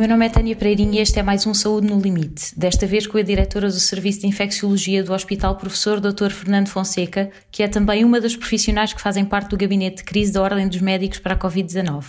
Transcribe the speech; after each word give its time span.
meu 0.00 0.08
nome 0.08 0.24
é 0.24 0.30
Tânia 0.30 0.56
Pereirinha 0.56 0.98
e 0.98 1.02
este 1.02 1.18
é 1.18 1.22
mais 1.22 1.46
um 1.46 1.52
Saúde 1.52 1.86
no 1.86 2.00
Limite. 2.00 2.58
Desta 2.58 2.86
vez 2.86 3.06
com 3.06 3.18
a 3.18 3.22
diretora 3.22 3.66
do 3.66 3.78
Serviço 3.78 4.20
de 4.20 4.28
Infecciologia 4.28 5.04
do 5.04 5.12
Hospital 5.12 5.56
Professor 5.56 6.00
Dr. 6.00 6.30
Fernando 6.30 6.68
Fonseca, 6.68 7.30
que 7.50 7.62
é 7.62 7.68
também 7.68 8.02
uma 8.02 8.18
das 8.18 8.34
profissionais 8.34 8.94
que 8.94 9.00
fazem 9.02 9.26
parte 9.26 9.50
do 9.50 9.58
gabinete 9.58 9.98
de 9.98 10.04
crise 10.04 10.32
da 10.32 10.40
Ordem 10.40 10.66
dos 10.66 10.80
Médicos 10.80 11.18
para 11.18 11.34
a 11.34 11.38
Covid-19. 11.38 12.02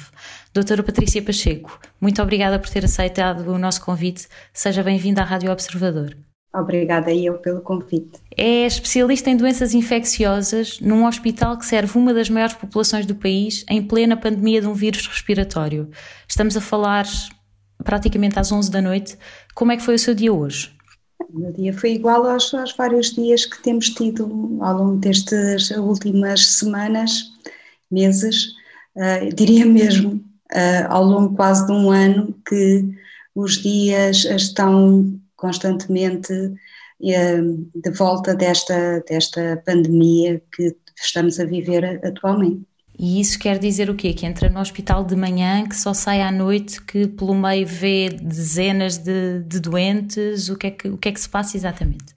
Doutora 0.54 0.82
Patrícia 0.84 1.22
Pacheco, 1.22 1.78
muito 2.00 2.22
obrigada 2.22 2.58
por 2.58 2.70
ter 2.70 2.86
aceitado 2.86 3.46
o 3.50 3.58
nosso 3.58 3.82
convite. 3.84 4.26
Seja 4.54 4.82
bem-vinda 4.82 5.22
à 5.22 5.26
Rádio 5.26 5.52
Observador. 5.52 6.16
Obrigada 6.56 7.14
eu 7.14 7.40
pelo 7.40 7.60
convite. 7.60 8.22
É 8.38 8.66
especialista 8.66 9.30
em 9.30 9.36
doenças 9.36 9.74
infecciosas 9.74 10.80
num 10.80 11.06
hospital 11.06 11.58
que 11.58 11.66
serve 11.66 11.98
uma 11.98 12.14
das 12.14 12.30
maiores 12.30 12.56
populações 12.56 13.06
do 13.06 13.16
país 13.16 13.66
em 13.70 13.82
plena 13.82 14.16
pandemia 14.16 14.62
de 14.62 14.68
um 14.68 14.74
vírus 14.74 15.08
respiratório. 15.08 15.90
Estamos 16.26 16.56
a 16.56 16.62
falar 16.62 17.06
praticamente 17.84 18.40
às 18.40 18.52
11 18.52 18.72
da 18.72 18.82
noite. 18.82 19.18
Como 19.54 19.72
é 19.72 19.78
que 19.78 19.84
foi 19.84 19.96
o 19.96 20.00
seu 20.00 20.14
dia 20.14 20.34
hoje? 20.34 20.72
O 21.30 21.40
meu 21.40 21.52
dia 21.54 21.74
foi 21.74 21.94
igual 21.94 22.26
aos, 22.28 22.54
aos 22.54 22.76
vários 22.76 23.14
dias 23.14 23.46
que 23.46 23.62
temos 23.62 23.90
tido 23.90 24.58
ao 24.62 24.78
longo 24.78 24.98
destas 24.98 25.70
últimas 25.72 26.46
semanas, 26.46 27.24
meses, 27.90 28.48
uh, 28.96 29.34
diria 29.34 29.66
mesmo 29.66 30.16
uh, 30.54 30.88
ao 30.90 31.04
longo 31.04 31.36
quase 31.36 31.66
de 31.66 31.72
um 31.72 31.92
ano 31.92 32.36
que 32.48 32.86
os 33.36 33.58
dias 33.62 34.26
estão 34.26 35.20
constantemente 35.36 36.34
uh, 36.34 37.72
de 37.76 37.92
volta 37.92 38.36
desta, 38.36 39.00
desta 39.08 39.62
pandemia 39.66 40.42
que 40.54 40.76
estamos 41.00 41.40
a 41.40 41.46
viver 41.46 42.06
atualmente. 42.06 42.71
E 43.02 43.20
isso 43.20 43.40
quer 43.40 43.58
dizer 43.58 43.90
o 43.90 43.96
quê? 43.96 44.14
Que 44.14 44.28
entra 44.28 44.48
no 44.48 44.60
hospital 44.60 45.04
de 45.04 45.16
manhã, 45.16 45.68
que 45.68 45.76
só 45.76 45.92
sai 45.92 46.22
à 46.22 46.32
noite, 46.32 46.80
que 46.84 47.08
pelo 47.08 47.34
meio 47.34 47.66
vê 47.66 48.10
dezenas 48.10 49.00
de, 49.00 49.40
de 49.40 49.60
doentes? 49.60 50.50
O 50.50 50.56
que, 50.56 50.68
é 50.68 50.72
que, 50.72 50.88
o 50.88 50.98
que 51.00 51.10
é 51.10 51.12
que 51.12 51.20
se 51.20 51.28
passa 51.28 51.58
exatamente? 51.58 52.16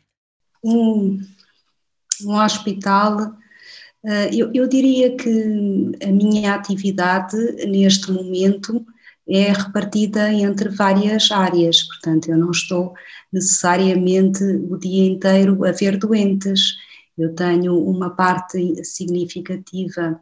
Um, 0.63 1.19
um 2.27 2.35
hospital, 2.37 3.35
eh, 4.05 4.29
eu, 4.35 4.51
eu 4.53 4.69
diria 4.69 5.17
que 5.17 5.93
a 6.07 6.13
minha 6.13 6.55
atividade 6.55 7.35
neste 7.67 8.13
momento 8.13 8.85
é 9.27 9.53
repartida 9.53 10.31
entre 10.35 10.69
várias 10.69 11.31
áreas, 11.31 11.83
portanto, 11.85 12.29
eu 12.29 12.37
não 12.37 12.51
estou 12.51 12.93
necessariamente 13.33 14.45
o 14.45 14.77
dia 14.77 15.07
inteiro 15.07 15.65
a 15.65 15.73
ver 15.73 15.97
doentes. 15.97 16.75
Eu 17.17 17.35
tenho 17.35 17.75
uma 17.75 18.11
parte 18.11 18.85
significativa 18.85 20.21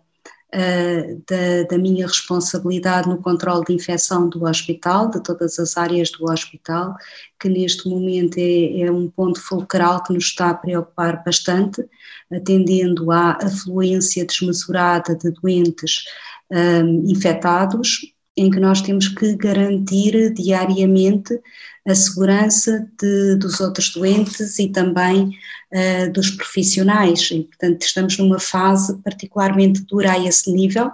uh, 0.54 1.22
da, 1.28 1.62
da, 1.70 1.78
minha 1.78 2.06
responsabilidade 2.06 3.08
no 3.08 3.18
controle 3.18 3.64
de 3.64 3.74
infecção 3.74 4.28
do 4.28 4.44
hospital, 4.44 5.10
de 5.10 5.22
todas 5.22 5.58
as 5.58 5.76
áreas 5.76 6.10
do 6.10 6.30
hospital, 6.30 6.94
que 7.40 7.48
neste 7.48 7.88
momento 7.88 8.38
é, 8.38 8.82
é 8.82 8.92
um 8.92 9.08
ponto 9.08 9.40
fulcral 9.40 10.02
que 10.02 10.12
nos 10.12 10.24
está 10.24 10.50
a 10.50 10.54
preocupar 10.54 11.22
bastante, 11.24 11.84
atendendo 12.32 13.10
à 13.10 13.38
afluência 13.42 14.24
desmesurada 14.24 15.14
de 15.16 15.30
doentes 15.30 16.04
um, 16.50 16.56
eh, 16.56 17.10
infectados, 17.10 18.12
em 18.36 18.50
que 18.50 18.58
nós 18.58 18.80
temos 18.80 19.08
que 19.08 19.36
garantir 19.36 20.32
diariamente 20.32 21.38
a 21.86 21.94
segurança 21.94 22.88
de, 23.00 23.36
dos 23.36 23.60
outros 23.60 23.92
doentes 23.92 24.58
e 24.58 24.68
também 24.68 25.36
uh, 25.72 26.12
dos 26.12 26.30
profissionais. 26.30 27.28
E, 27.30 27.42
portanto, 27.42 27.82
estamos 27.82 28.18
numa 28.18 28.38
fase 28.38 28.96
particularmente 29.02 29.82
dura 29.82 30.12
a 30.12 30.24
esse 30.24 30.50
nível, 30.52 30.90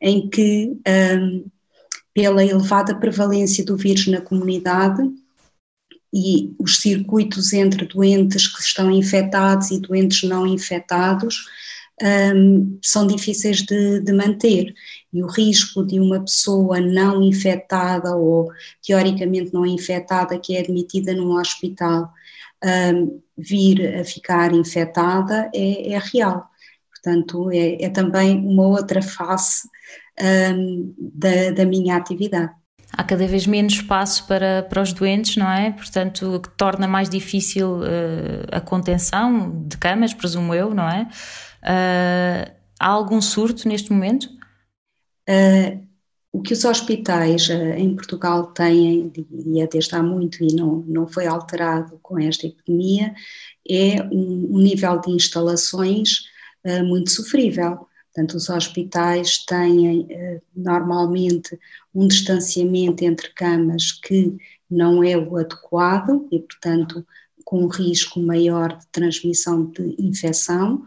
em 0.00 0.28
que, 0.28 0.68
um, 0.68 0.80
ehm, 0.84 1.44
pela 2.14 2.44
elevada 2.44 2.94
prevalência 2.94 3.64
do 3.64 3.76
vírus 3.76 4.06
na 4.06 4.20
comunidade 4.20 5.02
e 6.12 6.54
os 6.58 6.78
circuitos 6.78 7.52
entre 7.52 7.86
doentes 7.86 8.46
que 8.46 8.60
estão 8.60 8.90
infectados 8.90 9.70
e 9.70 9.80
doentes 9.80 10.28
não 10.28 10.46
infectados, 10.46 11.46
um, 12.00 12.06
ehm, 12.06 12.78
são 12.82 13.06
difíceis 13.06 13.62
de, 13.62 14.00
de, 14.00 14.12
manter 14.12 14.74
e 15.12 15.22
o 15.22 15.26
risco 15.26 15.84
de 15.84 15.98
uma 15.98 16.20
pessoa 16.20 16.80
não 16.80 17.22
infectada 17.22 18.14
ou 18.14 18.50
teoricamente 18.82 19.52
não 19.54 19.64
infectada 19.64 20.38
que 20.38 20.56
é 20.56 20.60
admitida 20.60 21.14
num 21.14 21.32
hospital 21.38 22.12
um, 22.64 23.20
vir 23.36 24.00
a 24.00 24.04
ficar 24.04 24.52
infectada 24.52 25.50
é, 25.54 25.92
é 25.92 25.98
real. 25.98 26.48
Portanto, 26.90 27.50
é, 27.50 27.82
é, 27.82 27.88
também 27.88 28.36
uma 28.38 28.66
outra 28.66 29.00
face 29.00 29.68
um, 30.20 30.94
da, 30.98 31.52
da 31.52 31.64
minha 31.64 31.96
atividade 31.96 32.52
há 32.92 33.04
cada 33.04 33.26
vez 33.26 33.46
menos 33.46 33.74
espaço 33.74 34.26
para, 34.26 34.62
para 34.62 34.82
os 34.82 34.92
doentes, 34.92 35.36
não 35.36 35.50
é? 35.50 35.70
Portanto, 35.72 36.40
que 36.42 36.48
torna 36.56 36.88
mais 36.88 37.08
difícil 37.08 37.80
uh, 37.80 38.48
a 38.50 38.60
contenção 38.60 39.64
de 39.66 39.76
camas, 39.76 40.14
presumo 40.14 40.54
eu, 40.54 40.74
não 40.74 40.88
é? 40.88 41.02
Uh, 41.62 42.52
há 42.80 42.88
algum 42.88 43.20
surto 43.20 43.68
neste 43.68 43.92
momento? 43.92 44.28
Uh, 45.28 45.86
o 46.32 46.40
que 46.40 46.52
os 46.52 46.64
hospitais 46.64 47.48
uh, 47.48 47.74
em 47.76 47.94
Portugal 47.94 48.46
têm, 48.52 49.12
e 49.46 49.60
é 49.60 49.66
desde 49.66 49.94
há 49.94 50.02
muito 50.02 50.42
e 50.42 50.54
não, 50.54 50.84
não 50.86 51.06
foi 51.06 51.26
alterado 51.26 51.98
com 52.02 52.18
esta 52.18 52.46
epidemia, 52.46 53.14
é 53.68 54.02
um, 54.04 54.56
um 54.56 54.58
nível 54.58 55.00
de 55.00 55.10
instalações 55.10 56.24
uh, 56.64 56.84
muito 56.84 57.10
sofrível. 57.10 57.86
Portanto, 58.14 58.36
os 58.36 58.48
hospitais 58.48 59.44
têm 59.44 60.08
normalmente 60.56 61.56
um 61.94 62.08
distanciamento 62.08 63.04
entre 63.04 63.28
camas 63.32 63.92
que 63.92 64.36
não 64.68 65.04
é 65.04 65.16
o 65.16 65.36
adequado 65.36 66.26
e, 66.32 66.40
portanto, 66.40 67.06
com 67.44 67.62
um 67.62 67.68
risco 67.68 68.20
maior 68.20 68.76
de 68.76 68.86
transmissão 68.88 69.66
de 69.70 69.94
infecção. 69.98 70.82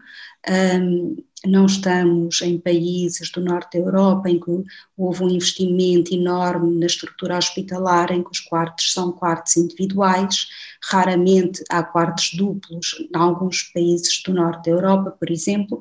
Um, 0.48 1.16
não 1.46 1.66
estamos 1.66 2.40
em 2.42 2.58
países 2.58 3.30
do 3.30 3.40
norte 3.40 3.78
da 3.78 3.84
Europa 3.84 4.30
em 4.30 4.38
que 4.38 4.64
houve 4.96 5.24
um 5.24 5.28
investimento 5.28 6.14
enorme 6.14 6.78
na 6.78 6.86
estrutura 6.86 7.36
hospitalar, 7.36 8.12
em 8.12 8.22
que 8.22 8.30
os 8.30 8.40
quartos 8.40 8.92
são 8.92 9.12
quartos 9.12 9.56
individuais, 9.56 10.46
raramente 10.90 11.62
há 11.68 11.82
quartos 11.82 12.30
duplos 12.34 12.94
em 13.00 13.16
alguns 13.16 13.62
países 13.72 14.22
do 14.22 14.32
norte 14.32 14.70
da 14.70 14.76
Europa, 14.76 15.10
por 15.10 15.30
exemplo, 15.30 15.80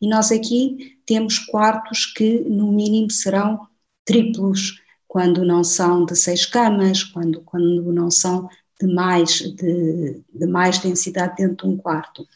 e 0.00 0.08
nós 0.08 0.32
aqui 0.32 0.98
temos 1.06 1.38
quartos 1.38 2.06
que 2.06 2.40
no 2.40 2.72
mínimo 2.72 3.10
serão 3.10 3.66
triplos, 4.04 4.80
quando 5.06 5.44
não 5.44 5.62
são 5.62 6.06
de 6.06 6.16
seis 6.16 6.46
camas, 6.46 7.04
quando, 7.04 7.42
quando 7.42 7.92
não 7.92 8.10
são 8.10 8.48
de 8.80 8.86
mais, 8.86 9.40
de, 9.40 10.22
de 10.32 10.46
mais 10.46 10.78
densidade 10.78 11.36
dentro 11.36 11.68
de 11.68 11.74
um 11.74 11.76
quarto. 11.76 12.26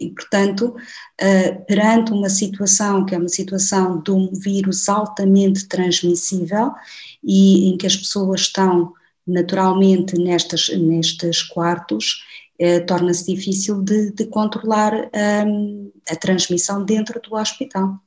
E, 0.00 0.10
portanto, 0.10 0.74
uh, 0.74 1.66
perante 1.66 2.12
uma 2.12 2.28
situação 2.28 3.04
que 3.04 3.14
é 3.14 3.18
uma 3.18 3.28
situação 3.28 4.00
de 4.02 4.10
um 4.10 4.32
vírus 4.32 4.88
altamente 4.88 5.66
transmissível 5.68 6.72
e 7.22 7.68
em 7.68 7.76
que 7.76 7.86
as 7.86 7.96
pessoas 7.96 8.42
estão 8.42 8.92
naturalmente 9.26 10.18
nestas, 10.18 10.68
nestes 10.76 11.42
quartos, 11.42 12.24
uh, 12.60 12.84
torna-se 12.86 13.34
difícil 13.34 13.82
de, 13.82 14.12
de 14.12 14.26
controlar 14.26 14.92
um, 15.46 15.92
a 16.08 16.16
transmissão 16.16 16.84
dentro 16.84 17.20
do 17.20 17.34
hospital. 17.36 18.00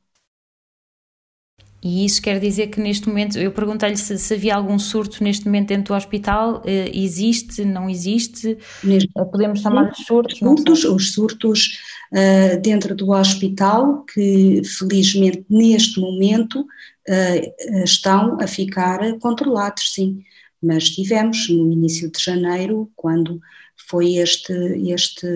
E 1.86 2.04
isso 2.04 2.20
quer 2.20 2.40
dizer 2.40 2.70
que 2.70 2.82
neste 2.82 3.08
momento, 3.08 3.38
eu 3.38 3.52
perguntei-lhe 3.52 3.96
se, 3.96 4.18
se, 4.18 4.34
havia 4.34 4.56
algum 4.56 4.80
surto 4.80 5.24
neste 5.24 5.46
momento 5.46 5.68
dentro 5.68 5.94
do 5.94 5.96
hospital, 5.96 6.64
uh, 6.66 6.90
existe, 6.92 7.64
não 7.64 7.88
existe? 7.88 8.58
Neste, 8.84 9.08
Podemos 9.14 9.62
chamar 9.62 9.92
de 9.92 10.04
surtos? 10.04 10.40
surtos 10.40 10.84
os 10.84 11.14
surtos 11.14 11.78
uh, 12.12 12.60
dentro 12.60 12.96
do 12.96 13.12
hospital, 13.12 14.04
que 14.12 14.64
felizmente 14.64 15.46
neste 15.48 16.00
momento 16.00 16.62
uh, 16.62 17.84
estão 17.84 18.42
a 18.42 18.48
ficar 18.48 19.00
controlados, 19.20 19.94
sim. 19.94 20.24
Mas 20.60 20.90
tivemos 20.90 21.48
no 21.50 21.72
início 21.72 22.10
de 22.10 22.20
janeiro, 22.20 22.90
quando 22.96 23.40
foi 23.88 24.16
este, 24.16 24.52
este 24.90 25.28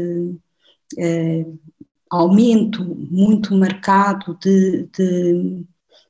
aumento 2.10 2.84
muito 2.84 3.54
marcado 3.54 4.36
de, 4.42 4.90
de 4.98 5.64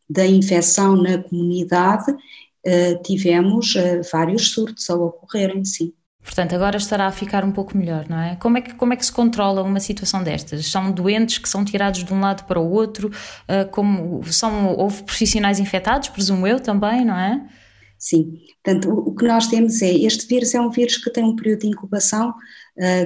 da 0.10 0.26
infecção 0.26 0.96
na 0.96 1.22
comunidade, 1.22 2.12
uh, 2.12 3.02
tivemos 3.04 3.76
uh, 3.76 4.02
vários 4.12 4.50
surtos 4.50 4.90
a 4.90 4.96
ocorrerem, 4.96 5.64
sim. 5.64 5.94
Portanto, 6.22 6.54
agora 6.54 6.78
estará 6.78 7.08
a 7.08 7.12
ficar 7.12 7.46
um 7.46 7.52
pouco 7.52 7.78
melhor, 7.78 8.06
não 8.10 8.20
é? 8.20 8.36
Como 8.36 8.58
é 8.58 8.62
que, 8.62 8.74
como 8.76 8.94
é 8.94 8.96
que 8.96 9.06
se 9.06 9.12
controla 9.12 9.64
uma 9.64 9.80
situação 9.80 10.22
destas? 10.22 10.66
São 10.68 10.92
doentes 10.92 11.38
que 11.38 11.48
são 11.48 11.64
tirados 11.64 12.04
de 12.04 12.14
um 12.14 12.20
lado 12.20 12.46
para 12.46 12.60
o 12.60 12.70
outro? 12.70 13.08
Uh, 13.08 13.70
como, 13.72 14.24
são, 14.26 14.76
houve 14.76 15.04
profissionais 15.04 15.60
infectados, 15.60 16.10
presumo 16.10 16.46
eu 16.46 16.60
também, 16.60 17.06
não 17.06 17.18
é? 17.18 17.48
Sim, 17.98 18.40
portanto, 18.64 18.90
o, 18.90 19.10
o 19.10 19.16
que 19.16 19.26
nós 19.26 19.48
temos 19.48 19.82
é, 19.82 19.92
este 19.92 20.28
vírus 20.28 20.54
é 20.54 20.62
um 20.62 20.70
vírus 20.70 20.98
que 20.98 21.12
tem 21.12 21.24
um 21.24 21.36
período 21.36 21.62
de 21.62 21.68
incubação 21.68 22.34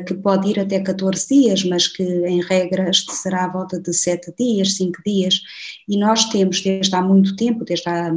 que 0.05 0.13
pode 0.13 0.49
ir 0.49 0.59
até 0.59 0.79
14 0.79 1.27
dias, 1.27 1.63
mas 1.63 1.87
que 1.87 2.03
em 2.03 2.41
regra 2.41 2.91
será 2.93 3.45
à 3.45 3.47
volta 3.47 3.79
de 3.79 3.91
7 3.91 4.31
dias, 4.37 4.75
5 4.75 5.01
dias, 5.03 5.41
e 5.87 5.97
nós 5.97 6.25
temos 6.25 6.61
desde 6.61 6.95
há 6.95 7.01
muito 7.01 7.35
tempo, 7.35 7.65
desde 7.65 7.89
há 7.89 8.11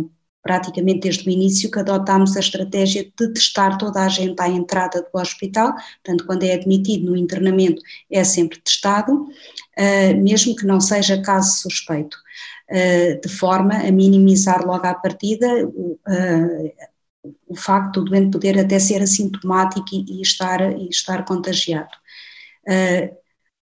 praticamente 0.47 1.01
desde 1.01 1.29
o 1.29 1.33
início 1.33 1.69
que 1.69 1.81
adotámos 1.81 2.37
a 2.37 2.41
estratégia 2.41 3.03
de 3.03 3.33
testar 3.33 3.77
toda 3.79 4.05
a 4.05 4.09
gente 4.09 4.41
à 4.41 4.49
entrada 4.49 5.03
do 5.03 5.21
hospital, 5.21 5.75
portanto, 5.75 6.25
quando 6.25 6.45
é 6.45 6.55
admitido 6.55 7.07
no 7.07 7.17
internamento 7.17 7.83
é 8.09 8.23
sempre 8.23 8.61
testado, 8.61 9.13
uh, 9.13 10.23
mesmo 10.23 10.55
que 10.55 10.65
não 10.65 10.81
seja 10.81 11.21
caso 11.21 11.63
suspeito, 11.63 12.17
uh, 12.71 13.21
de 13.21 13.29
forma 13.29 13.75
a 13.75 13.91
minimizar 13.91 14.65
logo 14.65 14.87
à 14.87 14.95
partida 14.95 15.49
o, 17.47 17.53
uh, 17.53 17.57
facto 17.57 18.01
do 18.01 18.11
doente 18.11 18.33
poder 18.33 18.59
até 18.59 18.79
ser 18.79 19.03
assintomático 19.03 19.87
e, 19.93 20.19
e 20.19 20.23
estar, 20.23 20.61
e 20.79 20.89
estar 20.89 21.25
contagiado. 21.25 21.95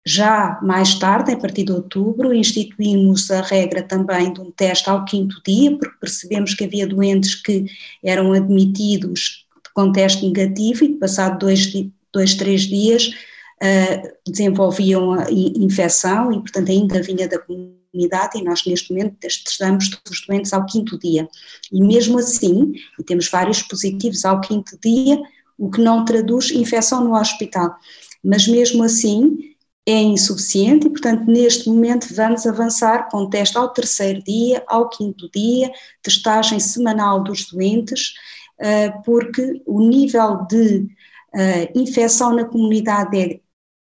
Já 0.06 0.58
mais 0.62 0.98
tarde, 0.98 1.32
a 1.32 1.36
partir 1.36 1.64
de 1.64 1.72
outubro, 1.72 2.34
instituímos 2.34 3.30
a 3.30 3.40
regra 3.40 3.82
também 3.82 4.32
de 4.32 4.40
um 4.40 4.50
teste 4.50 4.90
ao 4.90 5.04
quinto 5.06 5.40
dia, 5.46 5.76
porque 5.78 5.98
percebemos 5.98 6.52
que 6.54 6.64
havia 6.64 6.86
doentes 6.86 7.34
que 7.34 7.64
eram 8.04 8.32
admitidos 8.34 9.46
com 9.74 9.90
teste 9.92 10.26
negativo 10.26 10.84
e 10.84 10.98
passado 10.98 11.38
dois, 11.38 11.72
dois 12.12 12.34
três 12.34 12.62
dias, 12.62 13.08
uh, 13.08 14.30
desenvolviam 14.30 15.12
a 15.12 15.30
infecção 15.30 16.30
e, 16.30 16.38
portanto, 16.38 16.70
ainda 16.70 17.02
vinha 17.02 17.26
da 17.26 17.38
comunidade 17.38 17.83
e 17.94 18.42
nós, 18.42 18.64
neste 18.66 18.92
momento, 18.92 19.16
testamos 19.20 19.88
todos 19.88 20.18
os 20.18 20.26
doentes 20.26 20.52
ao 20.52 20.66
quinto 20.66 20.98
dia. 20.98 21.28
E 21.72 21.80
mesmo 21.80 22.18
assim, 22.18 22.72
e 22.98 23.04
temos 23.04 23.28
vários 23.28 23.62
positivos 23.62 24.24
ao 24.24 24.40
quinto 24.40 24.78
dia, 24.82 25.20
o 25.56 25.70
que 25.70 25.80
não 25.80 26.04
traduz 26.04 26.50
infecção 26.50 27.04
no 27.04 27.14
hospital. 27.14 27.74
Mas 28.22 28.48
mesmo 28.48 28.82
assim, 28.82 29.54
é 29.86 30.00
insuficiente 30.00 30.86
e, 30.86 30.90
portanto, 30.90 31.24
neste 31.26 31.68
momento 31.68 32.12
vamos 32.14 32.46
avançar 32.46 33.08
com 33.10 33.28
teste 33.28 33.56
ao 33.56 33.68
terceiro 33.68 34.22
dia, 34.22 34.62
ao 34.66 34.88
quinto 34.88 35.30
dia, 35.30 35.70
testagem 36.02 36.58
semanal 36.58 37.22
dos 37.22 37.50
doentes, 37.50 38.14
eh, 38.58 38.90
porque 39.04 39.62
o 39.66 39.80
nível 39.80 40.46
de 40.48 40.88
eh, 41.34 41.70
infecção 41.74 42.34
na 42.34 42.44
comunidade 42.44 43.18
é 43.18 43.40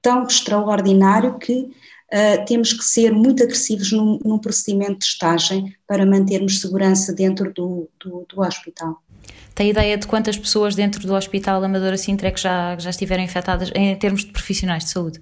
tão 0.02 0.24
extraordinário 0.24 1.38
que 1.38 1.70
eh, 2.12 2.38
temos 2.40 2.74
que 2.74 2.84
ser 2.84 3.14
muito 3.14 3.42
agressivos 3.42 3.92
num, 3.92 4.38
procedimento 4.38 4.94
de 4.94 5.00
testagem 5.00 5.74
para 5.88 6.06
mantermos 6.06 6.60
segurança 6.60 7.14
dentro 7.14 7.54
do, 7.54 7.90
do, 8.04 8.26
do 8.28 8.42
hospital. 8.42 9.02
Tem 9.56 9.70
ideia 9.70 9.98
de 9.98 10.08
quantas 10.08 10.38
pessoas 10.38 10.76
dentro 10.76 11.06
do 11.08 11.14
Hospital 11.14 11.64
Amadora 11.64 11.98
Sintra 11.98 12.28
é 12.28 12.32
que 12.32 12.42
já, 12.42 12.78
já 12.78 12.90
estiveram 12.90 13.24
infectadas 13.24 13.72
em 13.74 13.96
termos 13.98 14.26
de 14.26 14.32
profissionais 14.32 14.84
de 14.84 14.90
saúde? 14.90 15.22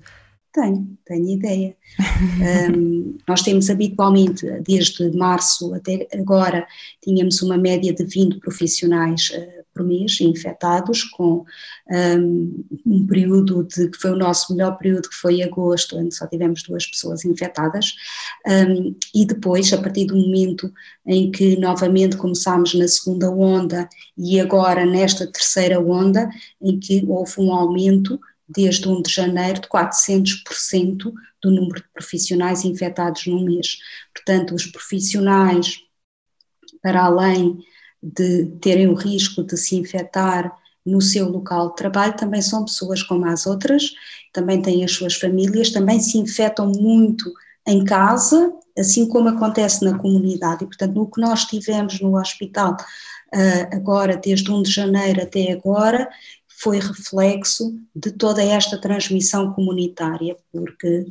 Tenho, 0.52 0.98
tenho 1.06 1.30
ideia. 1.30 1.76
um, 2.76 3.18
nós 3.28 3.44
temos 3.44 3.70
habitualmente, 3.70 4.48
desde 4.62 5.16
março 5.16 5.74
até 5.76 6.08
agora, 6.14 6.66
tínhamos 7.04 7.42
uma 7.44 7.58
média 7.58 7.94
de 7.94 8.04
20 8.04 8.40
profissionais 8.40 9.30
uh, 9.30 9.59
por 9.80 9.86
mês 9.86 10.20
infectados, 10.20 11.04
com 11.04 11.46
um, 11.90 12.66
um, 12.86 13.08
período 13.08 13.64
de, 13.64 13.90
que 13.90 13.98
foi 13.98 14.12
o 14.12 14.18
nosso 14.18 14.54
melhor 14.54 14.78
período, 14.78 15.08
que 15.08 15.16
foi 15.16 15.42
agosto, 15.42 15.98
onde 15.98 16.14
só 16.14 16.28
tivemos 16.28 16.64
duas 16.64 16.86
pessoas 16.86 17.24
infectadas, 17.24 17.96
um, 18.46 18.94
e 19.16 19.26
depois, 19.26 19.72
a 19.72 19.78
partir 19.78 20.06
do 20.06 20.18
momento 20.18 20.72
em 21.06 21.32
que 21.32 21.58
novamente 21.58 22.18
começámos 22.18 22.74
na 22.74 22.88
segunda 22.88 23.32
onda 23.32 23.88
e 24.18 24.40
agora 24.40 24.86
nesta 24.86 25.26
terceira 25.26 25.80
onda, 25.80 26.30
em 26.62 26.78
que 26.78 27.06
houve 27.08 27.36
um 27.40 27.54
aumento 27.54 28.20
desde 28.48 28.90
1 28.90 29.02
de 29.04 29.14
janeiro, 29.14 29.62
de 29.62 29.70
400% 29.70 31.14
do 31.42 31.52
número 31.52 31.82
de 31.82 31.90
profissionais 31.94 32.66
infectados 32.66 33.26
no 33.28 33.46
mês. 33.46 33.78
Portanto, 34.14 34.54
os 34.54 34.66
profissionais, 34.66 35.80
para 36.82 37.06
além 37.06 37.64
de 38.02 38.46
terem 38.62 38.88
o 38.88 38.94
risco 38.94 39.44
de 39.44 39.58
se 39.58 39.76
infectar 39.76 40.56
no 40.86 41.02
seu 41.02 41.30
local 41.30 41.70
de 41.70 41.76
trabalho, 41.76 42.16
também 42.16 42.42
são 42.42 42.66
pessoas 42.66 43.04
como 43.04 43.26
as 43.26 43.46
outras, 43.46 43.92
também 44.34 44.62
têm 44.62 44.84
as 44.84 44.92
suas 44.92 45.16
famílias, 45.16 45.72
também 45.72 46.00
se 46.00 46.18
infectam 46.18 46.72
muito 46.72 47.32
em 47.68 47.84
casa, 47.84 48.52
assim 48.78 49.08
como 49.08 49.30
acontece 49.30 49.84
na 49.84 49.98
comunidade. 49.98 50.64
E, 50.64 50.68
portanto, 50.68 50.96
no 50.96 51.10
que 51.10 51.22
nós 51.22 51.46
tivemos 51.46 52.00
no 52.00 52.18
hospital 52.18 52.78
ah, 53.34 53.76
agora, 53.76 54.18
desde 54.18 54.52
1 54.52 54.64
de 54.64 54.72
janeiro 54.72 55.22
até 55.22 55.52
agora, 55.52 56.10
foi 56.48 56.80
reflexo 56.80 57.78
de 57.96 58.12
toda 58.12 58.44
esta 58.44 58.80
transmissão 58.80 59.54
comunitária, 59.54 60.36
porque 60.52 61.06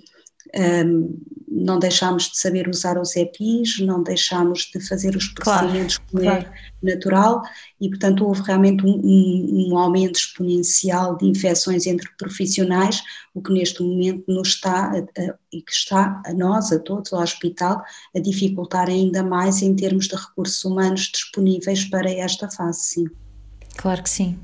um, 0.85 1.19
não 1.59 1.79
deixámos 1.79 2.31
de 2.31 2.39
saber 2.39 2.69
usar 2.69 2.99
os 2.99 3.17
EPIs, 3.17 3.81
não 3.81 4.03
deixámos 4.03 4.71
de 4.73 4.81
fazer 4.87 5.17
os 5.17 5.29
procedimentos 5.29 5.99
claro, 5.99 6.11
como 6.11 6.23
é 6.23 6.43
claro. 6.43 6.55
é 6.83 6.95
natural 6.95 7.43
e, 7.81 7.89
portanto, 7.89 8.27
houve 8.27 8.43
realmente 8.43 8.85
um, 8.85 8.91
um, 8.91 9.69
um, 9.71 9.79
aumento 9.79 10.19
exponencial 10.19 11.17
de 11.17 11.27
infecções 11.27 11.87
entre 11.87 12.09
profissionais, 12.17 13.03
o 13.35 13.43
que 13.43 13.53
neste 13.53 13.83
momento 13.83 14.25
nos 14.29 14.49
está, 14.49 14.93
a, 14.93 14.99
a, 14.99 15.35
e 15.53 15.63
que 15.63 15.73
está 15.73 16.23
a 16.25 16.33
nós, 16.33 16.73
a 16.73 16.79
todos, 16.79 17.13
ao 17.13 17.23
hospital, 17.23 17.83
a 18.15 18.19
dificultar 18.19 18.89
ainda 18.89 19.23
mais 19.23 19.63
em 19.63 19.75
termos 19.75 20.09
de 20.09 20.17
recursos 20.17 20.65
humanos 20.65 21.11
disponíveis 21.13 21.85
para 21.85 22.11
esta 22.11 22.49
fase, 22.51 22.81
sim. 22.81 23.05
Claro 23.77 24.03
que 24.03 24.11
sim. 24.11 24.39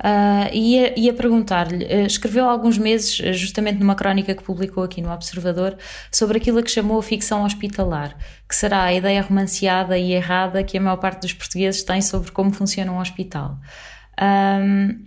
Uh, 0.00 0.48
ia, 0.54 0.98
ia 0.98 1.12
perguntar-lhe, 1.12 1.84
uh, 1.84 2.06
escreveu 2.06 2.46
há 2.46 2.50
alguns 2.50 2.78
meses, 2.78 3.20
uh, 3.20 3.34
justamente 3.34 3.78
numa 3.78 3.94
crónica 3.94 4.34
que 4.34 4.42
publicou 4.42 4.82
aqui 4.82 5.02
no 5.02 5.12
Observador, 5.12 5.76
sobre 6.10 6.38
aquilo 6.38 6.58
a 6.58 6.62
que 6.62 6.70
chamou 6.70 6.98
a 6.98 7.02
ficção 7.02 7.44
hospitalar, 7.44 8.16
que 8.48 8.56
será 8.56 8.84
a 8.84 8.94
ideia 8.94 9.20
romanceada 9.20 9.98
e 9.98 10.12
errada 10.12 10.64
que 10.64 10.78
a 10.78 10.80
maior 10.80 10.96
parte 10.96 11.20
dos 11.20 11.34
portugueses 11.34 11.82
tem 11.82 12.00
sobre 12.00 12.30
como 12.30 12.50
funciona 12.50 12.90
um 12.90 12.98
hospital. 12.98 13.58
Um, 14.18 15.06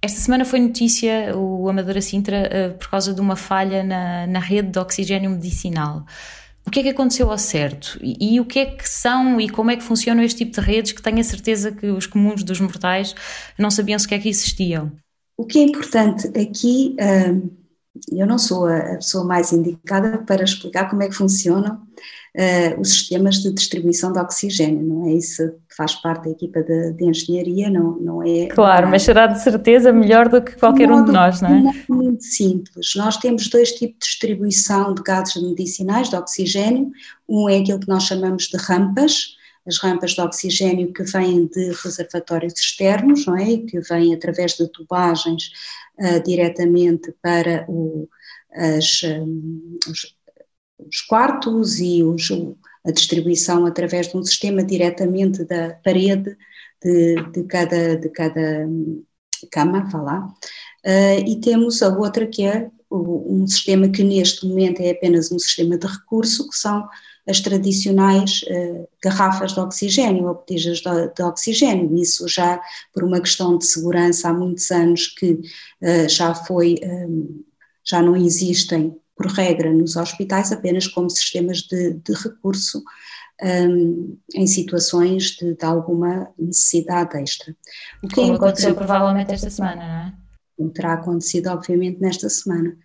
esta 0.00 0.20
semana 0.20 0.44
foi 0.44 0.58
notícia 0.58 1.36
o 1.36 1.68
Amadora 1.68 2.00
Sintra 2.00 2.76
por 2.80 2.90
causa 2.90 3.14
de 3.14 3.20
uma 3.20 3.36
falha 3.36 3.84
na, 3.84 4.26
na 4.26 4.40
rede 4.40 4.70
de 4.70 4.78
oxigênio 4.80 5.30
medicinal 5.30 6.04
o 6.66 6.70
que 6.70 6.80
é 6.80 6.82
que 6.84 6.88
aconteceu 6.90 7.30
ao 7.30 7.38
certo 7.38 7.98
e, 8.00 8.34
e, 8.34 8.40
o 8.40 8.44
que 8.44 8.58
é 8.60 8.66
que 8.66 8.88
são 8.88 9.40
e 9.40 9.48
como 9.48 9.70
é 9.70 9.76
que 9.76 9.82
funcionam 9.82 10.22
este 10.22 10.44
tipo 10.44 10.60
de 10.60 10.66
redes 10.66 10.92
que 10.92 11.02
tenho 11.02 11.18
a 11.18 11.24
certeza 11.24 11.72
que 11.72 11.86
os 11.86 12.06
comuns 12.06 12.42
dos 12.42 12.60
mortais 12.60 13.14
não 13.58 13.70
sabiam 13.70 13.98
sequer 13.98 14.20
que 14.20 14.28
existiam? 14.28 14.92
O 15.36 15.44
que 15.44 15.58
é 15.58 15.62
importante 15.62 16.28
aqui, 16.38 16.96
hum, 17.00 17.50
eu 18.10 18.26
não 18.26 18.38
sou 18.38 18.66
a 18.66 18.96
pessoa 18.96 19.24
mais 19.24 19.52
indicada 19.52 20.18
para 20.18 20.44
explicar 20.44 20.88
como 20.88 21.02
é 21.02 21.08
que 21.08 21.14
funcionam 21.14 21.82
uh, 22.36 22.80
os 22.80 22.90
sistemas 22.90 23.36
de 23.36 23.52
distribuição 23.52 24.12
de 24.12 24.18
oxigênio, 24.18 24.82
não 24.82 25.08
é? 25.08 25.12
Isso 25.14 25.42
faz 25.76 25.94
parte 25.96 26.24
da 26.24 26.30
equipa 26.30 26.62
de, 26.62 26.92
de 26.92 27.04
engenharia, 27.04 27.70
não, 27.70 27.98
não 27.98 28.22
é. 28.22 28.46
Claro, 28.46 28.88
mas 28.88 29.02
será 29.02 29.26
de 29.26 29.42
certeza 29.42 29.92
melhor 29.92 30.28
do 30.28 30.42
que 30.42 30.56
qualquer 30.56 30.90
um, 30.90 31.04
de 31.04 31.12
nós, 31.12 31.40
não 31.40 31.50
é? 31.50 31.84
Muito 31.88 32.24
simples. 32.24 32.94
Nós 32.96 33.16
temos 33.16 33.48
dois 33.48 33.72
tipos 33.72 33.98
de 34.00 34.06
distribuição 34.06 34.94
de 34.94 35.02
gases 35.02 35.42
medicinais, 35.42 36.08
de 36.08 36.16
oxigênio. 36.16 36.90
Um 37.28 37.48
é 37.48 37.58
aquilo 37.58 37.80
que 37.80 37.88
nós 37.88 38.04
chamamos 38.04 38.44
de 38.44 38.56
rampas, 38.56 39.36
as 39.66 39.78
rampas 39.78 40.12
de 40.12 40.20
oxigênio 40.20 40.92
que 40.92 41.04
vêm 41.04 41.46
de 41.46 41.72
reservatórios 41.84 42.54
externos, 42.54 43.26
não 43.26 43.36
é? 43.36 43.58
Que 43.58 43.80
vêm 43.80 44.14
através 44.14 44.54
de 44.54 44.66
tubagens 44.68 45.50
uh, 45.98 46.22
diretamente 46.24 47.14
para 47.22 47.64
o, 47.68 48.08
as, 48.54 49.02
um, 49.04 49.78
os, 49.88 50.14
os 50.88 51.00
quartos 51.02 51.80
e 51.80 52.02
os, 52.02 52.28
a 52.84 52.90
distribuição 52.90 53.66
através 53.66 54.08
de 54.08 54.16
um 54.16 54.22
sistema 54.22 54.62
diretamente 54.62 55.44
da 55.44 55.74
parede 55.84 56.36
de, 56.82 57.14
de 57.32 57.44
cada, 57.44 57.96
de 57.96 58.08
cada 58.08 58.68
cama, 59.50 59.84
vá 59.90 60.00
lá. 60.00 60.34
Uh, 60.84 61.28
e 61.28 61.40
temos 61.40 61.82
a 61.82 61.88
outra 61.88 62.26
que 62.26 62.42
é 62.42 62.70
um 62.90 63.46
sistema 63.46 63.88
que 63.88 64.04
neste 64.04 64.46
momento 64.46 64.80
é 64.80 64.90
apenas 64.90 65.32
um 65.32 65.38
sistema 65.38 65.78
de 65.78 65.86
recurso, 65.86 66.48
que 66.48 66.56
são 66.56 66.86
as 67.26 67.40
tradicionais 67.40 68.42
uh, 68.42 68.88
garrafas 69.02 69.52
de 69.52 69.60
oxigênio 69.60 70.26
ou 70.26 70.34
botijas 70.34 70.78
de, 70.78 71.14
de, 71.14 71.22
oxigênio. 71.22 71.96
Isso 71.96 72.26
já 72.28 72.60
por 72.92 73.04
uma 73.04 73.20
questão 73.20 73.56
de 73.56 73.64
segurança 73.64 74.28
há 74.28 74.32
muitos 74.32 74.70
anos 74.70 75.06
que 75.06 75.32
uh, 75.32 76.08
já 76.08 76.34
foi, 76.34 76.80
um, 76.82 77.42
já 77.84 78.02
não 78.02 78.16
existem 78.16 78.96
por 79.16 79.26
regra, 79.26 79.72
nos 79.72 79.96
hospitais 79.96 80.52
apenas 80.52 80.86
como 80.86 81.10
sistemas 81.10 81.58
de, 81.62 81.94
de 81.94 82.12
recurso 82.14 82.82
um, 83.42 84.18
em 84.34 84.46
situações 84.46 85.36
de, 85.36 85.54
de, 85.54 85.64
alguma 85.64 86.32
necessidade 86.38 87.16
extra. 87.18 87.54
O 88.02 88.08
que 88.08 88.14
Como 88.14 88.32
é 88.32 88.36
aconteceu 88.36 88.74
provavelmente 88.74 89.32
esta 89.32 89.50
semana, 89.50 90.14
não 90.58 90.66
é? 90.68 90.72
Terá 90.72 90.94
acontecido, 90.94 91.48
obviamente, 91.48 92.00
nesta 92.00 92.28
semana. 92.28 92.76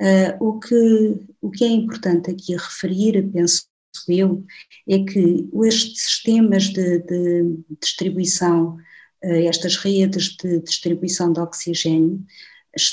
Uh, 0.00 0.48
o, 0.48 0.60
que, 0.60 1.26
o 1.40 1.50
que 1.50 1.64
é 1.64 1.68
importante 1.68 2.30
aqui 2.30 2.52
referir, 2.54 3.28
penso 3.32 3.66
eu, 4.08 4.44
é 4.88 4.98
que 5.00 5.48
estes 5.64 6.02
sistemas 6.02 6.64
de, 6.64 6.98
de 7.00 7.58
distribuição, 7.80 8.76
uh, 9.24 9.48
estas 9.48 9.76
redes 9.76 10.36
de 10.36 10.60
distribuição 10.60 11.32
de 11.32 11.40
oxigênio, 11.40 12.24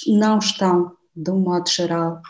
não 0.08 0.40
estão, 0.40 0.96
de 1.16 1.30
um 1.30 1.40
modo 1.40 1.70
geral, 1.70 2.22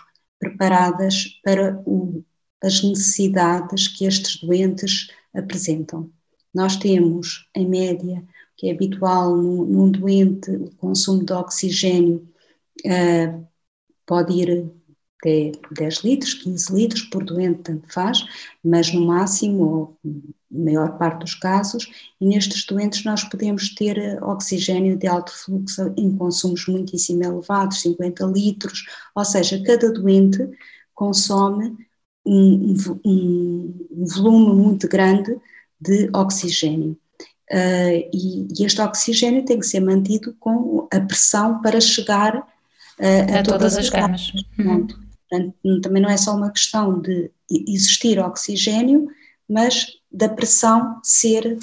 preparadas 0.42 1.40
para 1.44 1.82
o, 1.86 2.26
as 2.62 2.84
necessidades 2.84 3.88
que 3.88 4.06
estes 4.06 4.42
doentes 4.42 5.08
apresentam. 5.34 6.10
nós 6.54 6.76
temos, 6.76 7.48
em 7.56 7.66
média, 7.66 8.22
que 8.58 8.68
é 8.68 8.74
habitual 8.74 9.38
num, 9.38 9.64
num 9.64 9.90
doente, 9.90 10.52
o 10.52 10.76
consumo 10.76 11.24
de 11.24 11.32
oxigênio 11.32 12.28
uh, 12.86 13.48
pode 14.06 14.34
ir 14.34 14.70
até 15.22 15.52
10 15.72 15.96
litros, 16.04 16.34
15 16.34 16.74
litros 16.74 17.02
por 17.04 17.24
doente, 17.24 17.62
tanto 17.62 17.94
faz, 17.94 18.26
mas 18.64 18.92
no 18.92 19.06
máximo, 19.06 19.64
ou 19.64 19.98
maior 20.50 20.98
parte 20.98 21.20
dos 21.20 21.36
casos, 21.36 21.90
e 22.20 22.26
nestes 22.26 22.66
doentes 22.66 23.06
nós 23.06 23.24
podemos 23.24 23.74
ter 23.76 23.98
eh, 23.98 24.20
oxigênio 24.22 24.98
de 24.98 25.08
alto 25.08 25.32
fluxo 25.32 25.94
em 25.96 26.16
consumos 26.18 26.68
muitíssimo 26.68 27.24
elevados, 27.24 27.82
50 27.82 28.26
litros, 28.26 28.86
ou 29.16 29.24
seja, 29.24 29.64
cada 29.64 29.94
doente 29.94 30.50
consome 30.94 31.78
um, 32.26 32.76
um, 33.06 33.88
um 33.92 34.06
volume 34.06 34.56
muito 34.62 34.88
grande 34.90 35.36
de 35.80 36.10
oxigênio. 36.14 36.98
Uh, 37.50 38.08
e, 38.14 38.48
e, 38.58 38.66
este 38.66 38.82
oxigênio 38.82 39.44
tem 39.44 39.60
que 39.60 39.66
ser 39.66 39.82
mantido 39.82 40.34
com 40.40 40.88
a 40.92 41.00
pressão 41.02 41.62
para 41.62 41.82
chegar 41.82 42.38
uh, 42.38 43.36
a, 43.36 43.40
a, 43.40 43.44
todas, 43.44 43.74
todas 43.74 43.78
as 43.78 43.90
camas. 43.90 44.32
Portanto, 45.32 45.82
também 45.82 46.02
não 46.02 46.10
é 46.10 46.18
só 46.18 46.36
uma 46.36 46.52
questão 46.52 47.00
de 47.00 47.32
existir 47.50 48.20
oxigênio, 48.20 49.08
mas 49.48 49.88
da 50.12 50.28
pressão 50.28 51.00
ser 51.02 51.58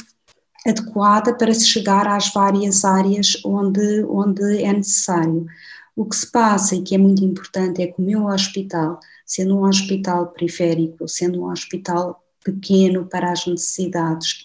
adequada 0.67 1.37
para 1.37 1.53
se 1.53 1.67
chegar 1.67 2.09
às 2.09 2.33
várias 2.33 2.85
áreas 2.85 3.37
onde, 3.45 4.05
onde 4.05 4.63
é 4.63 4.73
necessário. 4.73 5.47
O 5.95 6.07
que 6.07 6.17
se 6.17 6.31
passa 6.31 6.77
e 6.77 6.83
que 6.83 6.95
é 6.95 6.99
muito 6.99 7.23
importante 7.23 7.83
é 7.83 7.89
que 7.89 8.01
o 8.01 8.05
meu 8.05 8.27
hospital, 8.27 8.99
sendo 9.27 9.59
um 9.59 9.65
hospital 9.65 10.29
periférico, 10.29 11.07
sendo 11.07 11.43
um 11.43 11.51
hospital 11.51 12.25
pequeno 12.43 13.05
para 13.07 13.33
as 13.33 13.47
necessidades 13.47 14.45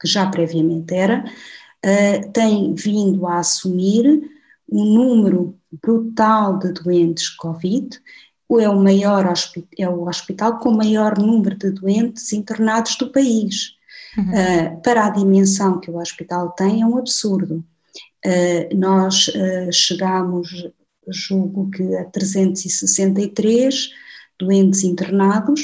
que 0.00 0.08
já 0.08 0.28
previamente 0.28 0.92
era, 0.92 1.24
uh, 1.24 2.32
tem 2.32 2.74
vindo 2.74 3.26
a 3.26 3.38
assumir 3.38 4.28
um 4.68 4.84
número 4.84 5.56
brutal 5.80 6.58
de 6.58 6.72
doentes 6.72 7.28
Covid, 7.30 8.00
é 8.60 8.68
o 8.68 8.78
maior 8.78 9.32
é 9.78 9.88
o 9.88 10.06
hospital 10.06 10.58
com 10.58 10.70
o 10.70 10.76
maior 10.76 11.18
número 11.18 11.56
de 11.56 11.70
doentes 11.70 12.32
internados 12.32 12.96
do 12.96 13.10
país. 13.10 13.76
Uhum. 14.16 14.24
Uh, 14.24 14.82
para 14.82 15.06
a 15.06 15.10
dimensão 15.10 15.80
que 15.80 15.90
o 15.90 15.96
hospital 15.96 16.50
tem, 16.50 16.82
é 16.82 16.86
um 16.86 16.98
absurdo. 16.98 17.64
Uh, 18.24 18.76
nós 18.76 19.28
uh, 19.28 19.72
chegamos, 19.72 20.68
julgo 21.08 21.70
que 21.70 21.96
a 21.96 22.04
363 22.04 23.90
doentes 24.38 24.84
internados, 24.84 25.62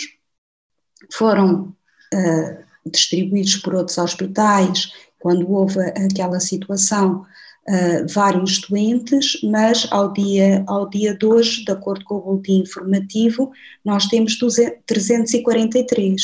foram 1.13 1.75
distribuídos 2.87 3.57
por 3.57 3.75
outros 3.75 3.99
hospitais, 3.99 4.93
quando 5.19 5.51
houve 5.51 5.81
aquela 5.81 6.41
situação, 6.41 7.27
uh, 7.69 8.07
vários 8.13 8.61
doentes, 8.63 9.41
mas 9.43 9.87
ao 9.91 10.13
dia, 10.13 10.65
ao 10.67 10.89
dia 10.89 11.15
de 11.15 11.27
hoje, 11.27 11.65
de 11.65 11.71
acordo 11.71 12.05
com 12.05 12.17
o 12.17 12.21
boletim 12.21 12.61
informativo, 12.61 13.53
nós 13.85 14.07
temos 14.07 14.39
200, 14.39 14.79
343. 14.87 16.23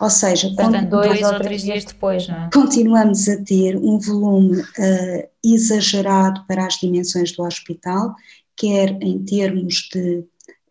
Ou 0.00 0.10
seja, 0.10 0.48
Portanto, 0.54 0.90
dois 0.90 1.22
ou 1.22 1.40
três 1.40 1.62
dias 1.62 1.84
depois, 1.84 2.26
não 2.28 2.34
é? 2.34 2.50
Continuamos 2.52 3.28
a 3.28 3.42
ter 3.42 3.76
um 3.76 3.98
volume 3.98 4.60
uh, 4.60 5.28
exagerado 5.44 6.44
para 6.46 6.66
as 6.66 6.74
dimensões 6.74 7.32
do 7.32 7.42
hospital, 7.42 8.14
quer 8.56 8.90
em 9.02 9.18
termos 9.18 9.88
de 9.92 10.18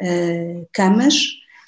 uh, 0.01 0.67
camas, 0.73 1.23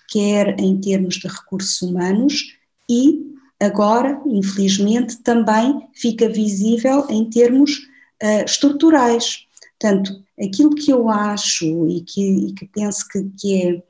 quer 0.09 0.59
em 0.59 0.79
termos 0.79 1.15
de 1.15 1.27
recursos 1.27 1.81
humanos 1.81 2.57
e 2.89 3.25
agora, 3.59 4.21
infelizmente, 4.25 5.17
também 5.17 5.87
fica 5.93 6.29
visível 6.29 7.05
em 7.09 7.27
termos 7.29 7.87
uh, 8.23 8.45
estruturais. 8.45 9.45
Portanto, 9.79 10.23
aquilo 10.39 10.75
que 10.75 10.91
eu 10.91 11.09
acho 11.09 11.87
e 11.87 12.01
que, 12.01 12.21
e 12.21 12.53
que 12.53 12.65
penso 12.67 13.07
que, 13.07 13.23
que 13.39 13.83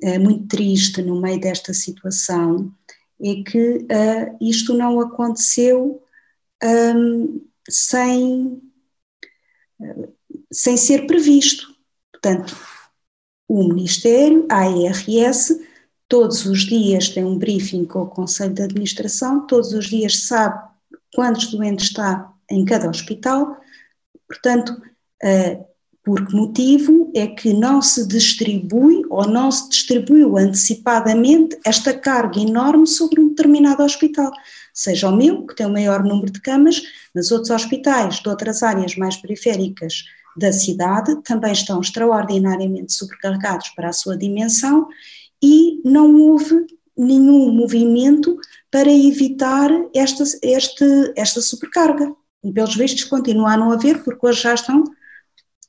é 0.00 0.16
uh, 0.16 0.20
muito 0.20 0.46
triste 0.48 1.02
no 1.02 1.20
meio 1.20 1.40
desta 1.40 1.72
situação 1.72 2.72
é 3.20 3.42
que 3.42 3.76
uh, 3.76 4.36
isto 4.40 4.74
não 4.74 5.00
aconteceu 5.00 6.02
um, 6.62 7.40
sem, 7.68 8.60
sem 10.52 10.76
ser 10.76 11.06
previsto. 11.06 11.72
Portanto, 12.10 12.56
o 13.48 13.64
Ministério, 13.64 14.46
a 14.50 14.62
ARS, 14.62 15.52
todos 16.08 16.46
os 16.46 16.62
dias 16.62 17.08
tem 17.08 17.24
um 17.24 17.38
briefing 17.38 17.84
com 17.84 18.02
o 18.02 18.08
Conselho 18.08 18.54
de 18.54 18.62
Administração, 18.62 19.46
todos 19.46 19.72
os 19.72 19.86
dias 19.86 20.24
sabe 20.24 20.62
quantos 21.14 21.50
doentes 21.50 21.86
está 21.86 22.32
em 22.50 22.64
cada 22.64 22.88
hospital, 22.88 23.56
portanto, 24.28 24.70
uh, 24.70 25.72
por 26.04 26.26
que 26.26 26.34
motivo 26.34 27.12
é 27.14 27.28
que 27.28 27.52
não 27.52 27.80
se 27.80 28.06
distribui 28.08 29.02
ou 29.08 29.28
não 29.28 29.50
se 29.52 29.68
distribuiu 29.68 30.36
antecipadamente 30.36 31.56
esta 31.64 31.94
carga 31.94 32.40
enorme 32.40 32.86
sobre 32.86 33.20
um 33.20 33.28
determinado 33.28 33.84
hospital, 33.84 34.32
seja 34.74 35.08
o 35.08 35.16
meu, 35.16 35.46
que 35.46 35.54
tem 35.54 35.66
o 35.66 35.72
maior 35.72 36.02
número 36.02 36.32
de 36.32 36.40
camas, 36.40 36.82
mas 37.14 37.30
outros 37.30 37.50
hospitais 37.50 38.16
de 38.16 38.28
outras 38.28 38.62
áreas 38.62 38.96
mais 38.96 39.16
periféricas 39.16 40.04
da 40.36 40.52
cidade 40.52 41.22
também 41.22 41.52
estão 41.52 41.80
extraordinariamente 41.80 42.92
sobrecarregados 42.92 43.68
para 43.70 43.90
a 43.90 43.92
sua 43.92 44.16
dimensão 44.16 44.88
e 45.42 45.80
não 45.84 46.14
houve 46.16 46.66
nenhum 46.96 47.52
movimento 47.52 48.36
para 48.70 48.90
evitar 48.90 49.70
esta, 49.94 50.24
este, 50.42 51.12
esta 51.16 51.40
sobrecarga. 51.40 52.14
E 52.42 52.52
pelos 52.52 52.74
vistos 52.76 53.04
continua 53.04 53.52
a 53.52 53.56
não 53.56 53.72
haver, 53.72 54.02
porque 54.02 54.26
hoje 54.26 54.42
já 54.42 54.54
estão 54.54 54.84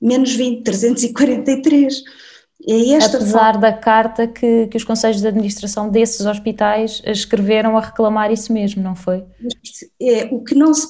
menos 0.01 0.33
20, 0.33 0.63
343. 0.63 2.03
É 2.67 3.05
Apesar 3.05 3.57
da 3.57 3.73
carta 3.73 4.25
que, 4.25 4.67
que 4.67 4.77
os 4.77 4.83
conselhos 4.83 5.19
de 5.19 5.27
administração 5.27 5.89
desses 5.89 6.25
hospitais 6.25 7.01
escreveram 7.05 7.77
a 7.77 7.81
reclamar 7.81 8.31
isso 8.31 8.53
mesmo, 8.53 8.81
não 8.81 8.95
foi? 8.95 9.25
É, 10.01 10.25
o, 10.31 10.41
que 10.41 10.55
não 10.55 10.73
se, 10.73 10.87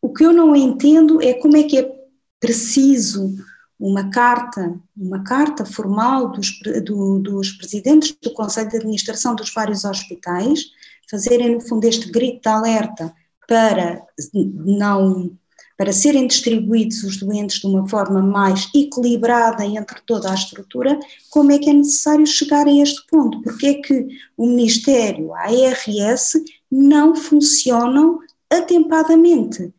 o 0.00 0.12
que 0.12 0.24
eu 0.24 0.32
não 0.32 0.56
entendo 0.56 1.22
é 1.22 1.32
como 1.34 1.56
é 1.56 1.62
que 1.62 1.78
é 1.78 1.92
preciso 2.40 3.32
uma 3.78 4.10
carta, 4.10 4.74
uma 4.96 5.22
carta 5.22 5.64
formal 5.64 6.32
dos, 6.32 6.58
do, 6.84 7.20
dos 7.20 7.52
presidentes 7.52 8.16
do 8.20 8.32
Conselho 8.32 8.70
de 8.70 8.76
Administração 8.78 9.34
dos 9.34 9.52
vários 9.52 9.84
hospitais, 9.84 10.60
fazerem 11.08 11.54
no 11.54 11.60
fundo 11.60 11.84
este 11.84 12.10
grito 12.10 12.42
de 12.42 12.48
alerta 12.48 13.14
para 13.46 14.02
não 14.34 15.36
para 15.76 15.92
serem 15.92 16.28
distribuídos 16.28 17.02
os 17.02 17.16
doentes 17.16 17.58
de 17.58 17.66
uma 17.66 17.88
forma 17.88 18.22
mais 18.22 18.68
equilibrada 18.72 19.64
entre 19.64 20.00
toda 20.06 20.30
a 20.30 20.34
estrutura, 20.34 20.96
como 21.28 21.50
é 21.50 21.58
que 21.58 21.70
é 21.70 21.72
necessário 21.72 22.24
chegar 22.24 22.68
a 22.68 22.72
este 22.72 23.04
ponto? 23.08 23.42
Porque 23.42 23.66
é 23.66 23.74
que 23.74 24.06
o 24.36 24.46
Ministério, 24.46 25.34
a 25.34 25.46
ARS, 25.46 26.34
não 26.70 27.16
funcionam 27.16 28.20
atempadamente, 28.48 29.72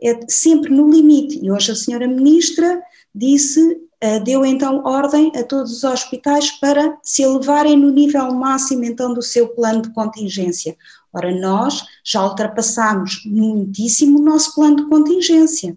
é 0.00 0.20
sempre 0.28 0.70
no 0.70 0.88
limite. 0.88 1.40
E 1.42 1.50
hoje 1.50 1.72
a 1.72 1.74
senhora 1.74 2.06
Ministra 2.06 2.80
disse, 3.14 3.60
eh, 4.00 4.20
deu 4.20 4.44
então 4.44 4.84
ordem 4.84 5.32
a 5.34 5.42
todos 5.42 5.72
os 5.72 5.84
hospitais 5.84 6.50
para 6.52 6.96
se 7.02 7.22
elevarem 7.22 7.76
no 7.76 7.90
nível 7.90 8.32
máximo 8.32 8.84
então 8.84 9.12
do 9.12 9.22
seu 9.22 9.48
plano 9.48 9.82
de 9.82 9.92
contingência. 9.92 10.76
Ora, 11.12 11.34
nós 11.34 11.84
já 12.04 12.22
ultrapassamos 12.24 13.22
muitíssimo 13.24 14.20
o 14.20 14.22
nosso 14.22 14.54
plano 14.54 14.76
de 14.76 14.88
contingência. 14.88 15.76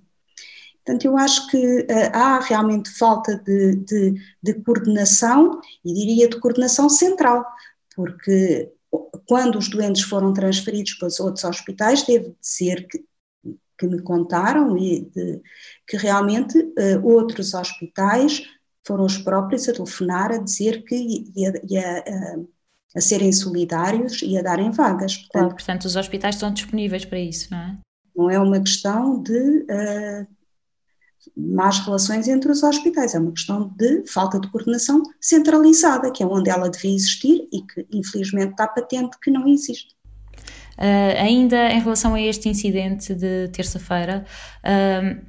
Portanto, 0.83 1.05
eu 1.05 1.17
acho 1.17 1.47
que 1.47 1.57
uh, 1.57 1.88
há 2.13 2.39
realmente 2.39 2.89
falta 2.89 3.38
de, 3.38 3.75
de, 3.75 4.15
de, 4.41 4.53
coordenação, 4.55 5.61
e 5.85 5.93
diria 5.93 6.27
de 6.27 6.39
coordenação 6.39 6.89
central, 6.89 7.45
porque 7.95 8.71
quando 9.27 9.57
os 9.57 9.69
doentes 9.69 10.03
foram 10.03 10.33
transferidos 10.33 10.93
para 10.95 11.07
os 11.07 11.19
outros 11.19 11.43
hospitais, 11.45 12.03
devo 12.03 12.35
dizer 12.41 12.88
que 12.88 13.03
que 13.81 13.88
me 13.88 14.00
contaram 14.00 14.77
e 14.77 15.09
de, 15.09 15.41
que 15.88 15.97
realmente 15.97 16.55
uh, 16.59 17.03
outros 17.03 17.55
hospitais 17.55 18.43
foram 18.85 19.05
os 19.05 19.17
próprios 19.17 19.67
a 19.67 19.73
telefonar 19.73 20.31
a 20.31 20.38
dizer 20.38 20.83
que 20.83 20.95
ia, 21.35 21.53
ia 21.67 22.03
uh, 22.07 22.50
a 22.95 23.01
serem 23.01 23.31
solidários 23.31 24.21
e 24.21 24.38
a 24.38 24.43
darem 24.43 24.69
vagas. 24.69 25.17
Portanto, 25.17 25.31
claro, 25.31 25.55
portanto, 25.55 25.85
os 25.85 25.95
hospitais 25.95 26.35
estão 26.35 26.53
disponíveis 26.53 27.05
para 27.05 27.19
isso, 27.19 27.47
não 27.50 27.57
é? 27.57 27.77
Não 28.15 28.29
é 28.29 28.38
uma 28.38 28.59
questão 28.59 29.19
de 29.23 29.61
uh, 29.63 30.27
más 31.35 31.79
relações 31.79 32.27
entre 32.27 32.51
os 32.51 32.61
hospitais, 32.61 33.15
é 33.15 33.19
uma 33.19 33.31
questão 33.31 33.73
de 33.75 34.05
falta 34.05 34.39
de 34.39 34.51
coordenação 34.51 35.01
centralizada, 35.19 36.11
que 36.11 36.21
é 36.21 36.25
onde 36.27 36.51
ela 36.51 36.69
devia 36.69 36.93
existir 36.93 37.47
e 37.51 37.63
que 37.63 37.88
infelizmente 37.91 38.51
está 38.51 38.67
patente 38.67 39.17
que 39.19 39.31
não 39.31 39.47
existe. 39.47 39.95
Uh, 40.78 41.20
ainda 41.20 41.72
em 41.72 41.80
relação 41.80 42.13
a 42.16 42.22
este 42.22 42.50
incidente 42.50 43.13
de 43.13 43.50
terça-feira, 43.50 44.25
uh, 44.63 45.22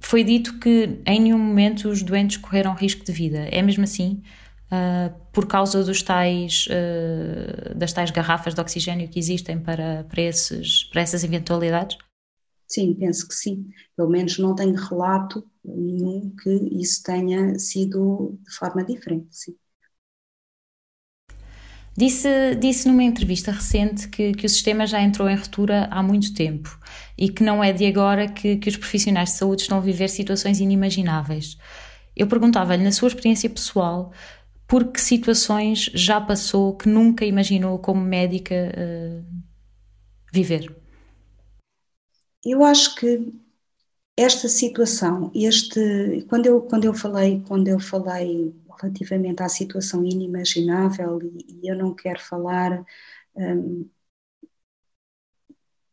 foi 0.00 0.24
dito 0.24 0.58
que 0.58 1.00
em 1.06 1.20
nenhum 1.20 1.38
momento 1.38 1.88
os 1.88 2.02
doentes 2.02 2.36
correram 2.36 2.74
risco 2.74 3.04
de 3.04 3.12
vida. 3.12 3.48
É 3.50 3.62
mesmo 3.62 3.84
assim? 3.84 4.22
uh, 4.70 5.14
por 5.32 5.46
causa 5.46 5.84
dos 5.84 6.02
tais, 6.02 6.66
das 7.76 7.92
tais 7.92 8.10
garrafas 8.10 8.54
de 8.54 8.60
oxigênio 8.60 9.08
que 9.08 9.18
existem 9.18 9.60
para, 9.60 10.04
para, 10.04 10.22
esses, 10.22 10.84
para 10.84 11.02
essas 11.02 11.22
eventualidades? 11.22 11.96
Sim, 12.66 12.94
penso 12.94 13.26
que 13.26 13.34
sim. 13.34 13.68
Pelo 13.96 14.10
menos 14.10 14.38
não 14.38 14.54
tenho 14.54 14.74
relato 14.74 15.44
nenhum 15.64 16.34
que 16.42 16.50
isso 16.80 17.02
tenha 17.02 17.58
sido 17.58 18.38
de 18.44 18.54
forma 18.54 18.84
diferente, 18.84 19.28
sim. 19.30 19.56
Disse, 22.00 22.54
disse 22.54 22.88
numa 22.88 23.02
entrevista 23.02 23.52
recente 23.52 24.08
que, 24.08 24.32
que 24.32 24.46
o 24.46 24.48
sistema 24.48 24.86
já 24.86 25.02
entrou 25.02 25.28
em 25.28 25.36
ruptura 25.36 25.86
há 25.90 26.02
muito 26.02 26.32
tempo 26.32 26.80
e 27.18 27.28
que 27.28 27.42
não 27.42 27.62
é 27.62 27.74
de 27.74 27.84
agora 27.84 28.26
que, 28.26 28.56
que 28.56 28.70
os 28.70 28.76
profissionais 28.78 29.32
de 29.32 29.36
saúde 29.36 29.60
estão 29.60 29.76
a 29.76 29.82
viver 29.82 30.08
situações 30.08 30.60
inimagináveis. 30.60 31.58
Eu 32.16 32.26
perguntava-lhe, 32.26 32.82
na 32.82 32.90
sua 32.90 33.08
experiência 33.08 33.50
pessoal, 33.50 34.14
por 34.66 34.90
que 34.90 34.98
situações 34.98 35.90
já 35.92 36.18
passou 36.18 36.74
que 36.74 36.88
nunca 36.88 37.22
imaginou 37.26 37.78
como 37.78 38.00
médica 38.00 38.54
uh, 38.54 39.22
viver? 40.32 40.74
Eu 42.42 42.64
acho 42.64 42.94
que 42.94 43.30
esta 44.16 44.48
situação, 44.48 45.30
este, 45.34 46.24
quando 46.30 46.46
eu 46.46 46.62
quando 46.62 46.86
eu 46.86 46.94
falei 46.94 47.42
quando 47.46 47.68
eu 47.68 47.78
falei 47.78 48.54
relativamente 48.80 49.42
à 49.42 49.48
situação 49.48 50.04
inimaginável 50.04 51.20
e, 51.22 51.60
e 51.62 51.68
eu 51.68 51.76
não 51.76 51.94
quero 51.94 52.20
falar 52.20 52.84
um, 53.34 53.88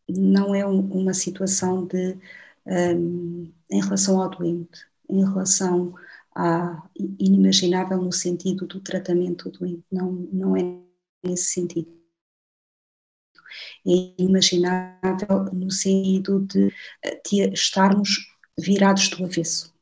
não 0.09 0.55
é 0.55 0.65
um, 0.65 0.79
uma 0.91 1.13
situação 1.13 1.85
de 1.85 2.17
um, 2.65 3.51
em 3.69 3.81
relação 3.81 4.21
ao 4.21 4.29
doente, 4.29 4.85
em 5.09 5.23
relação 5.25 5.93
a 6.35 6.87
inimaginável 7.19 8.01
no 8.01 8.11
sentido 8.11 8.67
do 8.67 8.79
tratamento 8.81 9.49
do 9.49 9.59
doente, 9.59 9.83
não 9.91 10.11
não 10.11 10.55
é 10.55 10.61
nesse 11.23 11.53
sentido 11.53 11.97
é 13.85 14.21
inimaginável 14.21 15.45
no 15.53 15.71
sentido 15.71 16.39
de, 16.41 16.73
de 17.25 17.53
estarmos 17.53 18.27
virados 18.57 19.09
do 19.09 19.25
avesso. 19.25 19.76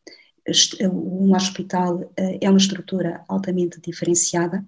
Um 0.81 1.35
hospital 1.35 2.11
eh, 2.15 2.39
é 2.41 2.49
uma 2.49 2.59
estrutura 2.59 3.23
altamente 3.27 3.81
diferenciada, 3.81 4.65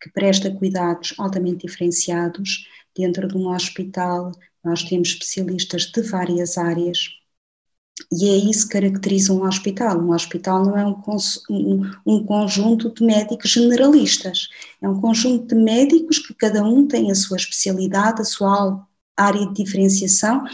que 0.00 0.10
presta 0.10 0.50
cuidados 0.50 1.14
altamente 1.18 1.66
diferenciados. 1.66 2.68
Dentro 2.96 3.26
de 3.26 3.36
um 3.36 3.48
hospital, 3.48 4.32
nós 4.62 4.82
temos 4.82 5.08
especialistas 5.08 5.86
de 5.86 6.02
várias 6.02 6.58
áreas, 6.58 7.08
e 8.12 8.28
é 8.28 8.36
isso 8.36 8.66
que 8.66 8.72
caracteriza 8.72 9.32
um 9.32 9.44
hospital. 9.46 10.00
Um 10.00 10.12
hospital 10.12 10.64
não 10.64 10.76
é 10.76 10.84
um, 10.84 11.00
um, 11.50 11.90
um, 12.06 12.24
conjunto 12.24 12.92
de 12.92 13.04
médicos 13.04 13.50
generalistas, 13.50 14.48
é 14.82 14.88
um 14.88 15.00
conjunto 15.00 15.54
de 15.54 15.62
médicos 15.62 16.18
que 16.18 16.34
cada 16.34 16.62
um 16.64 16.86
tem 16.86 17.10
a 17.10 17.14
sua 17.14 17.36
especialidade, 17.36 18.20
a 18.20 18.24
sua 18.24 18.86
área 19.16 19.46
de 19.46 19.54
diferenciação, 19.64 20.44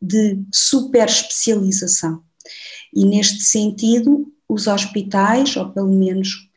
de 0.00 0.42
super 0.52 1.06
especialização. 1.06 2.22
E 2.96 3.04
neste 3.04 3.42
sentido, 3.42 4.26
os 4.48 4.66
hospitais, 4.66 5.54
ou 5.54 5.68
pelo 5.68 5.92
menos 5.92 6.48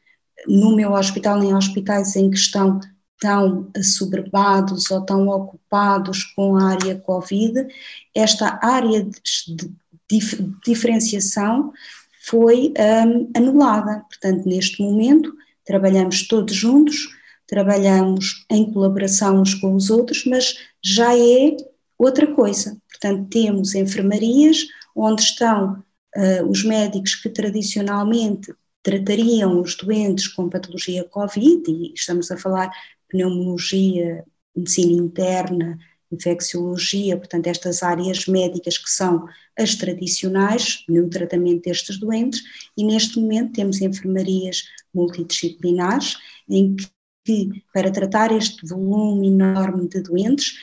no 0.48 0.74
meu 0.74 0.94
hospital, 0.94 1.38
nem 1.38 1.54
hospitais 1.54 2.16
em 2.16 2.30
que 2.30 2.38
estão 2.38 2.80
tão 3.20 3.70
assoberbados 3.76 4.90
ou 4.90 5.02
tão 5.02 5.28
ocupados 5.28 6.24
com 6.24 6.56
a 6.56 6.72
área 6.72 6.98
Covid, 7.00 7.68
esta 8.16 8.58
área 8.64 9.04
de, 9.04 9.56
de 9.56 9.72
dif 10.10 10.42
diferenciação 10.66 11.74
foi 12.22 12.74
um, 13.06 13.30
anulada. 13.36 14.06
Portanto, 14.08 14.48
neste 14.48 14.82
momento, 14.82 15.34
trabalhamos 15.66 16.26
todos 16.26 16.56
juntos, 16.56 16.96
trabalhamos 17.46 18.46
em 18.50 18.72
colaboração 18.72 19.42
uns 19.42 19.54
com 19.56 19.76
os 19.76 19.90
outros, 19.90 20.24
mas 20.26 20.56
já 20.82 21.18
é 21.18 21.58
outra 21.98 22.28
coisa. 22.34 22.78
Portanto, 22.88 23.28
temos 23.30 23.76
enfermarias 23.76 24.60
onde 24.96 25.22
estão 25.22 25.84
uh, 26.16 26.46
os 26.50 26.64
médicos 26.64 27.16
que 27.16 27.30
tradicionalmente 27.30 28.54
tratariam 28.82 29.62
os 29.62 29.76
doentes 29.76 30.28
com 30.28 30.50
patologia 30.50 31.04
Covid, 31.04 31.70
e 31.70 31.94
estamos 31.94 32.32
a 32.32 32.38
falar 32.38 32.72
pneumologia, 33.10 34.24
medicina 34.56 34.94
interna, 34.94 35.78
infecciologia, 36.12 37.18
portanto, 37.18 37.48
estas 37.48 37.84
áreas 37.84 38.26
médicas 38.26 38.78
que 38.78 38.90
são 38.90 39.28
as 39.58 39.76
tradicionais 39.76 40.84
no 40.88 41.10
tratamento 41.10 41.64
destes 41.64 42.00
doentes, 42.00 42.42
e 42.76 42.84
neste 42.84 43.20
momento 43.20 43.54
temos 43.54 43.82
enfermarias 43.82 44.64
multidisciplinares 44.94 46.18
em 46.50 46.76
que 46.76 46.88
que 47.30 47.64
para 47.74 47.92
tratar 47.92 48.32
este 48.32 48.66
volume 48.66 49.28
enorme 49.28 49.88
de 49.88 50.02
doentes 50.02 50.58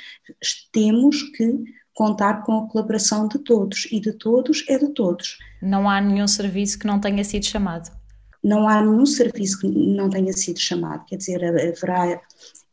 temos 0.72 1.22
que 1.36 1.64
contar 1.96 2.44
com 2.44 2.58
a 2.58 2.68
colaboração 2.68 3.26
de 3.26 3.38
todos 3.38 3.88
e 3.90 3.98
de 3.98 4.12
todos 4.12 4.62
é 4.68 4.78
de 4.78 4.88
todos. 4.90 5.38
Não 5.62 5.88
há 5.88 5.98
nenhum 5.98 6.28
serviço 6.28 6.78
que 6.78 6.86
não 6.86 7.00
tenha 7.00 7.24
sido 7.24 7.46
chamado. 7.46 7.90
Não 8.44 8.68
há 8.68 8.82
nenhum 8.82 9.06
serviço 9.06 9.58
que 9.60 9.66
não 9.66 10.10
tenha 10.10 10.32
sido 10.34 10.60
chamado, 10.60 11.06
quer 11.06 11.16
dizer, 11.16 11.42
haverá 11.42 12.20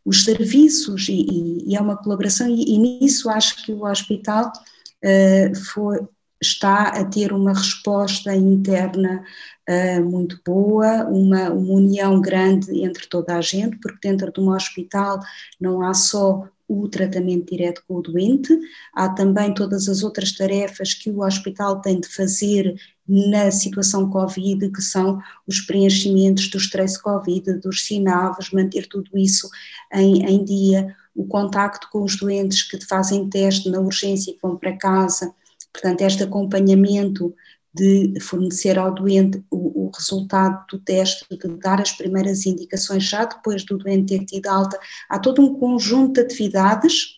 os 0.06 0.26
serviços 0.26 1.08
e, 1.08 1.64
e 1.66 1.74
é 1.74 1.80
uma 1.80 1.96
colaboração 1.96 2.50
e, 2.50 2.76
e, 2.76 2.78
nisso 2.78 3.30
acho 3.30 3.64
que 3.66 3.72
o 3.72 3.86
hospital 3.86 4.52
uh, 4.52 5.56
foi, 5.72 6.02
está 6.42 6.90
a 6.90 7.06
ter 7.06 7.32
uma 7.32 7.54
resposta 7.54 8.36
interna 8.36 9.24
uh, 9.70 10.04
muito 10.04 10.38
boa, 10.46 11.06
uma, 11.06 11.50
uma 11.50 11.74
união 11.76 12.20
grande 12.20 12.84
entre 12.84 13.08
toda 13.08 13.38
a 13.38 13.42
gente, 13.42 13.78
porque 13.78 14.10
dentro 14.10 14.34
de 14.34 14.42
um 14.42 14.50
hospital 14.50 15.22
não 15.62 15.82
há 15.82 15.94
só 15.94 16.46
o 16.68 16.88
tratamento 16.88 17.52
direto 17.52 17.84
com 17.88 17.96
o 17.96 18.02
doente, 18.02 18.58
há 18.94 19.10
também 19.10 19.54
todas 19.54 19.88
as 19.90 20.04
outras 20.04 20.32
tarefas 20.32 20.94
que 20.94 21.10
o 21.10 21.24
hospital 21.24 21.82
tem 21.82 22.00
de 22.00 22.08
fazer 22.08 22.76
na 23.08 23.52
situação 23.52 24.10
Covid, 24.10 24.72
que 24.72 24.82
são 24.82 25.20
os 25.46 25.60
preenchimentos 25.62 26.50
do 26.50 26.58
stress 26.58 27.02
Covid, 27.02 27.60
dos 27.60 27.86
sinavos, 27.86 28.52
manter 28.52 28.88
tudo 28.88 29.18
isso 29.18 29.50
em, 29.94 30.24
em 30.24 30.44
dia, 30.44 30.96
o 31.16 31.26
contacto 31.26 31.90
com 31.92 32.04
os 32.04 32.18
doentes 32.18 32.64
que 32.64 32.84
fazem 32.86 33.30
teste 33.30 33.70
na 33.70 33.80
urgência 33.80 34.32
e 34.32 34.38
vão 34.42 34.58
para 34.58 34.78
casa, 34.78 35.34
portanto, 35.72 36.02
este 36.02 36.24
acompanhamento 36.24 37.34
de 37.74 38.20
fornecer 38.20 38.78
ao 38.78 38.94
doente 38.94 39.44
o, 39.50 39.86
o, 39.86 39.92
resultado 39.94 40.66
do 40.70 40.80
teste, 40.80 41.26
de 41.30 41.48
dar 41.58 41.82
as 41.82 41.92
primeiras 41.92 42.46
indicações 42.46 43.04
já 43.04 43.26
depois 43.26 43.66
do 43.66 43.78
doente 43.78 44.18
ter 44.18 44.26
tido 44.26 44.48
alta. 44.48 44.80
Há 45.10 45.18
todo 45.18 45.42
um 45.42 45.56
conjunto 45.56 46.14
de 46.14 46.22
atividades 46.22 47.18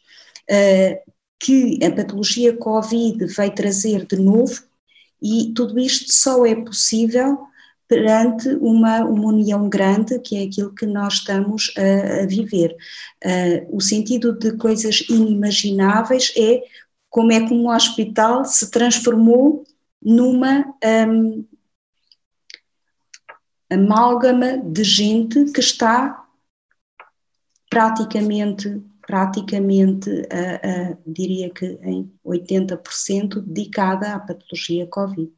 uh, 0.50 1.12
que 1.40 1.80
a 1.84 1.92
patologia 1.92 2.56
Covid 2.56 3.26
vai 3.28 3.54
trazer 3.54 4.06
de 4.06 4.16
novo 4.18 4.64
e 5.22 5.52
tudo 5.54 5.78
isto 5.78 6.14
só 6.14 6.46
é 6.46 6.56
possível 6.56 7.48
perante 7.88 8.50
uma, 8.62 9.02
uma 9.02 9.28
união 9.28 9.70
grande, 9.70 10.20
que 10.20 10.38
é 10.38 10.44
aquilo 10.44 10.74
que 10.74 10.86
nós 10.86 11.16
estamos 11.16 11.72
a, 11.78 12.24
a 12.24 12.26
viver. 12.26 12.76
Uh, 13.24 13.76
o 13.76 13.82
sentido 13.82 14.34
de 14.34 14.58
coisas 14.58 15.02
inimagináveis 15.10 16.34
é 16.38 16.64
como 17.10 17.32
é 17.32 17.46
que 17.46 17.54
um 17.54 17.70
hospital 17.70 18.46
se 18.46 18.72
transformou 18.72 19.64
numa 20.02 20.66
um, 21.08 21.46
amálgama 23.70 24.58
de 24.58 24.84
gente 24.84 25.52
que 25.52 25.60
está 25.60 26.26
praticamente, 27.70 28.82
praticamente 29.06 30.10
a, 30.32 30.92
a, 30.92 30.98
diria 31.06 31.50
que 31.50 31.66
em 31.84 32.12
80% 32.26 33.42
dedicada 33.42 34.14
à 34.14 34.20
patologia 34.20 34.88
Covid. 34.88 35.32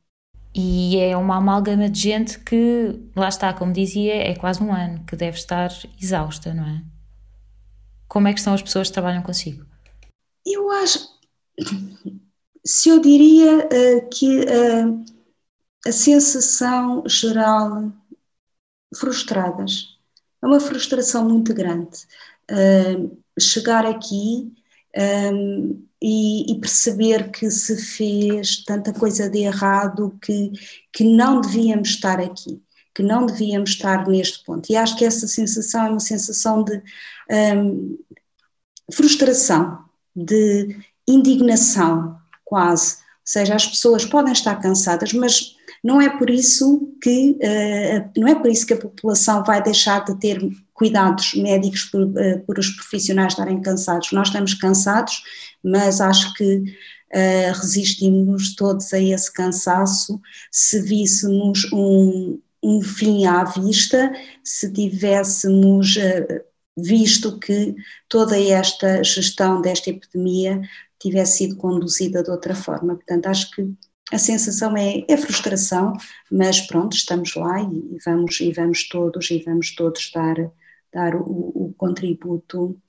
E 0.53 0.97
é 0.97 1.15
uma 1.15 1.37
amálgama 1.37 1.89
de 1.89 1.99
gente 1.99 2.39
que, 2.39 2.99
lá 3.15 3.29
está, 3.29 3.53
como 3.53 3.71
dizia, 3.71 4.15
é 4.15 4.35
quase 4.35 4.61
um 4.61 4.73
ano, 4.73 5.03
que 5.05 5.15
deve 5.15 5.37
estar 5.37 5.69
exausta, 6.01 6.53
não 6.53 6.65
é? 6.65 6.83
Como 8.07 8.27
é 8.27 8.33
que 8.33 8.39
estão 8.39 8.53
as 8.53 8.61
pessoas 8.61 8.87
que 8.87 8.93
trabalham 8.93 9.21
consigo? 9.21 9.65
Eu 10.45 10.71
acho, 10.71 10.99
se 12.67 12.89
eu 12.89 12.99
diria 12.99 13.59
uh, 13.65 14.09
que 14.09 14.41
uh, 14.41 15.05
a 15.87 15.91
sensação 15.91 17.03
geral 17.07 17.91
frustradas 18.95 19.97
é 20.41 20.45
uma 20.45 20.59
frustração 20.59 21.27
muito 21.27 21.53
grande. 21.53 21.97
Uh, 22.51 23.17
chegar 23.39 23.85
aqui 23.85 24.51
um, 25.33 25.83
e, 26.01 26.51
e, 26.51 26.59
perceber 26.59 27.31
que 27.31 27.49
se 27.49 27.77
fez 27.77 28.63
tanta 28.63 28.93
coisa 28.93 29.29
de 29.29 29.39
errado 29.39 30.17
que, 30.21 30.51
que 30.93 31.03
não 31.03 31.41
devíamos 31.41 31.89
estar 31.89 32.19
aqui, 32.19 32.61
que 32.93 33.01
não 33.01 33.25
devíamos 33.25 33.71
estar 33.71 34.07
neste 34.07 34.43
ponto. 34.43 34.71
E 34.71 34.75
acho 34.75 34.95
que 34.97 35.05
essa 35.05 35.27
sensação 35.27 35.85
é 35.85 35.89
uma 35.89 35.99
sensação 35.99 36.63
de 36.63 36.81
um, 37.29 37.97
frustração, 38.91 39.85
de 40.15 40.77
indignação, 41.07 42.16
quase. 42.47 42.95
Ou 42.95 43.01
seja, 43.25 43.55
as 43.55 43.67
pessoas 43.67 44.05
podem 44.05 44.31
estar 44.31 44.55
cansadas, 44.55 45.11
mas 45.13 45.55
não 45.83 46.01
é 46.01 46.09
por 46.09 46.29
isso 46.29 46.93
que 47.01 47.37
não 48.15 48.27
é 48.27 48.35
por 48.35 48.49
isso 48.49 48.65
que 48.65 48.73
a 48.73 48.77
população 48.77 49.43
vai 49.43 49.61
deixar 49.61 50.03
de 50.05 50.17
ter 50.19 50.39
cuidados 50.73 51.33
médicos 51.33 51.83
por, 51.85 52.07
por 52.45 52.57
os 52.57 52.69
profissionais 52.69 53.33
estarem 53.33 53.61
cansados. 53.61 54.11
Nós 54.11 54.27
estamos 54.29 54.53
cansados, 54.53 55.21
mas 55.63 55.99
acho 55.99 56.33
que 56.33 56.55
uh, 56.57 57.59
resistimos 57.59 58.55
todos 58.55 58.93
a 58.93 58.99
esse 58.99 59.31
cansaço 59.31 60.19
se 60.51 60.81
víssemos 60.81 61.69
um, 61.73 62.39
um 62.63 62.81
fim 62.81 63.25
à 63.25 63.43
vista, 63.43 64.11
se 64.43 64.71
tivéssemos 64.71 65.97
visto 66.77 67.39
que 67.39 67.75
toda 68.07 68.39
esta 68.39 69.03
gestão 69.03 69.61
desta 69.61 69.89
epidemia 69.89 70.61
tivesse 70.99 71.37
sido 71.37 71.57
conduzida 71.57 72.23
de 72.23 72.29
outra 72.29 72.55
forma. 72.55 72.95
Portanto, 72.95 73.27
acho 73.27 73.51
que 73.51 73.73
a 74.11 74.17
sensação 74.17 74.75
é, 74.77 75.03
é 75.07 75.17
frustração, 75.17 75.93
mas 76.31 76.61
pronto, 76.61 76.95
estamos 76.95 77.35
lá 77.35 77.61
e, 77.61 77.97
vamos, 78.05 78.39
e 78.39 78.51
vamos 78.51 78.87
todos 78.87 79.29
e 79.29 79.43
vamos 79.43 79.75
todos 79.75 80.11
dar, 80.13 80.35
dar 80.93 81.15
o, 81.15 81.23
o 81.23 81.73
contributo 81.77 82.81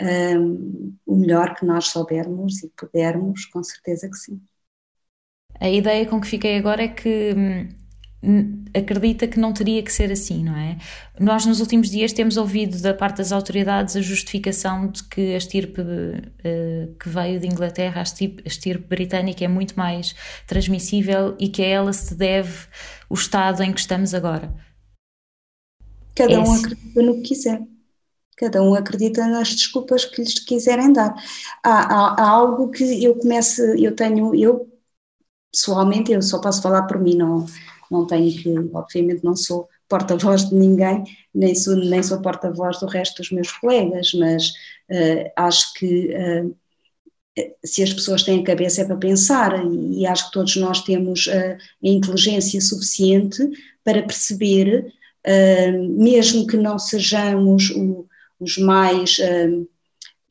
um, 0.00 0.96
o 1.06 1.16
melhor 1.16 1.54
que 1.54 1.64
nós 1.64 1.86
soubermos 1.86 2.62
e 2.62 2.68
pudermos, 2.76 3.46
com 3.46 3.62
certeza 3.62 4.08
que 4.08 4.16
sim. 4.16 4.40
A 5.60 5.68
ideia 5.68 6.06
com 6.06 6.20
que 6.20 6.28
fiquei 6.28 6.56
agora 6.56 6.82
é 6.82 6.88
que 6.88 7.34
hum, 7.34 7.68
acredita 8.74 9.28
que 9.28 9.38
não 9.38 9.52
teria 9.52 9.82
que 9.82 9.92
ser 9.92 10.10
assim, 10.10 10.42
não 10.42 10.56
é? 10.56 10.76
Nós 11.20 11.46
nos 11.46 11.60
últimos 11.60 11.88
dias 11.88 12.12
temos 12.12 12.36
ouvido 12.36 12.80
da 12.80 12.92
parte 12.92 13.18
das 13.18 13.30
autoridades 13.30 13.94
a 13.96 14.00
justificação 14.00 14.88
de 14.88 15.04
que 15.04 15.34
a 15.34 15.36
estirpe 15.36 15.80
uh, 15.80 16.96
que 16.98 17.08
veio 17.08 17.38
de 17.38 17.46
Inglaterra, 17.46 18.00
a 18.00 18.02
estirpe, 18.02 18.42
a 18.44 18.48
estirpe 18.48 18.88
britânica, 18.88 19.44
é 19.44 19.48
muito 19.48 19.76
mais 19.76 20.16
transmissível 20.46 21.36
e 21.38 21.48
que 21.48 21.62
a 21.62 21.66
ela 21.66 21.92
se 21.92 22.14
deve 22.14 22.66
o 23.08 23.14
estado 23.14 23.62
em 23.62 23.72
que 23.72 23.80
estamos 23.80 24.12
agora. 24.12 24.52
Cada 26.14 26.32
é 26.32 26.38
um 26.38 26.52
acredita 26.52 27.02
no 27.02 27.14
que 27.16 27.28
quiser. 27.28 27.62
Cada 28.36 28.62
um 28.62 28.74
acredita 28.74 29.26
nas 29.26 29.48
desculpas 29.48 30.04
que 30.04 30.22
lhes 30.22 30.38
quiserem 30.40 30.92
dar. 30.92 31.14
Há, 31.62 31.70
há, 31.70 32.22
há, 32.22 32.28
algo 32.28 32.70
que 32.70 33.04
eu 33.04 33.16
começo, 33.16 33.62
eu 33.62 33.94
tenho, 33.94 34.34
eu 34.34 34.68
pessoalmente, 35.52 36.12
eu 36.12 36.22
só 36.22 36.40
posso 36.40 36.62
falar 36.62 36.82
por 36.82 37.00
mim, 37.00 37.16
não, 37.16 37.46
não 37.90 38.06
tenho 38.06 38.30
que, 38.32 38.48
obviamente 38.74 39.24
não 39.24 39.36
sou 39.36 39.68
porta-voz 39.88 40.48
de 40.48 40.54
ninguém, 40.54 41.02
nem 41.34 41.54
sou, 41.54 41.74
nem 41.76 42.02
sou 42.02 42.20
porta-voz 42.20 42.78
do 42.78 42.86
resto 42.86 43.22
dos 43.22 43.30
meus 43.30 43.50
colegas, 43.52 44.12
mas 44.14 44.48
uh, 44.90 45.30
acho 45.36 45.72
que 45.74 46.14
uh, 46.14 46.56
se 47.64 47.82
as 47.82 47.92
pessoas 47.92 48.22
têm 48.22 48.40
a 48.40 48.44
cabeça 48.44 48.82
é 48.82 48.84
para 48.84 48.96
pensar 48.96 49.64
e, 49.64 50.06
acho 50.06 50.26
que 50.26 50.32
todos 50.32 50.56
nós 50.56 50.82
temos 50.82 51.26
uh, 51.26 51.56
a 51.84 51.88
inteligência 51.88 52.60
suficiente 52.60 53.38
para 53.82 54.02
perceber, 54.02 54.92
mesmo 55.96 56.46
que 56.46 56.56
não 56.56 56.78
sejamos 56.78 57.70
o, 57.70 58.06
os 58.40 58.56
mais 58.58 59.18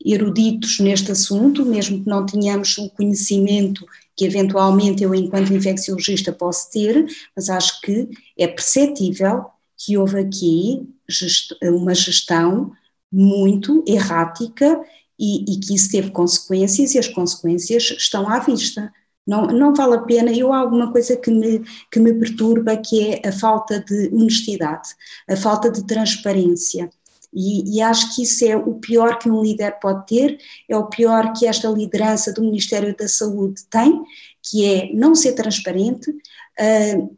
eruditos 0.04 0.78
neste 0.80 1.12
assunto, 1.12 1.64
mesmo 1.64 2.02
que 2.02 2.08
não 2.08 2.24
tenhamos 2.24 2.78
o 2.78 2.88
conhecimento 2.90 3.84
que 4.18 4.24
eventualmente 4.24 5.04
eu, 5.04 5.14
enquanto 5.14 5.54
infecciologista, 5.54 6.32
posso 6.32 6.68
ter, 6.72 7.06
mas 7.36 7.48
acho 7.48 7.80
que 7.80 8.08
é 8.36 8.48
perceptível 8.48 9.46
que 9.76 9.96
houve 9.96 10.18
aqui 10.18 10.88
gest 11.08 11.54
uma 11.62 11.94
gestão 11.94 12.72
muito 13.10 13.84
errática 13.86 14.78
e, 15.18 15.54
e, 15.54 15.60
que 15.60 15.74
isso 15.74 15.90
teve 15.90 16.10
consequências 16.10 16.94
e 16.94 16.98
as 16.98 17.06
consequências 17.08 17.84
estão 17.92 18.28
à 18.28 18.40
vista. 18.40 18.92
Não, 19.26 19.46
não 19.46 19.74
vale 19.74 19.94
a 19.94 20.02
pena, 20.02 20.32
eu 20.32 20.52
há 20.52 20.58
alguma 20.58 20.90
coisa 20.90 21.16
que 21.16 21.30
me, 21.30 21.62
que 21.92 22.00
me 22.00 22.12
perturba 22.14 22.76
que 22.76 23.12
é 23.12 23.28
a 23.28 23.32
falta 23.32 23.78
de 23.80 24.08
honestidade, 24.12 24.88
a 25.28 25.36
falta 25.36 25.70
de 25.70 25.86
transparência. 25.86 26.90
E, 27.32 27.76
e, 27.76 27.82
acho 27.82 28.14
que 28.14 28.22
isso 28.22 28.44
é 28.44 28.56
o 28.56 28.74
pior 28.74 29.18
que 29.18 29.30
um 29.30 29.42
líder 29.42 29.78
pode 29.80 30.06
ter, 30.06 30.38
é 30.68 30.76
o 30.76 30.86
pior 30.86 31.32
que 31.34 31.46
esta 31.46 31.68
liderança 31.68 32.32
do 32.32 32.42
Ministério 32.42 32.96
da 32.96 33.06
Saúde 33.06 33.62
tem, 33.70 34.02
que 34.42 34.64
é 34.64 34.92
não 34.94 35.14
ser 35.14 35.32
transparente, 35.32 36.10
uh, 36.10 37.16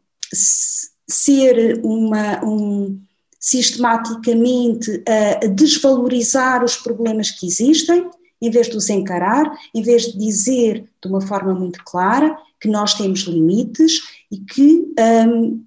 ser 1.07 1.79
uma, 1.83 2.43
um, 2.45 2.99
sistematicamente 3.39 5.03
a 5.41 5.47
desvalorizar 5.47 6.63
os 6.63 6.75
problemas 6.75 7.31
que 7.31 7.47
existem, 7.47 8.09
em 8.41 8.49
vez 8.49 8.69
de 8.69 8.77
os 8.77 8.89
encarar, 8.89 9.51
em 9.73 9.81
vez 9.81 10.03
de 10.03 10.17
dizer 10.17 10.85
de 11.01 11.09
uma 11.09 11.21
forma 11.21 11.53
muito 11.53 11.83
clara 11.83 12.35
que 12.59 12.67
nós 12.67 12.93
temos 12.93 13.21
limites 13.21 13.99
e 14.31 14.37
que, 14.37 14.93
um, 15.27 15.63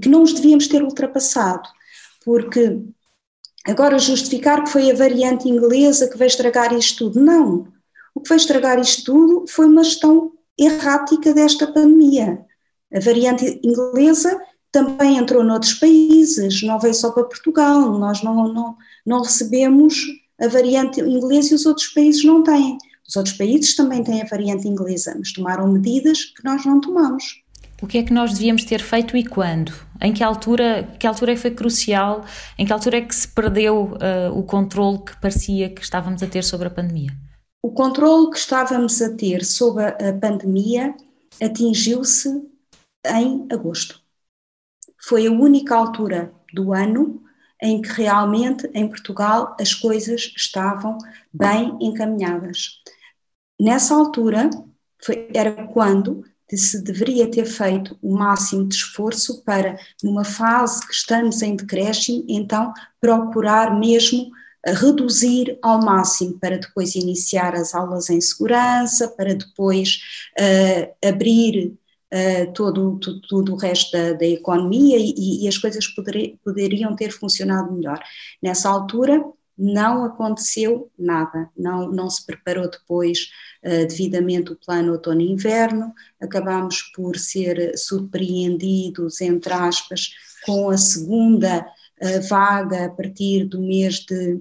que 0.00 0.08
não 0.08 0.22
os 0.22 0.32
devíamos 0.32 0.68
ter 0.68 0.82
ultrapassado, 0.82 1.68
porque 2.24 2.78
Agora, 3.66 3.98
justificar 3.98 4.62
que 4.62 4.70
foi 4.70 4.90
a 4.90 4.94
variante 4.94 5.48
inglesa 5.48 6.08
que 6.08 6.16
veio 6.16 6.28
estragar 6.28 6.72
isto 6.72 7.10
tudo. 7.10 7.20
Não. 7.20 7.66
O 8.14 8.20
que 8.20 8.28
veio 8.28 8.38
estragar 8.38 8.78
isto 8.78 9.04
tudo 9.04 9.44
foi 9.48 9.66
uma 9.66 9.82
gestão 9.82 10.32
errática 10.58 11.34
desta 11.34 11.66
pandemia. 11.66 12.44
A 12.94 13.00
variante 13.00 13.60
inglesa 13.64 14.40
também 14.70 15.18
entrou 15.18 15.42
noutros 15.42 15.74
países, 15.74 16.62
não 16.62 16.78
veio 16.78 16.94
só 16.94 17.10
para 17.10 17.24
Portugal. 17.24 17.98
Nós 17.98 18.22
não, 18.22 18.52
não, 18.52 18.76
não 19.04 19.22
recebemos 19.22 20.00
a 20.40 20.46
variante 20.46 21.00
inglesa 21.00 21.52
e 21.52 21.54
os 21.54 21.66
outros 21.66 21.88
países 21.88 22.24
não 22.24 22.42
têm. 22.42 22.78
Os 23.08 23.16
outros 23.16 23.36
países 23.36 23.74
também 23.74 24.02
têm 24.02 24.22
a 24.22 24.26
variante 24.26 24.68
inglesa, 24.68 25.14
mas 25.18 25.32
tomaram 25.32 25.68
medidas 25.68 26.24
que 26.24 26.44
nós 26.44 26.64
não 26.64 26.80
tomamos. 26.80 27.42
O 27.80 27.86
que 27.86 27.98
é 27.98 28.02
que 28.02 28.12
nós 28.12 28.32
devíamos 28.32 28.64
ter 28.64 28.80
feito 28.80 29.16
e 29.16 29.24
quando? 29.24 29.72
Em 30.00 30.12
que 30.12 30.24
altura, 30.24 30.84
que 30.98 31.06
altura 31.06 31.32
é 31.32 31.34
que 31.34 31.40
foi 31.40 31.50
crucial? 31.50 32.24
Em 32.58 32.64
que 32.64 32.72
altura 32.72 32.98
é 32.98 33.00
que 33.02 33.14
se 33.14 33.28
perdeu 33.28 33.92
uh, 33.92 34.38
o 34.38 34.42
controle 34.42 34.98
que 35.04 35.20
parecia 35.20 35.68
que 35.68 35.82
estávamos 35.82 36.22
a 36.22 36.26
ter 36.26 36.42
sobre 36.42 36.68
a 36.68 36.70
pandemia? 36.70 37.10
O 37.62 37.70
controle 37.70 38.30
que 38.30 38.38
estávamos 38.38 39.02
a 39.02 39.14
ter 39.14 39.44
sobre 39.44 39.84
a 39.84 40.12
pandemia 40.18 40.94
atingiu-se 41.42 42.28
em 43.06 43.46
agosto. 43.52 44.00
Foi 44.98 45.26
a 45.26 45.30
única 45.30 45.76
altura 45.76 46.32
do 46.54 46.72
ano 46.72 47.22
em 47.62 47.80
que 47.82 47.88
realmente 47.88 48.70
em 48.74 48.88
Portugal 48.88 49.54
as 49.60 49.74
coisas 49.74 50.32
estavam 50.36 50.96
bem 51.32 51.76
encaminhadas. 51.80 52.82
Nessa 53.60 53.94
altura 53.94 54.50
foi, 55.02 55.28
era 55.34 55.66
quando 55.66 56.24
de 56.50 56.56
se 56.56 56.82
deveria 56.82 57.30
ter 57.30 57.44
feito 57.44 57.98
o 58.00 58.14
máximo 58.14 58.66
de 58.66 58.74
esforço 58.74 59.42
para, 59.42 59.78
numa 60.02 60.24
fase 60.24 60.86
que 60.86 60.92
estamos 60.92 61.42
em 61.42 61.56
decréscimo, 61.56 62.24
então 62.28 62.72
procurar 63.00 63.78
mesmo 63.78 64.30
eh, 64.64 64.72
reduzir 64.72 65.58
ao 65.62 65.80
máximo 65.80 66.38
para 66.38 66.58
depois 66.58 66.94
iniciar 66.94 67.54
as 67.54 67.74
aulas 67.74 68.10
em 68.10 68.20
segurança, 68.20 69.08
para 69.08 69.34
depois 69.34 70.00
uh, 70.38 71.08
abrir 71.08 71.76
uh, 72.12 72.52
todo, 72.52 72.98
todo, 72.98 73.20
todo, 73.22 73.52
o 73.52 73.56
resto 73.56 73.92
da, 73.92 74.12
da 74.12 74.26
economia 74.26 74.96
e, 74.98 75.44
e, 75.44 75.48
as 75.48 75.58
coisas 75.58 75.86
poder, 75.88 76.36
poderiam 76.44 76.94
ter 76.96 77.10
funcionado 77.10 77.72
melhor. 77.72 78.00
Nessa 78.42 78.68
altura, 78.68 79.24
não 79.56 80.04
aconteceu 80.04 80.90
nada, 80.98 81.50
não, 81.56 81.90
não 81.90 82.10
se 82.10 82.24
preparou 82.24 82.70
depois 82.70 83.30
uh, 83.64 83.86
devidamente 83.86 84.52
o 84.52 84.56
plano 84.56 84.92
outono 84.92 85.20
e 85.20 85.30
inverno, 85.30 85.94
acabámos 86.20 86.82
por 86.94 87.16
ser 87.16 87.76
surpreendidos, 87.76 89.20
entre 89.20 89.52
aspas, 89.52 90.10
com 90.44 90.68
a 90.68 90.76
segunda 90.76 91.66
uh, 92.02 92.28
vaga 92.28 92.86
a 92.86 92.90
partir 92.90 93.44
do 93.44 93.60
mês 93.60 94.00
de 94.00 94.40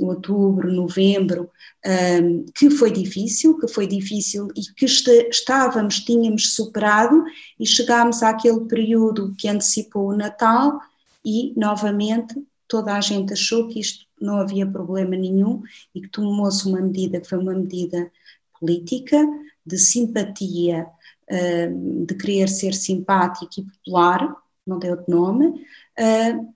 outubro, 0.00 0.72
novembro, 0.72 1.50
ehm, 1.84 2.46
que 2.54 2.70
foi 2.70 2.90
difícil, 2.90 3.58
que 3.58 3.68
foi 3.68 3.86
difícil 3.86 4.48
e 4.56 4.62
que 4.74 4.86
estávamos, 4.86 6.00
tínhamos 6.00 6.54
superado 6.54 7.22
e 7.58 7.66
chegámos 7.66 8.22
àquele 8.22 8.60
período 8.66 9.34
que 9.36 9.48
antecipou 9.48 10.08
o 10.08 10.16
Natal 10.16 10.80
e 11.24 11.52
novamente 11.56 12.34
toda 12.66 12.94
a 12.94 13.00
gente 13.00 13.34
achou 13.34 13.68
que 13.68 13.80
isto 13.80 14.06
não 14.24 14.36
havia 14.36 14.66
problema 14.66 15.16
nenhum 15.16 15.62
e 15.94 16.00
que 16.00 16.08
tomou-se 16.08 16.66
uma 16.68 16.80
medida 16.80 17.20
que 17.20 17.28
foi 17.28 17.38
uma 17.38 17.54
medida 17.54 18.10
política, 18.58 19.18
de 19.64 19.78
simpatia, 19.78 20.86
hum, 21.30 22.04
de 22.04 22.14
querer 22.14 22.48
ser 22.48 22.74
simpático 22.74 23.52
e 23.58 23.64
popular, 23.64 24.36
não 24.66 24.78
tem 24.78 24.90
outro 24.90 25.10
nome, 25.10 25.64
hum, 25.98 26.52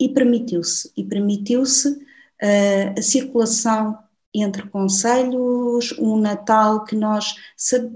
e 0.00 0.08
permitiu-se, 0.10 0.92
e 0.96 1.04
permitiu-se 1.04 1.88
hum, 1.88 2.94
a 2.98 3.02
circulação 3.02 3.98
entre 4.34 4.68
conselhos, 4.68 5.92
um 5.98 6.18
Natal 6.18 6.84
que 6.84 6.94
nós 6.94 7.34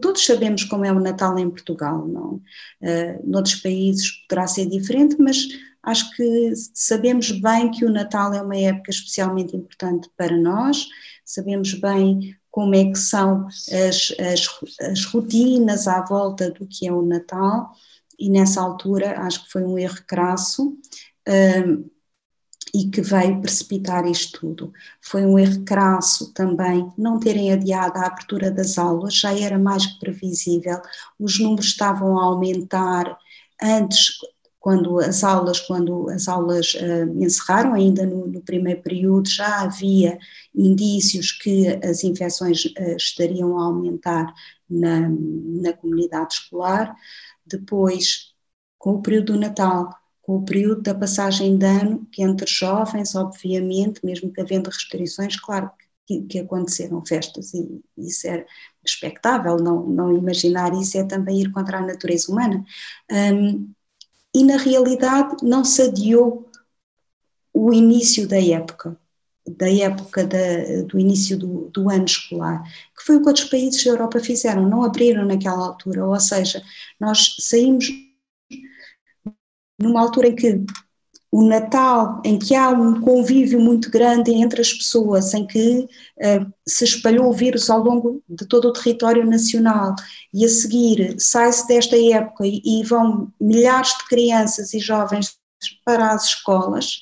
todos 0.00 0.24
sabemos 0.24 0.64
como 0.64 0.86
é 0.86 0.92
o 0.92 0.98
Natal 0.98 1.38
em 1.38 1.50
Portugal, 1.50 2.08
não? 2.08 2.40
Noutros 3.24 3.56
países 3.56 4.10
poderá 4.22 4.46
ser 4.46 4.64
diferente, 4.64 5.16
mas 5.18 5.46
acho 5.82 6.10
que 6.14 6.52
sabemos 6.74 7.30
bem 7.30 7.70
que 7.70 7.84
o 7.84 7.92
Natal 7.92 8.32
é 8.34 8.42
uma 8.42 8.56
época 8.56 8.90
especialmente 8.90 9.56
importante 9.56 10.10
para 10.16 10.36
nós, 10.36 10.86
sabemos 11.24 11.74
bem 11.74 12.36
como 12.50 12.74
é 12.74 12.84
que 12.84 12.98
são 12.98 13.46
as, 13.46 14.12
as, 14.18 14.48
as 14.80 15.04
rotinas 15.04 15.86
à 15.86 16.02
volta 16.02 16.50
do 16.50 16.66
que 16.66 16.86
é 16.86 16.92
o 16.92 17.02
Natal 17.02 17.70
e 18.18 18.28
nessa 18.28 18.60
altura 18.60 19.20
acho 19.20 19.44
que 19.44 19.52
foi 19.52 19.62
um 19.62 19.78
erro 19.78 19.98
crasso. 20.06 20.76
Um, 21.28 21.88
e 22.74 22.88
que 22.88 23.00
veio 23.00 23.40
precipitar 23.40 24.06
isto 24.06 24.40
tudo. 24.40 24.72
Foi 25.00 25.24
um 25.24 25.38
erro 25.38 25.64
crasso 25.64 26.32
também 26.32 26.90
não 26.96 27.18
terem 27.18 27.52
adiado 27.52 27.98
a 27.98 28.06
abertura 28.06 28.50
das 28.50 28.78
aulas, 28.78 29.14
já 29.14 29.36
era 29.36 29.58
mais 29.58 29.86
que 29.86 29.98
previsível, 29.98 30.80
os 31.18 31.38
números 31.38 31.66
estavam 31.66 32.18
a 32.18 32.24
aumentar 32.24 33.18
antes, 33.60 34.18
quando 34.60 34.98
as 35.00 35.24
aulas, 35.24 35.58
quando 35.58 36.10
as 36.10 36.28
aulas 36.28 36.74
uh, 36.74 37.22
encerraram, 37.22 37.72
ainda 37.72 38.06
no, 38.06 38.26
no, 38.26 38.42
primeiro 38.42 38.82
período, 38.82 39.28
já 39.28 39.62
havia 39.62 40.18
indícios 40.54 41.32
que 41.32 41.66
as 41.82 42.04
infecções 42.04 42.66
uh, 42.66 42.96
estariam 42.96 43.58
a 43.58 43.64
aumentar 43.64 44.32
na, 44.68 45.08
na 45.08 45.72
comunidade 45.72 46.34
escolar. 46.34 46.94
Depois, 47.46 48.34
com 48.78 48.94
o 48.94 49.02
período 49.02 49.32
do 49.32 49.40
Natal, 49.40 49.90
com 50.22 50.36
o 50.36 50.44
período 50.44 50.82
da 50.82 50.94
passagem 50.94 51.56
de 51.56 51.66
ano, 51.66 52.06
que 52.12 52.22
entre 52.22 52.46
jovens, 52.46 53.14
obviamente, 53.14 54.04
mesmo 54.04 54.30
que 54.32 54.40
havendo 54.42 54.68
restrições, 54.68 55.36
claro 55.40 55.70
que, 56.06 56.22
que 56.22 56.38
aconteceram 56.38 57.04
festas 57.04 57.54
e 57.54 57.82
isso 57.96 58.26
era 58.26 58.44
expectável, 58.84 59.56
não, 59.56 59.86
não 59.86 60.16
imaginar 60.16 60.72
isso 60.74 60.98
é 60.98 61.04
também 61.04 61.40
ir 61.40 61.50
contra 61.52 61.78
a 61.78 61.86
natureza 61.86 62.30
humana. 62.30 62.64
Um, 63.10 63.72
e 64.34 64.44
na 64.44 64.56
realidade 64.56 65.36
não 65.42 65.64
se 65.64 65.82
adiou 65.82 66.48
o 67.52 67.72
início 67.72 68.28
da 68.28 68.40
época, 68.40 68.96
da 69.46 69.68
época 69.68 70.24
da, 70.24 70.82
do 70.86 70.98
início 70.98 71.36
do, 71.36 71.68
do, 71.70 71.90
ano 71.90 72.04
escolar, 72.04 72.62
que 72.96 73.04
foi 73.04 73.16
o 73.16 73.22
que 73.22 73.28
outros 73.28 73.48
países 73.48 73.84
da 73.84 73.90
Europa 73.90 74.20
fizeram, 74.20 74.68
não 74.68 74.84
abriram 74.84 75.24
naquela 75.26 75.66
altura, 75.66 76.06
ou 76.06 76.20
seja, 76.20 76.62
nós 76.98 77.36
saímos 77.40 77.86
numa 79.80 80.00
altura 80.00 80.28
em 80.28 80.36
que 80.36 80.64
o 81.32 81.44
Natal, 81.44 82.20
em 82.24 82.38
que 82.38 82.56
há 82.56 82.70
um 82.70 83.00
convívio 83.00 83.60
muito 83.60 83.88
grande 83.88 84.32
entre 84.32 84.60
as 84.60 84.72
pessoas, 84.72 85.32
em 85.32 85.46
que 85.46 85.88
uh, 86.18 86.52
se 86.66 86.84
espalhou 86.84 87.28
o 87.28 87.32
vírus 87.32 87.70
ao 87.70 87.80
longo 87.82 88.22
de 88.28 88.46
todo 88.46 88.68
o 88.68 88.72
território 88.72 89.24
nacional, 89.24 89.94
e 90.34 90.44
a 90.44 90.48
seguir 90.48 91.14
sai-se 91.20 91.68
desta 91.68 91.96
época 91.96 92.44
e, 92.46 92.60
e, 92.64 92.84
vão 92.84 93.32
milhares 93.40 93.96
de 93.98 94.08
crianças 94.08 94.74
e 94.74 94.80
jovens 94.80 95.38
para 95.84 96.10
as 96.10 96.24
escolas, 96.24 97.00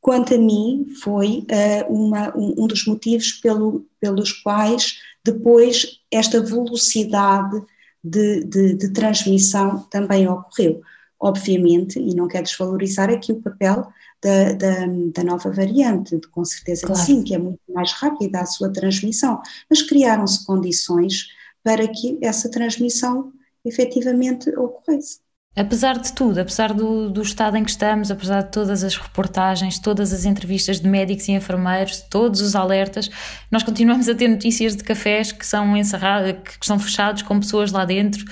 quanto 0.00 0.34
a 0.34 0.38
mim, 0.38 0.86
foi 1.02 1.44
uh, 1.50 1.92
uma, 1.92 2.36
um, 2.36 2.62
um, 2.62 2.66
dos 2.68 2.86
motivos 2.86 3.32
pelo, 3.32 3.86
pelos 4.00 4.32
quais 4.32 4.98
depois 5.24 6.00
esta 6.12 6.40
velocidade 6.40 7.60
de, 8.02 8.44
de, 8.44 8.74
de 8.74 8.92
transmissão 8.92 9.80
também 9.90 10.28
ocorreu 10.28 10.80
obviamente, 11.20 11.98
e 11.98 12.14
não 12.14 12.26
quero 12.26 12.44
desvalorizar 12.44 13.10
aqui 13.10 13.32
o 13.32 13.42
papel 13.42 13.86
da, 14.22 14.52
da, 14.54 14.86
da 14.86 15.24
nova 15.24 15.50
variante, 15.50 16.18
com 16.30 16.44
certeza 16.44 16.86
claro. 16.86 17.00
que 17.00 17.06
sim, 17.06 17.22
que 17.22 17.34
é 17.34 17.38
muito 17.38 17.60
mais 17.68 17.92
rápida 17.92 18.40
a 18.40 18.46
sua 18.46 18.72
transmissão, 18.72 19.40
mas 19.68 19.82
criaram-se 19.82 20.44
condições 20.46 21.28
para 21.62 21.86
que 21.86 22.18
essa 22.22 22.50
transmissão 22.50 23.32
efetivamente 23.64 24.48
ocorresse. 24.56 25.20
Apesar 25.60 25.98
de 25.98 26.10
tudo, 26.14 26.40
apesar 26.40 26.72
do, 26.72 27.10
do 27.10 27.20
estado 27.20 27.54
em 27.54 27.62
que 27.62 27.70
estamos, 27.70 28.10
apesar 28.10 28.44
de 28.44 28.50
todas 28.50 28.82
as 28.82 28.96
reportagens, 28.96 29.78
todas 29.78 30.10
as 30.10 30.24
entrevistas 30.24 30.80
de 30.80 30.88
médicos 30.88 31.28
e 31.28 31.32
enfermeiros, 31.32 32.00
todos 32.08 32.40
os 32.40 32.56
alertas, 32.56 33.10
nós 33.50 33.62
continuamos 33.62 34.08
a 34.08 34.14
ter 34.14 34.26
notícias 34.26 34.74
de 34.74 34.82
cafés 34.82 35.32
que 35.32 35.46
são 35.46 35.76
encerrados, 35.76 36.32
que 36.58 36.64
são 36.64 36.78
fechados 36.78 37.20
com 37.20 37.38
pessoas 37.38 37.72
lá 37.72 37.84
dentro, 37.84 38.24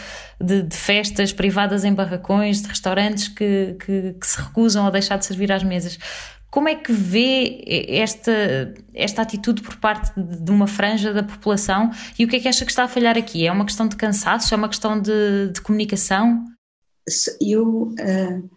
de, 0.42 0.62
de 0.62 0.74
festas 0.74 1.30
privadas 1.30 1.84
em 1.84 1.92
barracões, 1.92 2.62
de 2.62 2.68
restaurantes 2.68 3.28
que, 3.28 3.76
que, 3.78 4.14
que 4.18 4.26
se 4.26 4.40
recusam 4.40 4.86
a 4.86 4.90
deixar 4.90 5.18
de 5.18 5.26
servir 5.26 5.52
às 5.52 5.62
mesas. 5.62 5.98
Como 6.50 6.66
é 6.66 6.74
que 6.74 6.90
vê 6.90 7.62
esta, 7.90 8.72
esta 8.94 9.20
atitude 9.20 9.60
por 9.60 9.76
parte 9.76 10.10
de 10.16 10.50
uma 10.50 10.66
franja 10.66 11.12
da 11.12 11.22
população 11.22 11.90
e 12.18 12.24
o 12.24 12.28
que 12.28 12.36
é 12.36 12.40
que 12.40 12.48
acha 12.48 12.64
que 12.64 12.70
está 12.70 12.84
a 12.84 12.88
falhar 12.88 13.18
aqui? 13.18 13.46
É 13.46 13.52
uma 13.52 13.66
questão 13.66 13.86
de 13.86 13.96
cansaço? 13.96 14.54
É 14.54 14.56
uma 14.56 14.68
questão 14.68 14.98
de, 14.98 15.50
de 15.52 15.60
comunicação? 15.60 16.42
Eu, 17.40 17.88
uh, 17.88 18.50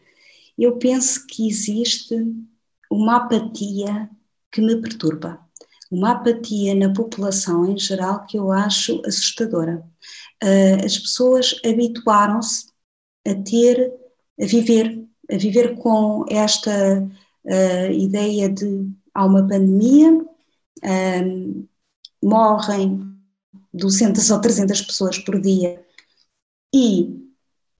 eu 0.57 0.77
penso 0.77 1.25
que 1.27 1.47
existe 1.47 2.15
uma 2.89 3.17
apatia 3.17 4.09
que 4.51 4.61
me 4.61 4.81
perturba, 4.81 5.39
uma 5.89 6.11
apatia 6.11 6.75
na 6.75 6.93
população 6.93 7.65
em 7.65 7.77
geral 7.77 8.25
que 8.25 8.37
eu 8.37 8.51
acho 8.51 9.01
assustadora. 9.05 9.83
Uh, 10.43 10.85
as 10.85 10.97
pessoas 10.97 11.59
habituaram-se 11.65 12.67
a 13.27 13.35
ter, 13.35 13.93
a 14.39 14.45
viver, 14.45 15.07
a 15.31 15.37
viver 15.37 15.77
com 15.77 16.25
esta 16.29 17.03
uh, 17.45 17.91
ideia 17.91 18.49
de 18.49 18.89
há 19.13 19.25
uma 19.25 19.47
pandemia, 19.47 20.25
morrem 22.23 23.11
200 23.73 24.31
ou 24.31 24.41
300 24.41 24.81
pessoas 24.81 25.19
por 25.19 25.39
dia 25.39 25.83
e 26.73 27.20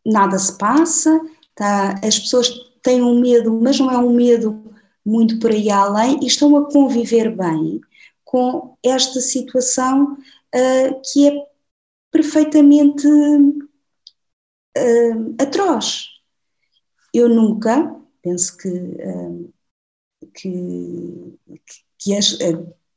nada 0.06 0.38
se 0.40 0.58
passa, 0.58 1.20
tá? 1.56 2.00
as 2.04 2.20
pessoas 2.20 2.50
têm 2.82 3.02
um 3.02 3.20
medo, 3.20 3.60
mas 3.62 3.80
não 3.80 3.92
é 3.92 3.98
um 3.98 4.14
medo 4.14 4.72
muito 5.06 5.40
por 5.40 5.52
aí 5.52 5.70
além, 5.70 6.20
e 6.22 6.28
estão 6.28 6.56
a 6.58 6.72
conviver 6.72 7.36
bem 7.36 7.82
com 8.24 8.78
esta 8.84 9.20
situação 9.20 10.14
uh, 10.14 11.02
que 11.12 11.28
é 11.28 11.48
perfeitamente 12.12 13.08
uh, 13.08 13.76
atroz. 15.40 16.06
Eu 17.14 17.28
nunca, 17.28 17.94
penso 18.22 18.58
que, 18.58 18.70
uh, 18.70 19.54
que, 20.34 21.38
que 21.98 22.16
as, 22.16 22.38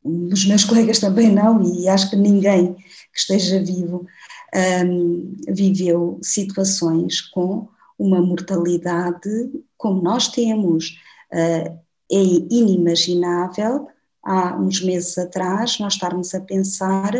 os 0.05 0.47
meus 0.47 0.64
colegas 0.64 1.01
também 1.01 1.33
não, 1.33 1.62
e 1.62 1.88
acho 1.88 2.11
que 2.11 2.17
ninguém 2.17 2.75
que 2.75 3.19
esteja 3.19 3.59
vivo 3.62 4.07
um, 4.55 5.37
viveu 5.49 6.19
situações 6.23 7.21
com 7.21 7.69
uma 7.99 8.21
mortalidade 8.21 9.51
como 9.77 10.03
nós 10.03 10.29
temos. 10.29 10.99
Uh, 11.33 11.85
é 12.12 12.23
inimaginável, 12.51 13.88
há 14.23 14.57
uns 14.57 14.81
meses 14.83 15.17
atrás, 15.19 15.79
nós 15.79 15.95
estarmos 15.95 16.35
a 16.35 16.40
pensar 16.40 17.12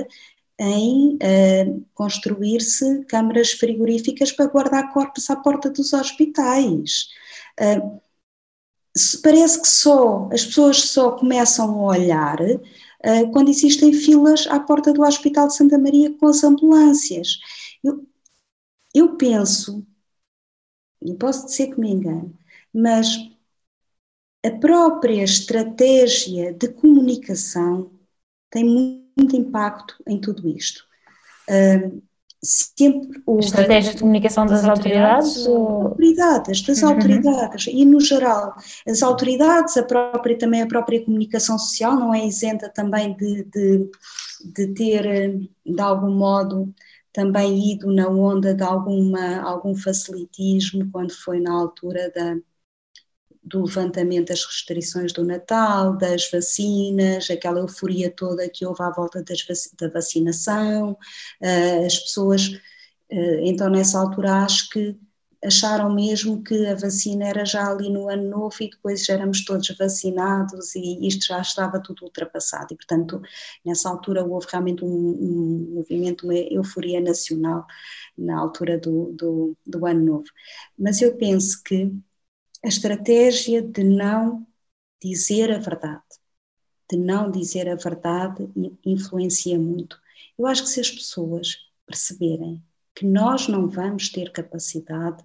em 0.59 1.15
uh, 1.17 1.85
construir-se 1.95 3.05
câmaras 3.07 3.53
frigoríficas 3.53 4.31
para 4.31 4.47
guardar 4.47 4.93
corpos 4.93 5.29
à 5.31 5.37
porta 5.37 5.71
dos 5.71 5.93
hospitais. 5.93 7.09
Uh, 7.61 8.01
parece 9.23 9.61
que 9.61 9.69
só 9.69 10.29
as 10.33 10.45
pessoas 10.45 10.83
só 10.83 11.13
começam 11.13 11.81
a 11.81 11.97
olhar 11.97 12.39
uh, 13.05 13.31
quando 13.33 13.51
existem 13.51 13.93
filas 13.93 14.47
à 14.49 14.59
porta 14.59 14.93
do 14.93 15.03
Hospital 15.03 15.49
de 15.49 15.57
Santa 15.57 15.79
Maria 15.79 16.13
com 16.19 16.27
as 16.27 16.43
ambulâncias. 16.43 17.39
Eu, 17.83 18.07
eu 18.95 19.17
penso, 19.17 19.87
não 21.01 21.17
posso 21.17 21.47
dizer 21.47 21.75
que 21.75 21.81
me 21.81 21.91
engano, 21.91 22.37
mas 22.73 23.07
a 24.45 24.51
própria 24.51 25.23
estratégia 25.23 26.53
de 26.53 26.69
comunicação 26.69 27.91
tem 28.51 28.65
muito 28.65 29.37
impacto 29.37 29.97
em 30.07 30.21
tudo 30.21 30.49
isto. 30.49 30.85
Uh, 31.49 32.03
sempre 32.45 33.23
houve. 33.27 33.45
Estratégias 33.45 33.95
de 33.95 34.01
comunicação 34.01 34.47
das, 34.47 34.63
das 34.63 34.71
autoridades? 34.71 35.47
Autoridades, 35.47 36.63
das 36.63 36.83
uhum. 36.83 36.89
autoridades. 36.91 37.67
E, 37.67 37.85
no 37.85 38.01
geral, 38.01 38.55
as 38.87 39.03
autoridades, 39.03 39.77
a 39.77 39.83
própria, 39.83 40.39
também 40.39 40.63
a 40.63 40.67
própria 40.67 41.05
comunicação 41.05 41.59
social 41.59 41.95
não 41.95 42.15
é 42.15 42.27
isenta 42.27 42.69
também 42.69 43.17
de, 43.17 43.45
de, 43.45 43.91
de 44.55 44.67
ter, 44.75 45.39
de 45.65 45.81
algum 45.81 46.13
modo, 46.13 46.73
também 47.13 47.73
ido 47.73 47.93
na 47.93 48.09
onda 48.09 48.55
de 48.55 48.63
alguma, 48.63 49.41
algum 49.41 49.75
facilitismo 49.75 50.89
quando 50.91 51.13
foi 51.13 51.41
na 51.41 51.53
altura 51.53 52.13
da 52.15 52.37
do 53.45 53.65
levantamento 53.65 54.29
das 54.29 54.45
restrições 54.45 55.13
do 55.13 55.25
Natal, 55.25 55.97
das 55.97 56.31
vacinas, 56.31 57.31
aquela 57.31 57.61
euforia 57.61 58.11
toda 58.11 58.49
que 58.49 58.65
houve 58.65 58.83
à 58.83 58.91
volta 58.91 59.23
das, 59.23 59.45
da 59.79 59.89
vacinação, 59.89 60.93
uh, 60.93 61.87
as 61.87 61.99
pessoas, 61.99 62.49
uh, 62.49 63.41
então 63.43 63.69
nessa 63.69 63.99
altura 63.99 64.45
acho 64.45 64.71
que 64.71 64.99
acharam 65.45 65.93
mesmo 65.95 66.43
que 66.43 66.67
a 66.67 66.75
vacina 66.75 67.27
era 67.27 67.45
já 67.45 67.71
ali 67.71 67.91
no 67.91 68.09
ano 68.09 68.29
novo 68.29 68.57
e 68.61 68.71
depois 68.71 69.05
já 69.05 69.15
éramos 69.15 69.45
todos 69.45 69.69
vacinados 69.79 70.75
e 70.75 71.07
isto 71.07 71.27
já 71.27 71.41
estava 71.41 71.79
tudo 71.81 72.05
ultrapassado 72.05 72.73
e 72.73 72.77
portanto 72.77 73.21
nessa 73.65 73.91
altura 73.91 74.25
houve 74.25 74.47
realmente 74.51 74.85
um, 74.85 74.89
um 74.89 75.75
movimento, 75.75 76.25
uma 76.25 76.35
euforia 76.35 77.01
nacional 77.01 77.67
na 78.17 78.39
altura 78.39 78.79
do, 78.79 79.13
do, 79.13 79.57
do 79.67 79.87
ano 79.87 80.05
novo. 80.05 80.25
Mas 80.79 81.03
eu 81.03 81.17
penso 81.17 81.63
que 81.63 81.93
a 82.65 82.69
estratégia 82.69 83.61
de 83.63 83.85
não 83.85 84.47
dizer 85.03 85.53
a 85.53 85.59
verdade, 85.59 86.03
de 86.91 86.97
não 86.97 87.31
dizer 87.31 87.69
a 87.69 87.75
verdade 87.75 88.51
influencia 88.85 89.59
muito. 89.59 89.99
Eu 90.39 90.47
acho 90.47 90.63
que 90.63 90.71
se 90.71 90.81
as 90.81 90.91
pessoas 90.91 91.57
perceberem 91.87 92.63
que 92.95 93.05
nós 93.05 93.49
não 93.49 93.69
vamos 93.69 94.09
ter 94.09 94.33
capacidade 94.33 95.23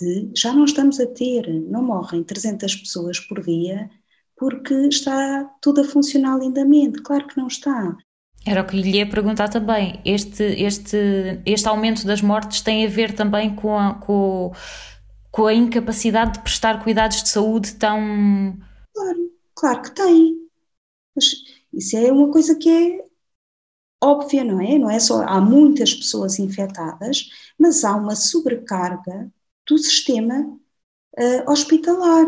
de, 0.00 0.30
já 0.34 0.54
não 0.54 0.64
estamos 0.64 0.98
a 0.98 1.06
ter, 1.06 1.46
não 1.48 1.82
morrem 1.82 2.24
300 2.24 2.76
pessoas 2.76 3.20
por 3.20 3.42
dia 3.42 3.90
porque 4.36 4.72
está 4.86 5.44
tudo 5.60 5.82
a 5.82 5.84
funcionar 5.84 6.38
lindamente, 6.38 7.02
claro 7.02 7.26
que 7.26 7.36
não 7.36 7.46
está. 7.46 7.94
Era 8.46 8.62
o 8.62 8.66
que 8.66 8.74
lhe 8.74 8.96
ia 8.96 9.06
perguntar 9.06 9.48
também. 9.48 10.00
Este, 10.02 10.42
este, 10.42 10.96
este 11.44 11.68
aumento 11.68 12.06
das 12.06 12.22
mortes 12.22 12.62
tem 12.62 12.86
a 12.86 12.88
ver 12.88 13.12
também 13.12 13.54
com 13.54 13.78
a, 13.78 13.94
com, 13.96 14.50
com 15.30 15.46
a 15.46 15.54
incapacidade 15.54 16.34
de 16.34 16.42
prestar 16.42 16.82
cuidados 16.82 17.22
de 17.22 17.28
saúde 17.28 17.74
tão. 17.74 18.56
Claro, 18.94 19.32
claro 19.54 19.82
que 19.82 19.90
tem. 19.92 20.48
Mas 21.14 21.26
isso 21.72 21.96
é 21.96 22.10
uma 22.12 22.30
coisa 22.30 22.54
que 22.56 22.68
é 22.68 23.04
óbvia, 24.02 24.44
não 24.44 24.60
é? 24.60 24.78
Não 24.78 24.90
é 24.90 24.98
só. 24.98 25.22
Há 25.22 25.40
muitas 25.40 25.94
pessoas 25.94 26.38
infectadas, 26.38 27.28
mas 27.58 27.84
há 27.84 27.94
uma 27.94 28.16
sobrecarga 28.16 29.32
do 29.68 29.78
sistema 29.78 30.58
uh, 31.18 31.50
hospitalar. 31.50 32.26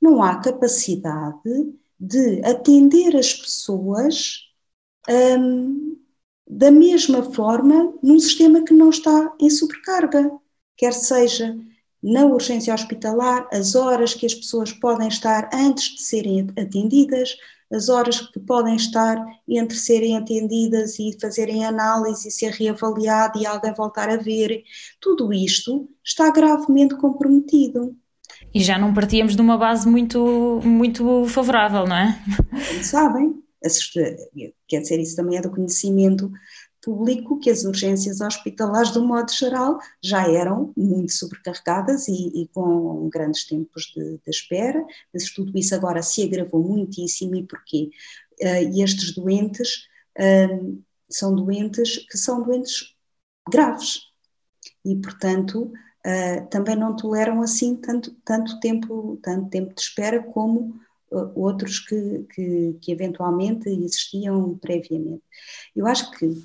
Não 0.00 0.22
há 0.22 0.40
capacidade 0.40 1.40
de 1.98 2.42
atender 2.44 3.16
as 3.16 3.34
pessoas 3.34 4.48
um, 5.08 5.98
da 6.48 6.70
mesma 6.70 7.22
forma 7.32 7.94
num 8.02 8.18
sistema 8.18 8.64
que 8.64 8.72
não 8.72 8.90
está 8.90 9.34
em 9.38 9.50
sobrecarga, 9.50 10.30
quer 10.76 10.92
seja 10.92 11.56
na 12.02 12.24
urgência 12.24 12.72
hospitalar, 12.72 13.46
as 13.52 13.74
horas 13.74 14.14
que 14.14 14.26
as 14.26 14.34
pessoas 14.34 14.72
podem 14.72 15.08
estar 15.08 15.50
antes 15.52 15.96
de 15.96 16.02
serem 16.02 16.48
atendidas, 16.58 17.36
as 17.72 17.88
horas 17.88 18.20
que 18.20 18.40
podem 18.40 18.74
estar 18.74 19.16
entre 19.48 19.76
serem 19.76 20.16
atendidas 20.16 20.98
e 20.98 21.16
fazerem 21.20 21.64
análise 21.64 22.28
e 22.28 22.30
ser 22.30 22.50
reavaliado 22.52 23.38
e 23.38 23.46
alguém 23.46 23.72
voltar 23.74 24.08
a 24.08 24.16
ver, 24.16 24.64
tudo 25.00 25.32
isto 25.32 25.88
está 26.04 26.30
gravemente 26.30 26.96
comprometido. 26.96 27.94
E 28.52 28.60
já 28.60 28.78
não 28.78 28.92
partíamos 28.92 29.36
de 29.36 29.42
uma 29.42 29.56
base 29.56 29.88
muito, 29.88 30.60
muito 30.64 31.24
favorável, 31.26 31.86
não 31.86 31.96
é? 31.96 32.18
Como 32.50 32.84
sabem, 32.84 33.34
quer 34.66 34.80
dizer, 34.80 34.98
isso 34.98 35.14
também 35.14 35.38
é 35.38 35.42
do 35.42 35.50
conhecimento 35.50 36.30
público 36.82 37.38
que 37.38 37.50
as 37.50 37.64
urgências 37.64 38.20
hospitalares, 38.20 38.90
do 38.90 39.04
modo 39.04 39.30
geral, 39.32 39.78
já 40.02 40.30
eram 40.30 40.72
muito 40.76 41.12
sobrecarregadas 41.12 42.08
e, 42.08 42.42
e 42.42 42.48
com 42.48 43.08
grandes 43.08 43.46
tempos 43.46 43.92
de, 43.94 44.18
de, 44.18 44.30
espera, 44.30 44.84
mas 45.12 45.30
tudo 45.30 45.56
isso 45.56 45.74
agora 45.74 46.02
se 46.02 46.22
agravou 46.22 46.62
muitíssimo 46.62 47.34
e 47.36 47.42
porquê? 47.46 47.90
Uh, 48.40 48.82
estes 48.82 49.14
doentes 49.14 49.86
uh, 50.18 50.82
são 51.08 51.34
doentes 51.34 51.98
que 52.08 52.16
são 52.16 52.42
doentes 52.42 52.94
graves 53.50 54.00
e, 54.84 54.96
portanto, 54.96 55.72
uh, 56.06 56.48
também 56.48 56.76
não 56.76 56.96
toleram 56.96 57.42
assim 57.42 57.76
tanto, 57.76 58.16
tanto, 58.24 58.58
tempo, 58.60 59.18
tanto 59.22 59.50
tempo 59.50 59.74
de 59.74 59.80
espera 59.82 60.22
como 60.22 60.80
outros 61.34 61.80
que, 61.80 62.24
que, 62.32 62.78
que, 62.80 62.92
eventualmente 62.92 63.68
existiam 63.68 64.56
previamente. 64.58 65.24
Eu 65.74 65.88
acho 65.88 66.08
que 66.12 66.40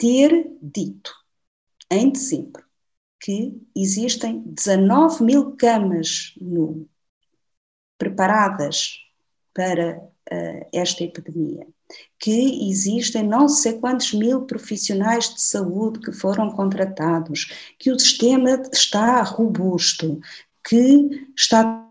ter 0.00 0.50
dito 0.62 1.12
em 1.90 2.10
dezembro 2.10 2.64
que 3.20 3.60
existem 3.76 4.42
19 4.46 5.22
mil 5.22 5.54
camas 5.56 6.34
no, 6.40 6.88
preparadas 7.98 8.98
para 9.52 9.98
uh, 9.98 10.68
esta 10.72 11.04
epidemia, 11.04 11.66
que 12.18 12.70
existem 12.70 13.22
não 13.22 13.46
sei 13.46 13.74
quantos 13.74 14.14
mil 14.14 14.46
profissionais 14.46 15.34
de 15.34 15.42
saúde 15.42 16.00
que 16.00 16.12
foram 16.12 16.50
contratados, 16.50 17.52
que 17.78 17.92
o 17.92 17.98
sistema 17.98 18.62
está 18.72 19.22
robusto, 19.22 20.18
que 20.66 21.28
está 21.36 21.86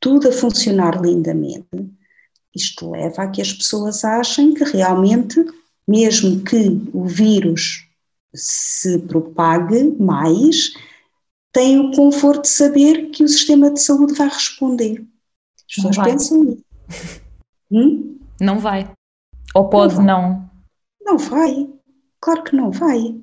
tudo 0.00 0.30
a 0.30 0.32
funcionar 0.32 0.98
lindamente, 1.02 1.68
isto 2.54 2.90
leva 2.90 3.24
a 3.24 3.28
que 3.28 3.42
as 3.42 3.52
pessoas 3.52 4.02
achem 4.02 4.54
que 4.54 4.64
realmente, 4.64 5.44
mesmo 5.90 6.44
que 6.44 6.68
o 6.94 7.04
vírus 7.04 7.88
se 8.32 8.96
propague 9.00 9.96
mais, 9.98 10.72
têm 11.52 11.80
o 11.80 11.90
conforto 11.90 12.42
de 12.42 12.48
saber 12.48 13.10
que 13.10 13.24
o 13.24 13.28
sistema 13.28 13.72
de 13.72 13.80
saúde 13.80 14.14
vai 14.14 14.28
responder. 14.28 15.04
As 15.56 15.74
pessoas 15.74 15.98
pensam 15.98 16.44
nisso. 16.44 16.64
Hum? 17.72 18.18
Não 18.40 18.58
vai. 18.58 18.92
Ou 19.54 19.68
pode 19.68 19.94
não, 19.94 20.02
não. 20.02 20.50
Não 21.00 21.18
vai. 21.18 21.68
Claro 22.20 22.42
que 22.42 22.56
não 22.56 22.68
vai 22.68 23.16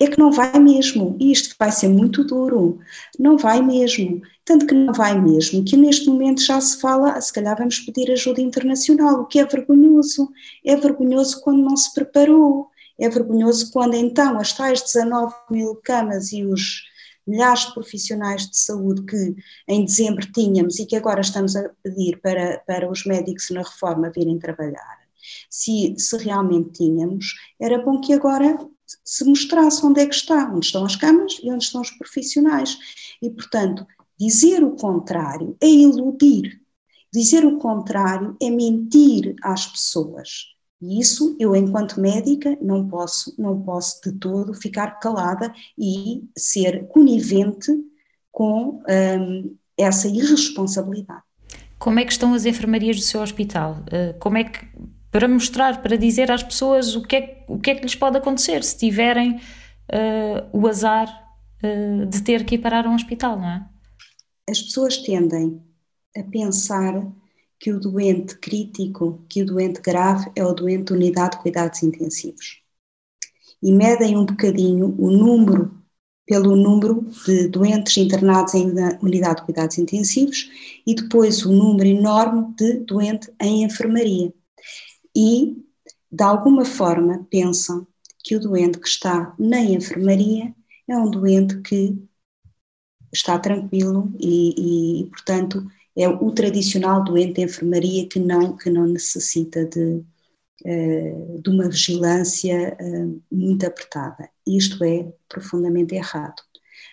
é 0.00 0.06
que 0.08 0.18
não 0.18 0.32
vai 0.32 0.58
mesmo, 0.58 1.16
e 1.20 1.30
isto 1.30 1.54
vai 1.58 1.70
ser 1.70 1.88
muito 1.88 2.24
duro, 2.24 2.80
não 3.18 3.38
vai 3.38 3.62
mesmo, 3.62 4.20
tanto 4.44 4.66
que 4.66 4.74
não 4.74 4.92
vai 4.92 5.20
mesmo, 5.20 5.64
que 5.64 5.76
neste 5.76 6.06
momento 6.06 6.42
já 6.42 6.60
se 6.60 6.80
fala, 6.80 7.20
se 7.20 7.32
calhar 7.32 7.56
vamos 7.56 7.78
pedir 7.80 8.10
ajuda 8.10 8.40
internacional, 8.40 9.20
o 9.20 9.26
que 9.26 9.38
é 9.38 9.44
vergonhoso, 9.44 10.28
é 10.64 10.76
vergonhoso 10.76 11.40
quando 11.42 11.62
não 11.62 11.76
se 11.76 11.94
preparou, 11.94 12.68
é 12.98 13.08
vergonhoso 13.08 13.70
quando 13.72 13.94
então 13.94 14.38
as 14.38 14.52
tais 14.52 14.82
19 14.82 15.34
mil 15.50 15.76
camas 15.76 16.32
e 16.32 16.44
os 16.44 16.82
milhares 17.26 17.66
de 17.66 17.74
profissionais 17.74 18.48
de 18.50 18.56
saúde 18.56 19.02
que 19.04 19.34
em 19.66 19.84
dezembro 19.84 20.30
tínhamos 20.32 20.78
e 20.78 20.86
que 20.86 20.96
agora 20.96 21.20
estamos 21.20 21.56
a 21.56 21.70
pedir 21.82 22.20
para, 22.20 22.58
para 22.66 22.90
os 22.90 23.04
médicos 23.06 23.50
na 23.50 23.62
reforma 23.62 24.12
virem 24.14 24.38
trabalhar, 24.38 24.98
se, 25.48 25.94
se 25.96 26.16
realmente 26.18 26.72
tínhamos, 26.72 27.34
era 27.58 27.82
bom 27.82 28.00
que 28.00 28.12
agora 28.12 28.58
se 29.04 29.24
mostrasse 29.24 29.84
onde 29.84 30.00
é 30.00 30.06
que 30.06 30.14
está, 30.14 30.50
onde 30.52 30.66
estão 30.66 30.84
as 30.84 30.96
camas 30.96 31.38
e 31.42 31.50
onde 31.50 31.64
estão 31.64 31.80
os 31.80 31.90
profissionais. 31.90 32.78
E, 33.20 33.30
portanto, 33.30 33.86
dizer 34.18 34.62
o 34.62 34.76
contrário 34.76 35.56
é 35.60 35.68
iludir. 35.68 36.60
Dizer 37.12 37.44
o 37.44 37.58
contrário 37.58 38.36
é 38.42 38.50
mentir 38.50 39.36
às 39.42 39.66
pessoas. 39.66 40.54
E 40.82 41.00
isso 41.00 41.36
eu, 41.38 41.54
enquanto 41.54 42.00
médica, 42.00 42.58
não 42.60 42.88
posso, 42.88 43.34
não 43.38 43.62
posso 43.62 44.00
de 44.02 44.12
todo 44.18 44.52
ficar 44.52 44.98
calada 44.98 45.54
e 45.78 46.24
ser 46.36 46.86
conivente 46.88 47.72
com 48.30 48.82
hum, 48.88 49.56
essa 49.78 50.08
irresponsabilidade. 50.08 51.22
Como 51.78 52.00
é 52.00 52.04
que 52.04 52.12
estão 52.12 52.34
as 52.34 52.44
enfermarias 52.44 52.96
do 52.96 53.02
seu 53.02 53.20
hospital? 53.20 53.82
Eh, 53.90 54.14
como 54.14 54.38
é 54.38 54.44
que 54.44 54.66
para 55.14 55.28
mostrar, 55.28 55.80
para 55.80 55.96
dizer 55.96 56.28
às 56.32 56.42
pessoas 56.42 56.96
o 56.96 57.02
que 57.02 57.14
é, 57.14 57.44
o 57.46 57.56
que, 57.56 57.70
é 57.70 57.76
que 57.76 57.82
lhes 57.82 57.94
pode 57.94 58.16
acontecer 58.16 58.64
se 58.64 58.76
tiverem 58.76 59.36
uh, 59.36 60.48
o 60.52 60.66
azar 60.66 61.06
uh, 61.62 62.04
de 62.06 62.20
ter 62.20 62.44
que 62.44 62.56
ir 62.56 62.58
parar 62.58 62.84
a 62.84 62.90
um 62.90 62.96
hospital, 62.96 63.38
não 63.38 63.48
é? 63.48 63.64
As 64.50 64.60
pessoas 64.60 64.98
tendem 64.98 65.62
a 66.18 66.22
pensar 66.24 67.00
que 67.60 67.72
o 67.72 67.78
doente 67.78 68.36
crítico, 68.38 69.24
que 69.28 69.42
o 69.42 69.46
doente 69.46 69.80
grave 69.80 70.32
é 70.34 70.44
o 70.44 70.52
doente 70.52 70.86
de 70.86 70.94
unidade 70.94 71.36
de 71.36 71.42
cuidados 71.42 71.80
intensivos. 71.84 72.60
E 73.62 73.70
medem 73.70 74.18
um 74.18 74.26
bocadinho 74.26 74.96
o 74.98 75.12
número 75.12 75.80
pelo 76.26 76.56
número 76.56 77.06
de 77.24 77.46
doentes 77.46 77.96
internados 77.98 78.54
em 78.54 78.66
unidade 79.00 79.36
de 79.36 79.44
cuidados 79.44 79.78
intensivos 79.78 80.50
e 80.84 80.92
depois 80.92 81.46
o 81.46 81.52
número 81.52 81.88
enorme 81.88 82.52
de 82.56 82.80
doente 82.80 83.32
em 83.40 83.62
enfermaria 83.62 84.34
e, 85.14 85.64
de 86.10 86.22
alguma 86.22 86.64
forma, 86.64 87.26
pensam 87.30 87.86
que 88.22 88.36
o 88.36 88.40
doente 88.40 88.78
que 88.78 88.88
está 88.88 89.34
na 89.38 89.60
enfermaria 89.60 90.54
é 90.88 90.96
um 90.96 91.10
doente 91.10 91.60
que 91.60 91.96
está 93.12 93.38
tranquilo 93.38 94.12
e, 94.18 95.02
e, 95.02 95.10
portanto, 95.10 95.64
é 95.96 96.08
o 96.08 96.30
tradicional 96.32 97.04
doente 97.04 97.34
de 97.34 97.42
enfermaria 97.42 98.08
que 98.08 98.18
não, 98.18 98.56
que 98.56 98.68
não 98.68 98.86
necessita 98.86 99.64
de, 99.64 100.02
uh, 100.64 101.40
de 101.40 101.50
uma 101.50 101.68
vigilância 101.68 102.76
uh, 102.80 103.22
muito 103.30 103.64
apertada. 103.64 104.28
Isto 104.46 104.82
é 104.82 105.12
profundamente 105.28 105.94
errado. 105.94 106.42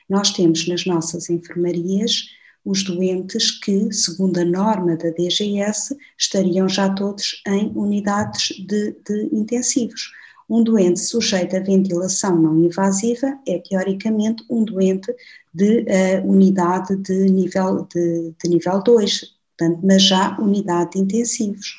Nós 0.08 0.32
temos 0.32 0.68
nas 0.68 0.86
nossas 0.86 1.30
enfermarias 1.30 2.28
os 2.64 2.84
doentes 2.84 3.52
que, 3.60 3.92
segundo 3.92 4.40
a 4.40 4.46
norma 4.46 4.96
da 4.96 5.10
DGS, 5.10 5.96
estariam 6.18 6.70
já 6.70 6.90
todos 6.90 7.42
em 7.48 7.72
unidades 7.76 8.56
de, 8.68 8.96
de 9.06 9.30
intensivos. 9.32 10.12
Um 10.50 10.64
doente 10.64 11.00
sujeito 11.00 11.56
a 11.56 11.60
ventilação 11.60 12.36
não 12.36 12.60
invasiva 12.60 13.40
é, 13.48 13.58
teoricamente, 13.60 14.44
um 14.50 14.64
doente 14.64 15.14
de 15.54 15.80
uh, 15.80 16.30
unidade 16.30 16.96
de 16.98 17.30
nível, 17.30 17.88
de, 17.94 18.34
de 18.44 18.50
nível 18.50 18.84
2, 18.84 19.22
portanto, 19.58 19.80
mas 19.84 20.04
já 20.04 20.38
unidade 20.40 20.92
de 20.92 21.00
intensivos. 21.00 21.78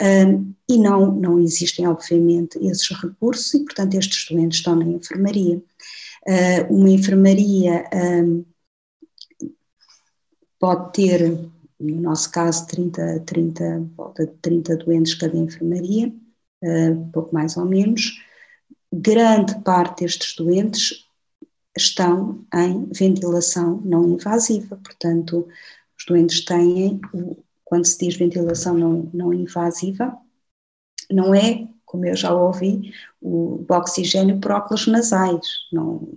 Um, 0.00 0.54
e 0.68 0.78
não, 0.78 1.12
não 1.12 1.38
existem, 1.38 1.86
obviamente, 1.86 2.58
esses 2.58 2.88
recursos 2.90 3.54
e, 3.54 3.64
portanto, 3.64 3.94
estes 3.94 4.26
doentes 4.30 4.58
estão 4.58 4.74
na 4.74 4.84
enfermaria. 4.84 5.62
Uh, 6.26 6.74
uma 6.74 6.90
enfermaria 6.90 7.84
um, 7.94 8.44
pode 10.66 10.92
ter, 10.94 11.30
no 11.78 12.00
nosso 12.00 12.28
caso, 12.32 12.66
30, 12.66 13.20
30, 13.20 13.88
volta 13.96 14.26
de 14.26 14.32
30 14.42 14.76
doentes 14.78 15.14
cada 15.14 15.36
enfermaria, 15.36 16.08
uh, 16.08 17.10
pouco 17.12 17.32
mais 17.32 17.56
ou 17.56 17.64
menos, 17.64 18.20
grande 18.92 19.62
parte 19.62 20.02
destes 20.02 20.34
doentes 20.34 21.06
estão 21.76 22.44
em 22.52 22.84
ventilação 22.86 23.80
não 23.84 24.08
invasiva, 24.08 24.76
portanto, 24.82 25.46
os 25.96 26.04
doentes 26.04 26.44
têm, 26.44 27.00
quando 27.64 27.84
se 27.84 27.98
diz 27.98 28.16
ventilação 28.16 28.76
não, 28.76 29.08
não 29.14 29.32
invasiva, 29.32 30.18
não 31.08 31.32
é, 31.32 31.68
como 31.84 32.06
eu 32.06 32.16
já 32.16 32.34
ouvi, 32.34 32.92
o, 33.20 33.64
o 33.68 33.72
oxigênio 33.72 34.40
por 34.40 34.50
óculos 34.50 34.88
nasais, 34.88 35.46
não, 35.72 36.08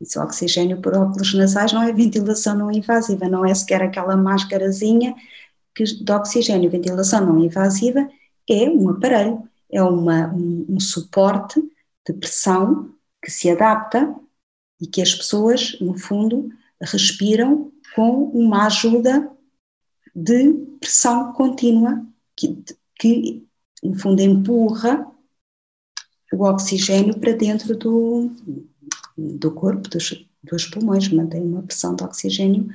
isso, 0.00 0.20
oxigênio 0.20 0.80
por 0.80 0.94
óculos 0.94 1.32
nasais 1.34 1.72
não 1.72 1.82
é 1.82 1.92
ventilação 1.92 2.56
não 2.56 2.70
invasiva, 2.70 3.28
não 3.28 3.44
é 3.44 3.54
sequer 3.54 3.82
aquela 3.82 4.16
máscarazinha 4.16 5.14
que, 5.74 5.84
de 5.84 6.12
oxigênio. 6.12 6.70
Ventilação 6.70 7.24
não 7.24 7.38
invasiva 7.38 8.08
é 8.48 8.68
um 8.68 8.90
aparelho, 8.90 9.42
é 9.70 9.82
uma, 9.82 10.32
um, 10.34 10.66
um 10.68 10.80
suporte 10.80 11.60
de 12.06 12.12
pressão 12.12 12.90
que 13.22 13.30
se 13.30 13.50
adapta 13.50 14.14
e 14.80 14.86
que 14.86 15.00
as 15.00 15.14
pessoas, 15.14 15.78
no 15.80 15.98
fundo, 15.98 16.50
respiram 16.80 17.72
com 17.94 18.24
uma 18.24 18.66
ajuda 18.66 19.30
de 20.14 20.52
pressão 20.78 21.32
contínua 21.32 22.06
que, 22.36 22.62
que 22.98 23.46
no 23.82 23.98
fundo, 23.98 24.20
empurra 24.20 25.06
o 26.32 26.44
oxigênio 26.44 27.18
para 27.18 27.32
dentro 27.32 27.76
do, 27.76 28.30
do 29.16 29.50
corpo, 29.52 29.88
dos, 29.88 30.26
dos 30.42 30.66
pulmões, 30.66 31.08
mantém 31.08 31.42
uma 31.42 31.62
pressão 31.62 31.94
de 31.94 32.04
oxigênio 32.04 32.68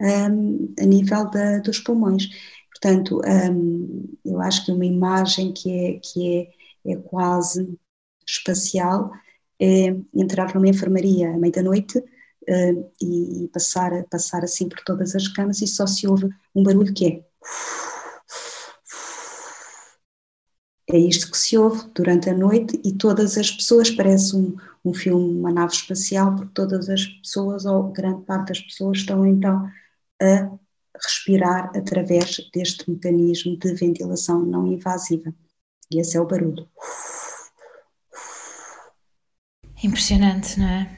um, 0.00 0.74
a 0.78 0.84
nível 0.84 1.30
da, 1.30 1.58
dos 1.58 1.78
pulmões. 1.78 2.28
Portanto, 2.70 3.20
um, 3.24 4.04
eu 4.24 4.40
acho 4.40 4.64
que 4.64 4.72
uma 4.72 4.84
imagem 4.84 5.52
que 5.52 5.70
é, 5.70 6.00
que 6.00 6.50
é, 6.84 6.92
é 6.92 6.96
quase 6.96 7.78
espacial 8.26 9.10
é 9.58 9.96
entrar 10.14 10.54
numa 10.54 10.68
enfermaria 10.68 11.30
à 11.30 11.38
meia-noite 11.38 11.98
uh, 11.98 12.92
e 13.00 13.48
passar, 13.52 14.04
passar 14.10 14.44
assim 14.44 14.68
por 14.68 14.80
todas 14.84 15.14
as 15.14 15.28
camas 15.28 15.62
e 15.62 15.66
só 15.66 15.86
se 15.86 16.06
ouve 16.06 16.28
um 16.54 16.62
barulho 16.62 16.92
que 16.92 17.06
é. 17.06 17.24
É 20.88 20.98
isto 20.98 21.32
que 21.32 21.38
se 21.38 21.58
ouve 21.58 21.88
durante 21.94 22.30
a 22.30 22.34
noite 22.34 22.80
e 22.84 22.92
todas 22.92 23.36
as 23.36 23.50
pessoas, 23.50 23.90
parece 23.90 24.36
um, 24.36 24.56
um 24.86 24.94
filme, 24.94 25.38
uma 25.38 25.52
nave 25.52 25.72
espacial, 25.72 26.34
porque 26.34 26.52
todas 26.54 26.88
as 26.88 27.04
pessoas, 27.04 27.64
ou 27.64 27.90
grande 27.92 28.22
parte 28.22 28.48
das 28.48 28.60
pessoas, 28.60 28.98
estão 28.98 29.26
então 29.26 29.68
a 30.22 30.50
respirar 31.02 31.70
através 31.76 32.36
deste 32.54 32.88
mecanismo 32.90 33.58
de 33.58 33.74
ventilação 33.74 34.44
não 34.44 34.66
invasiva. 34.66 35.34
E 35.90 36.00
esse 36.00 36.16
é 36.16 36.20
o 36.20 36.26
barulho. 36.26 36.68
Impressionante, 39.82 40.58
não 40.58 40.68
é? 40.68 40.96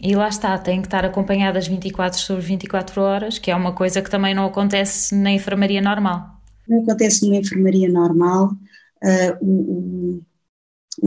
E 0.00 0.16
lá 0.16 0.28
está, 0.28 0.58
tem 0.58 0.80
que 0.80 0.88
estar 0.88 1.04
acompanhadas 1.04 1.66
24 1.68 2.18
sobre 2.18 2.44
24 2.44 3.00
horas, 3.00 3.38
que 3.38 3.50
é 3.50 3.56
uma 3.56 3.72
coisa 3.72 4.02
que 4.02 4.10
também 4.10 4.34
não 4.34 4.46
acontece 4.46 5.14
na 5.14 5.30
enfermaria 5.30 5.80
normal. 5.80 6.40
Não 6.68 6.82
acontece 6.82 7.24
numa 7.24 7.36
enfermaria 7.36 7.88
normal. 7.88 8.50
Uh, 9.02 9.36
o, 9.40 9.50
o, 10.18 10.22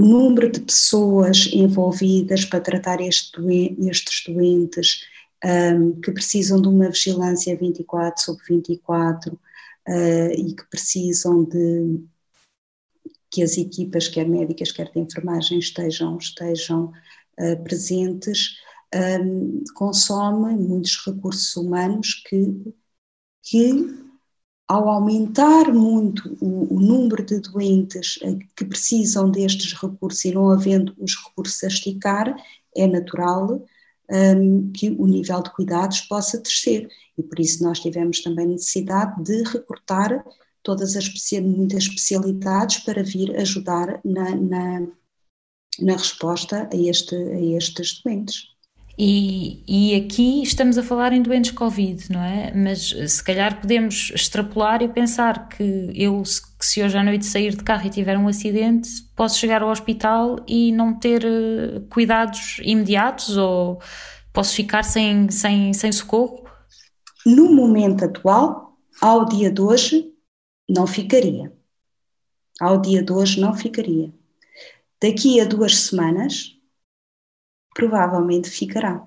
número 0.01 0.51
de 0.51 0.59
pessoas 0.59 1.49
envolvidas 1.53 2.43
para 2.43 2.59
tratar 2.59 2.99
este 3.01 3.39
doen 3.39 3.87
estes 3.89 4.23
doentes 4.27 5.05
um, 5.43 5.99
que 6.01 6.11
precisam 6.11 6.61
de 6.61 6.67
uma 6.67 6.89
vigilância 6.89 7.55
24 7.55 8.21
sobre 8.21 8.43
24 8.45 9.33
uh, 9.33 10.31
e 10.37 10.53
que 10.53 10.65
precisam 10.69 11.43
de 11.43 12.03
que 13.31 13.43
as 13.43 13.57
equipas, 13.57 14.07
quer 14.07 14.27
médicas, 14.27 14.71
quer 14.71 14.89
de 14.91 14.99
enfermagem, 14.99 15.59
estejam, 15.59 16.17
estejam 16.17 16.93
uh, 17.39 17.63
presentes, 17.63 18.57
um, 18.93 19.63
consome 19.73 20.55
muitos 20.55 21.05
recursos 21.05 21.55
humanos 21.57 22.23
que, 22.25 22.73
que 23.43 24.04
ao 24.68 24.89
aumentar 24.89 25.72
muito 25.72 26.38
o, 26.41 26.76
o, 26.76 26.80
número 26.80 27.24
de 27.24 27.39
doentes 27.39 28.18
que 28.55 28.66
precisam 28.66 29.30
destes 29.30 29.74
recursos 29.74 30.26
e 30.26 30.32
não 30.32 30.49
havendo 30.49 30.95
os 30.97 31.16
recursos 31.24 31.63
a 31.63 31.68
esticar, 31.68 32.36
é 32.76 32.88
natural 32.88 33.63
um, 34.09 34.72
que 34.72 34.89
o 34.89 35.05
nível 35.05 35.41
de 35.43 35.51
cuidados 35.51 36.01
possa 36.01 36.39
descer. 36.39 36.88
E 37.18 37.24
por 37.24 37.39
isso 37.39 37.63
nós 37.63 37.80
tivemos 37.80 38.22
também 38.22 38.47
necessidade 38.47 39.24
de 39.24 39.43
recortar 39.43 40.26
todas 40.63 40.95
as 40.95 41.07
muitas 41.41 41.84
especialidades 41.84 42.80
para 42.80 43.03
vir 43.03 43.36
ajudar 43.38 44.01
na, 44.03 44.36
na, 44.36 44.88
na 45.80 45.93
resposta 45.93 46.68
a, 46.74 46.76
este, 46.76 47.16
a 47.16 47.39
estes 47.39 48.01
doentes. 48.01 48.54
E, 48.97 49.61
e, 49.67 49.95
aqui 49.95 50.41
estamos 50.41 50.77
a 50.77 50.83
falar 50.83 51.11
em 51.11 51.21
doentes 51.21 51.51
Covid, 51.51 52.09
não 52.09 52.21
é? 52.21 52.53
Mas 52.55 52.95
se 53.07 53.21
calhar 53.21 53.59
podemos 53.59 54.11
extrapolar 54.15 54.81
e 54.81 54.87
pensar 54.87 55.49
que 55.49 55.91
eu, 55.93 56.23
que 56.57 56.65
se 56.65 56.81
hoje 56.81 56.97
à 56.97 57.03
noite 57.03 57.25
sair 57.25 57.53
de 57.53 57.63
carro 57.63 57.85
e 57.85 57.89
tiver 57.89 58.17
um 58.17 58.27
acidente, 58.27 58.89
posso 59.13 59.37
chegar 59.37 59.61
ao 59.61 59.69
hospital 59.69 60.37
e 60.47 60.71
não 60.71 60.97
ter 60.97 61.25
eh, 61.25 61.81
cuidados 61.89 62.61
imediatos 62.63 63.35
ou 63.35 63.81
posso 64.31 64.55
ficar 64.55 64.83
sem, 64.83 65.29
sem, 65.29 65.73
sem 65.73 65.91
socorro? 65.91 66.45
No 67.25 67.53
momento 67.53 68.05
atual, 68.05 68.77
ao 69.01 69.25
dia 69.25 69.51
de 69.51 69.59
hoje, 69.59 70.09
não 70.69 70.87
ficaria. 70.87 71.51
Ao 72.61 72.79
dia 72.79 73.03
de 73.03 73.11
hoje, 73.11 73.41
não 73.41 73.53
ficaria. 73.53 74.13
Daqui 75.01 75.41
a 75.41 75.45
duas 75.45 75.75
semanas, 75.75 76.54
provavelmente 77.76 78.49
ficará. 78.49 79.05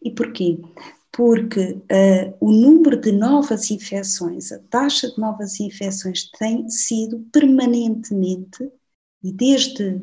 E 0.00 0.10
porquê? 0.10 0.60
Porque 1.10 1.72
uh, 1.72 2.36
o 2.38 2.52
número 2.52 3.00
de 3.00 3.10
novas 3.10 3.70
infecções, 3.70 4.52
a 4.52 4.58
taxa 4.58 5.10
de 5.10 5.18
novas 5.18 5.58
infecções 5.58 6.30
tem 6.38 6.68
sido 6.68 7.26
permanentemente, 7.32 8.70
e 9.24 9.32
desde 9.32 10.02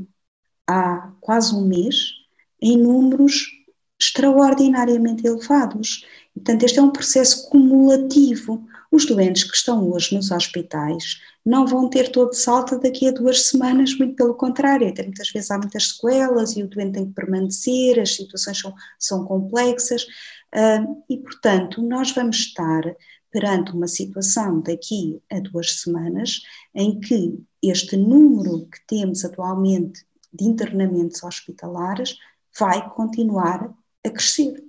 há 0.67 1.13
quase 1.21 1.55
um 1.55 1.65
mês, 1.65 2.11
em 2.61 2.77
números 2.77 3.45
extraordinariamente 3.99 5.25
elevados. 5.25 6.05
Portanto, 6.33 6.63
este 6.63 6.79
é 6.79 6.81
um 6.81 6.91
processo 6.91 7.49
cumulativo. 7.49 8.67
Os 8.91 9.05
doentes 9.05 9.43
que 9.43 9.55
estão 9.55 9.89
hoje 9.89 10.15
nos 10.15 10.31
hospitais 10.31 11.19
não 11.47 11.65
vão 11.65 11.89
ter 11.89 12.11
todo 12.11 12.33
salto 12.33 12.77
daqui 12.77 13.07
a 13.07 13.11
duas 13.11 13.43
semanas, 13.47 13.97
muito 13.97 14.17
pelo 14.17 14.35
contrário, 14.35 14.85
até 14.89 15.01
muitas 15.01 15.29
vezes 15.29 15.49
há 15.49 15.57
muitas 15.57 15.91
sequelas 15.91 16.57
e 16.57 16.63
o 16.63 16.67
doente 16.67 16.95
tem 16.95 17.05
que 17.05 17.13
permanecer, 17.13 17.97
as 18.01 18.15
situações 18.15 18.59
são, 18.59 18.75
são 18.99 19.25
complexas 19.25 20.03
uh, 20.03 21.03
e, 21.09 21.15
portanto, 21.15 21.81
nós 21.81 22.11
vamos 22.11 22.35
estar 22.35 22.83
perante 23.31 23.71
uma 23.71 23.87
situação 23.87 24.59
daqui 24.59 25.21
a 25.31 25.39
duas 25.39 25.79
semanas 25.79 26.41
em 26.75 26.99
que 26.99 27.41
este 27.63 27.95
número 27.95 28.65
que 28.65 28.85
temos 28.85 29.23
atualmente 29.23 30.05
de 30.33 30.43
internamentos 30.43 31.23
hospitalares 31.23 32.17
vai 32.59 32.89
continuar 32.89 33.73
a 34.05 34.09
crescer. 34.09 34.61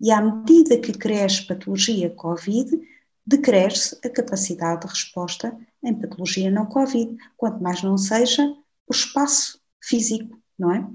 E 0.00 0.10
à 0.10 0.20
medida 0.20 0.78
que 0.78 0.92
cresce 0.92 1.46
patologia 1.46 2.10
Covid, 2.10 2.76
decresce 3.24 3.96
a 4.04 4.08
capacidade 4.08 4.80
de 4.80 4.88
resposta 4.88 5.56
em 5.82 5.94
patologia 5.94 6.50
não 6.50 6.66
Covid, 6.66 7.16
quanto 7.36 7.62
mais 7.62 7.82
não 7.82 7.96
seja 7.96 8.42
o 8.88 8.92
espaço 8.92 9.60
físico, 9.82 10.38
não 10.58 10.72
é? 10.72 10.86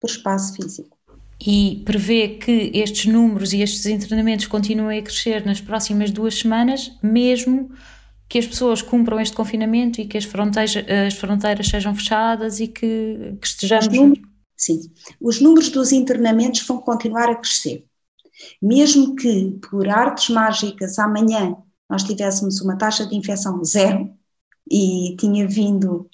Por 0.00 0.10
espaço 0.10 0.54
físico. 0.54 0.96
E 1.40 1.82
prevê 1.84 2.28
que 2.28 2.70
estes 2.74 3.06
números 3.06 3.52
e 3.52 3.60
estes 3.60 3.86
internamentos 3.86 4.46
continuem 4.46 4.98
a 4.98 5.02
crescer 5.02 5.44
nas 5.44 5.60
próximas 5.60 6.10
duas 6.10 6.38
semanas, 6.38 6.96
mesmo 7.02 7.70
que 8.28 8.38
as 8.38 8.46
pessoas 8.46 8.82
cumpram 8.82 9.20
este 9.20 9.36
confinamento 9.36 10.00
e 10.00 10.06
que 10.06 10.18
as 10.18 10.24
fronteiras, 10.24 10.74
as 11.06 11.14
fronteiras 11.14 11.68
sejam 11.68 11.94
fechadas 11.94 12.58
e 12.58 12.66
que, 12.66 13.36
que 13.40 13.46
estejamos. 13.46 14.18
sim, 14.56 14.80
os 15.20 15.40
números 15.40 15.68
dos 15.68 15.92
internamentos 15.92 16.66
vão 16.66 16.78
continuar 16.78 17.28
a 17.28 17.36
crescer. 17.36 17.84
Mesmo 18.60 19.14
que, 19.14 19.58
por 19.70 19.88
artes 19.88 20.30
mágicas, 20.30 20.98
amanhã 20.98 21.56
nós 21.88 22.02
tivéssemos 22.02 22.60
uma 22.60 22.76
taxa 22.76 23.06
de 23.06 23.14
infecção 23.14 23.62
zero 23.64 24.10
e 24.70 25.16
tinha 25.18 25.46
vindo 25.46 26.08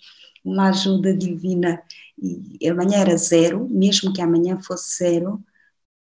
uma 0.44 0.68
ajuda 0.70 1.16
divina 1.16 1.82
e 2.22 2.68
amanhã 2.68 2.98
era 2.98 3.16
zero, 3.16 3.68
mesmo 3.68 4.12
que 4.12 4.22
amanhã 4.22 4.58
fosse 4.62 4.96
zero, 4.96 5.42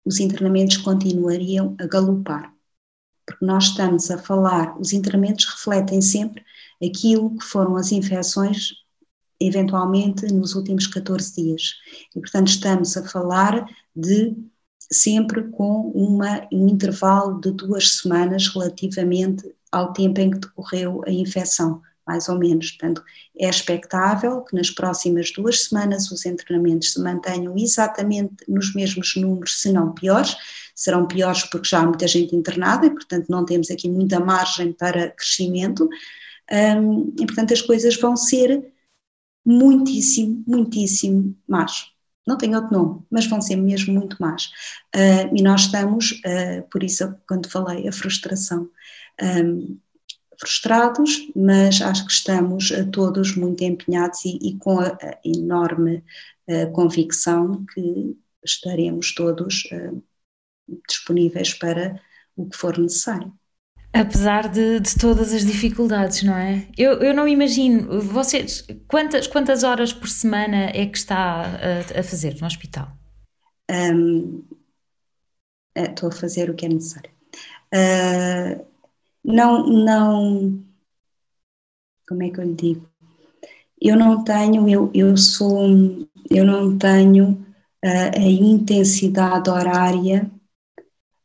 os 0.04 0.20
internamentos 0.20 0.76
continuariam 0.76 1.74
a 1.80 1.86
galopar. 1.86 2.54
Porque 3.26 3.44
nós 3.44 3.64
estamos 3.64 4.10
a 4.10 4.18
falar, 4.18 4.78
os 4.78 4.92
internamentos 4.92 5.46
refletem 5.46 6.00
sempre 6.00 6.44
aquilo 6.84 7.36
que 7.36 7.44
foram 7.44 7.76
as 7.76 7.90
infecções, 7.90 8.70
eventualmente 9.40 10.26
nos 10.32 10.54
últimos 10.54 10.86
14 10.86 11.34
dias. 11.34 11.72
E, 12.14 12.20
portanto, 12.20 12.48
estamos 12.48 12.96
a 12.96 13.08
falar 13.08 13.66
de 13.96 14.36
sempre 14.92 15.44
com 15.50 15.90
uma, 15.90 16.46
um 16.52 16.68
intervalo 16.68 17.40
de 17.40 17.50
duas 17.50 17.96
semanas 17.96 18.48
relativamente 18.48 19.52
ao 19.72 19.92
tempo 19.92 20.20
em 20.20 20.30
que 20.30 20.38
decorreu 20.38 21.02
a 21.06 21.10
infecção. 21.10 21.80
Mais 22.06 22.28
ou 22.28 22.38
menos. 22.38 22.70
Portanto, 22.72 23.02
é 23.38 23.48
expectável 23.48 24.42
que 24.42 24.54
nas 24.56 24.70
próximas 24.70 25.32
duas 25.32 25.64
semanas 25.64 26.10
os 26.10 26.20
treinamentos 26.20 26.92
se 26.92 27.00
mantenham 27.00 27.54
exatamente 27.56 28.36
nos 28.48 28.74
mesmos 28.74 29.14
números, 29.16 29.60
se 29.60 29.72
não 29.72 29.92
piores. 29.92 30.36
Serão 30.74 31.06
piores 31.06 31.44
porque 31.44 31.68
já 31.68 31.80
há 31.80 31.86
muita 31.86 32.06
gente 32.06 32.34
internada 32.34 32.86
e, 32.86 32.90
portanto, 32.90 33.28
não 33.28 33.44
temos 33.44 33.70
aqui 33.70 33.88
muita 33.88 34.18
margem 34.20 34.72
para 34.72 35.10
crescimento. 35.10 35.88
Um, 36.50 37.14
e, 37.20 37.26
portanto, 37.26 37.54
as 37.54 37.62
coisas 37.62 37.96
vão 37.96 38.16
ser 38.16 38.72
muitíssimo, 39.44 40.42
muitíssimo 40.46 41.36
más. 41.46 41.92
Não 42.26 42.38
tem 42.38 42.56
outro 42.56 42.72
nome, 42.72 43.02
mas 43.10 43.26
vão 43.26 43.40
ser 43.40 43.56
mesmo 43.56 43.92
muito 43.94 44.16
más. 44.18 44.46
Uh, 44.94 45.34
e 45.34 45.42
nós 45.42 45.62
estamos, 45.62 46.12
uh, 46.12 46.66
por 46.70 46.82
isso, 46.82 47.14
quando 47.28 47.50
falei, 47.50 47.86
a 47.86 47.92
frustração. 47.92 48.68
Um, 49.20 49.78
frustrados, 50.44 51.32
mas 51.34 51.80
acho 51.80 52.04
que 52.06 52.12
estamos 52.12 52.70
todos 52.92 53.34
muito 53.34 53.64
empenhados 53.64 54.24
e, 54.24 54.38
e 54.42 54.58
com 54.58 54.78
a, 54.78 54.96
enorme 55.24 56.04
uh, 56.48 56.70
convicção 56.72 57.64
que 57.72 58.16
estaremos 58.44 59.14
todos 59.14 59.64
uh, 59.72 60.02
disponíveis 60.86 61.54
para 61.54 62.00
o 62.36 62.46
que 62.46 62.56
for 62.56 62.78
necessário. 62.78 63.32
Apesar 63.92 64.48
de, 64.48 64.80
de, 64.80 64.98
todas 64.98 65.32
as 65.32 65.44
dificuldades, 65.44 66.24
não 66.24 66.36
é? 66.36 66.68
Eu, 66.76 66.94
eu 66.94 67.14
não 67.14 67.28
imagino, 67.28 68.00
vocês, 68.00 68.66
quantas, 68.88 69.28
quantas 69.28 69.62
horas 69.62 69.92
por 69.92 70.08
semana 70.08 70.70
é 70.74 70.84
que 70.84 70.98
está 70.98 71.44
a, 71.44 72.00
a 72.00 72.02
fazer 72.02 72.36
no 72.40 72.46
hospital? 72.46 72.88
Um, 73.70 74.44
eh, 75.76 75.84
estou 75.84 76.08
a 76.08 76.12
fazer 76.12 76.50
o 76.50 76.54
que 76.54 76.66
é 76.66 76.68
necessário. 76.68 77.10
Uh, 77.72 78.73
não, 79.24 79.66
não, 79.66 80.64
como 82.06 82.22
é 82.22 82.30
que 82.30 82.38
eu 82.38 82.44
lhe 82.44 82.54
digo? 82.54 82.88
Eu 83.80 83.96
não 83.96 84.22
tenho, 84.22 84.68
eu, 84.68 84.90
eu 84.94 85.16
sou, 85.16 85.66
eu 86.30 86.44
não 86.44 86.76
tenho 86.76 87.32
uh, 87.84 88.18
a 88.18 88.20
intensidade 88.20 89.48
horária 89.50 90.30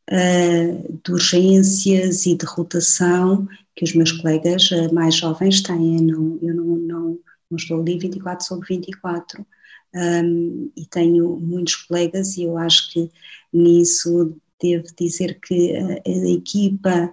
uh, 0.09 0.99
de 1.03 1.11
urgências 1.11 2.25
e 2.25 2.35
de 2.35 2.45
rotação 2.45 3.47
que 3.75 3.83
os 3.83 3.93
meus 3.93 4.11
colegas 4.11 4.71
uh, 4.71 4.93
mais 4.93 5.15
jovens 5.15 5.61
têm. 5.61 6.01
Não, 6.01 6.39
eu 6.41 6.55
não, 6.55 6.65
não, 6.75 7.19
não 7.49 7.57
estou 7.57 7.81
ali 7.81 7.99
24 7.99 8.45
sobre 8.45 8.67
24. 8.67 9.45
Um, 9.93 10.71
e 10.77 10.85
tenho 10.85 11.35
muitos 11.37 11.75
colegas 11.75 12.37
e 12.37 12.43
eu 12.43 12.57
acho 12.59 12.93
que 12.93 13.11
nisso 13.51 14.35
devo 14.61 14.85
dizer 14.95 15.39
que 15.39 15.75
a, 15.75 15.93
a 16.05 16.29
equipa 16.29 17.11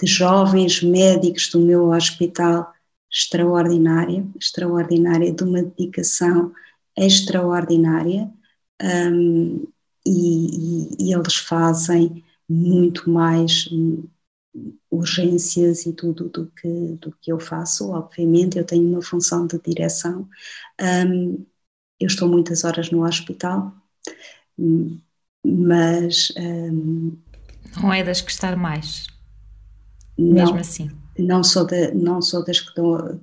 de 0.00 0.06
jovens 0.06 0.82
médicos 0.82 1.48
do 1.50 1.60
meu 1.60 1.90
hospital 1.90 2.72
extraordinária, 3.10 4.26
extraordinária, 4.38 5.32
de 5.32 5.42
uma 5.42 5.62
dedicação 5.62 6.52
extraordinária 6.96 8.30
um, 8.82 9.66
e, 10.04 10.10
e, 10.10 11.08
e, 11.08 11.14
eles 11.14 11.36
fazem 11.36 12.22
muito 12.48 13.10
mais 13.10 13.68
urgências 14.90 15.84
e 15.86 15.92
tudo 15.92 16.28
do 16.28 16.46
que, 16.46 16.98
do 17.00 17.12
que 17.20 17.32
eu 17.32 17.40
faço, 17.40 17.90
obviamente 17.90 18.58
eu 18.58 18.64
tenho 18.64 18.88
uma 18.88 19.02
função 19.02 19.46
de 19.46 19.58
direção, 19.58 20.28
um, 20.80 21.44
eu 21.98 22.06
estou 22.06 22.28
muitas 22.28 22.64
horas 22.64 22.90
no 22.90 23.04
hospital, 23.04 23.74
mas... 25.44 26.32
Um, 26.36 27.16
não 27.80 27.92
é 27.92 28.02
das 28.02 28.20
que 28.20 28.30
estar 28.30 28.56
mais? 28.56 29.06
Mesmo 30.18 30.54
não, 30.54 30.60
assim. 30.60 30.90
Não 31.18 31.44
sou, 31.44 31.64
de, 31.64 31.92
não 31.92 32.20
sou 32.22 32.44
das 32.44 32.60
que 32.60 32.74
dou, 32.74 33.20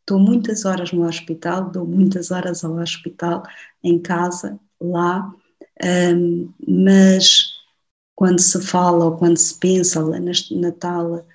estou 0.00 0.18
muitas 0.18 0.64
horas 0.64 0.92
no 0.92 1.06
hospital, 1.06 1.70
dou 1.70 1.86
muitas 1.86 2.30
horas 2.30 2.64
ao 2.64 2.76
hospital, 2.76 3.42
em 3.82 3.98
casa, 3.98 4.58
lá, 4.80 5.30
um, 5.82 6.52
mas 6.66 7.52
quando 8.14 8.40
se 8.40 8.60
fala 8.60 9.06
ou 9.06 9.16
quando 9.16 9.36
se 9.36 9.58
pensa 9.58 10.02
na, 10.02 10.32
na 10.52 10.72
tal 10.72 11.26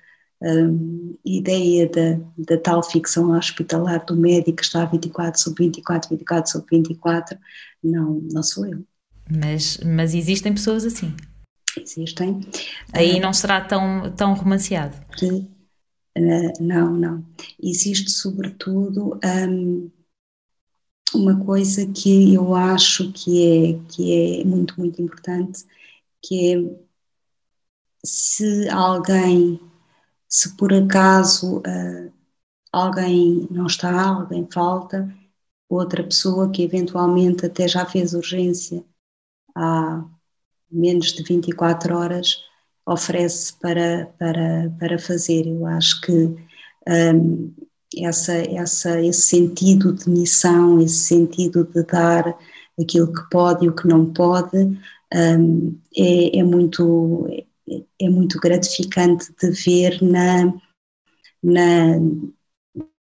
um, 0.42 1.16
ideia 1.24 1.88
da, 1.88 2.20
da 2.38 2.58
tal 2.58 2.82
ficção 2.82 3.30
hospitalar 3.32 4.04
do 4.06 4.16
médico 4.16 4.56
que 4.56 4.62
está 4.62 4.84
24 4.84 5.40
sobre 5.40 5.64
24, 5.66 6.08
24 6.10 6.50
sobre 6.50 6.78
24, 6.78 7.38
não, 7.84 8.20
não 8.32 8.42
sou 8.42 8.66
eu. 8.66 8.82
Mas, 9.30 9.78
mas 9.84 10.14
existem 10.14 10.52
pessoas 10.52 10.84
assim 10.84 11.14
existem. 11.78 12.40
Aí 12.92 13.18
uh, 13.18 13.20
não 13.20 13.32
será 13.32 13.60
tão, 13.60 14.10
tão 14.12 14.34
romanceado? 14.34 14.96
Que, 15.16 15.26
uh, 15.26 16.52
não, 16.60 16.92
não. 16.92 17.26
Existe 17.62 18.10
sobretudo 18.10 19.18
um, 19.24 19.90
uma 21.14 21.44
coisa 21.44 21.86
que 21.86 22.34
eu 22.34 22.54
acho 22.54 23.12
que 23.12 23.44
é, 23.44 23.80
que 23.88 24.40
é 24.40 24.44
muito, 24.44 24.78
muito 24.78 25.00
importante, 25.02 25.64
que 26.22 26.54
é 26.54 26.90
se 28.04 28.68
alguém, 28.68 29.60
se 30.28 30.56
por 30.56 30.72
acaso 30.72 31.58
uh, 31.58 32.12
alguém 32.72 33.46
não 33.50 33.66
está, 33.66 34.08
alguém 34.08 34.48
falta, 34.50 35.12
outra 35.68 36.02
pessoa 36.02 36.50
que 36.50 36.62
eventualmente 36.62 37.46
até 37.46 37.68
já 37.68 37.84
fez 37.86 38.14
urgência 38.14 38.84
há 39.54 40.04
menos 40.70 41.12
de 41.12 41.22
24 41.22 41.96
horas 41.96 42.36
oferece 42.86 43.52
para, 43.60 44.06
para, 44.18 44.72
para 44.78 44.98
fazer. 44.98 45.46
Eu 45.46 45.66
acho 45.66 46.00
que 46.00 46.36
um, 46.88 47.52
essa, 47.98 48.34
essa, 48.34 49.00
esse 49.00 49.22
sentido 49.22 49.92
de 49.92 50.08
missão, 50.08 50.80
esse 50.80 50.98
sentido 50.98 51.64
de 51.64 51.82
dar 51.84 52.36
aquilo 52.80 53.12
que 53.12 53.28
pode 53.30 53.64
e 53.66 53.68
o 53.68 53.74
que 53.74 53.86
não 53.86 54.12
pode, 54.12 54.56
um, 55.14 55.78
é, 55.96 56.38
é, 56.38 56.42
muito, 56.42 57.26
é, 58.00 58.08
muito 58.08 58.38
gratificante 58.38 59.32
de 59.40 59.50
ver 59.50 60.02
na, 60.02 60.52
na, 61.42 61.98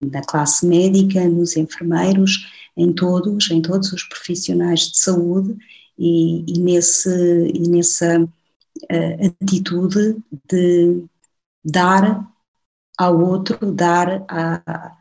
na 0.01 0.22
classe 0.22 0.65
médica, 0.65 1.28
nos 1.28 1.57
enfermeiros, 1.57 2.47
em 2.76 2.93
todos, 2.93 3.49
em 3.51 3.61
todos 3.61 3.91
os 3.91 4.03
profissionais 4.03 4.82
de 4.91 4.97
saúde 4.99 5.57
e, 5.97 6.45
e, 6.47 6.59
nesse, 6.59 7.09
e 7.53 7.69
nessa 7.69 8.21
uh, 8.21 9.27
atitude 9.43 10.17
de 10.49 11.03
dar 11.63 12.31
ao 12.97 13.19
outro, 13.19 13.71
dar 13.71 14.25
a, 14.27 14.95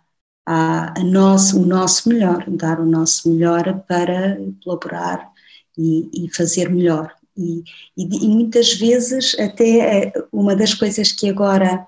a, 0.46 1.00
a 1.00 1.04
nosso, 1.04 1.60
o 1.62 1.66
nosso 1.66 2.08
melhor, 2.08 2.44
dar 2.50 2.80
o 2.80 2.86
nosso 2.86 3.30
melhor 3.30 3.82
para 3.88 4.38
colaborar 4.62 5.32
e, 5.76 6.26
e 6.26 6.34
fazer 6.34 6.68
melhor. 6.70 7.12
E, 7.36 7.64
e, 7.96 8.28
muitas 8.28 8.74
vezes 8.74 9.38
até 9.38 10.06
eh, 10.06 10.12
uma 10.32 10.56
das 10.56 10.72
coisas 10.72 11.12
que 11.12 11.28
agora 11.28 11.86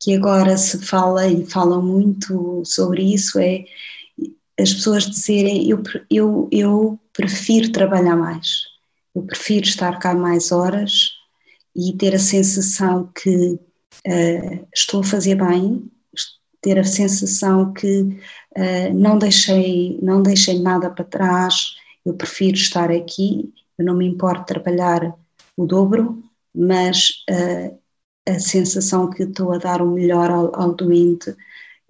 que 0.00 0.14
agora 0.14 0.56
se 0.56 0.78
fala 0.78 1.26
e 1.26 1.44
falam 1.44 1.82
muito 1.82 2.62
sobre 2.64 3.02
isso 3.02 3.38
é 3.38 3.64
as 4.58 4.72
pessoas 4.72 5.04
dizerem 5.04 5.68
eu, 5.68 5.82
eu, 6.10 6.48
eu 6.50 7.00
prefiro 7.18 7.72
trabalhar 7.72 8.14
mais, 8.14 8.62
eu 9.12 9.22
prefiro 9.22 9.66
estar 9.66 9.98
cá 9.98 10.14
mais 10.14 10.52
horas 10.52 11.10
e 11.74 11.92
ter 11.92 12.14
a 12.14 12.18
sensação 12.18 13.10
que 13.12 13.54
uh, 14.06 14.68
estou 14.72 15.00
a 15.00 15.04
fazer 15.04 15.34
bem, 15.34 15.90
ter 16.60 16.78
a 16.78 16.84
sensação 16.84 17.72
que 17.72 18.02
uh, 18.02 18.94
não, 18.94 19.18
deixei, 19.18 19.98
não 20.00 20.22
deixei 20.22 20.60
nada 20.60 20.88
para 20.90 21.04
trás, 21.04 21.74
eu 22.06 22.14
prefiro 22.14 22.56
estar 22.56 22.88
aqui, 22.88 23.52
eu 23.76 23.84
não 23.84 23.96
me 23.96 24.06
importo 24.06 24.46
trabalhar 24.46 25.12
o 25.56 25.66
dobro, 25.66 26.22
mas 26.54 27.24
uh, 27.28 27.76
a 28.28 28.38
sensação 28.38 29.10
que 29.10 29.24
estou 29.24 29.52
a 29.52 29.58
dar 29.58 29.82
o 29.82 29.90
melhor 29.90 30.30
ao, 30.30 30.54
ao 30.54 30.72
doente 30.72 31.34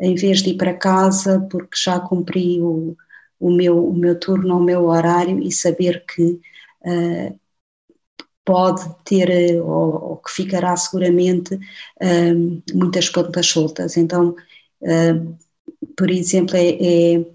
em 0.00 0.14
vez 0.14 0.42
de 0.42 0.50
ir 0.50 0.56
para 0.56 0.72
casa 0.72 1.46
porque 1.50 1.76
já 1.76 2.00
cumpri 2.00 2.62
o, 2.62 2.96
o, 3.40 3.50
meu, 3.50 3.88
o 3.88 3.94
meu 3.94 4.18
turno, 4.18 4.56
o 4.56 4.62
meu 4.62 4.86
horário 4.86 5.40
e 5.42 5.52
saber 5.52 6.04
que 6.06 6.40
uh, 6.82 7.38
pode 8.44 8.82
ter, 9.04 9.60
ou, 9.60 10.10
ou, 10.10 10.16
que 10.16 10.30
ficará 10.30 10.76
seguramente, 10.76 11.54
uh, 11.54 12.62
muitas 12.74 13.08
pontas 13.08 13.46
soltas. 13.46 13.96
Então, 13.96 14.34
uh, 14.82 15.36
por 15.96 16.10
exemplo, 16.10 16.56
é, 16.56 16.70
é, 16.70 17.26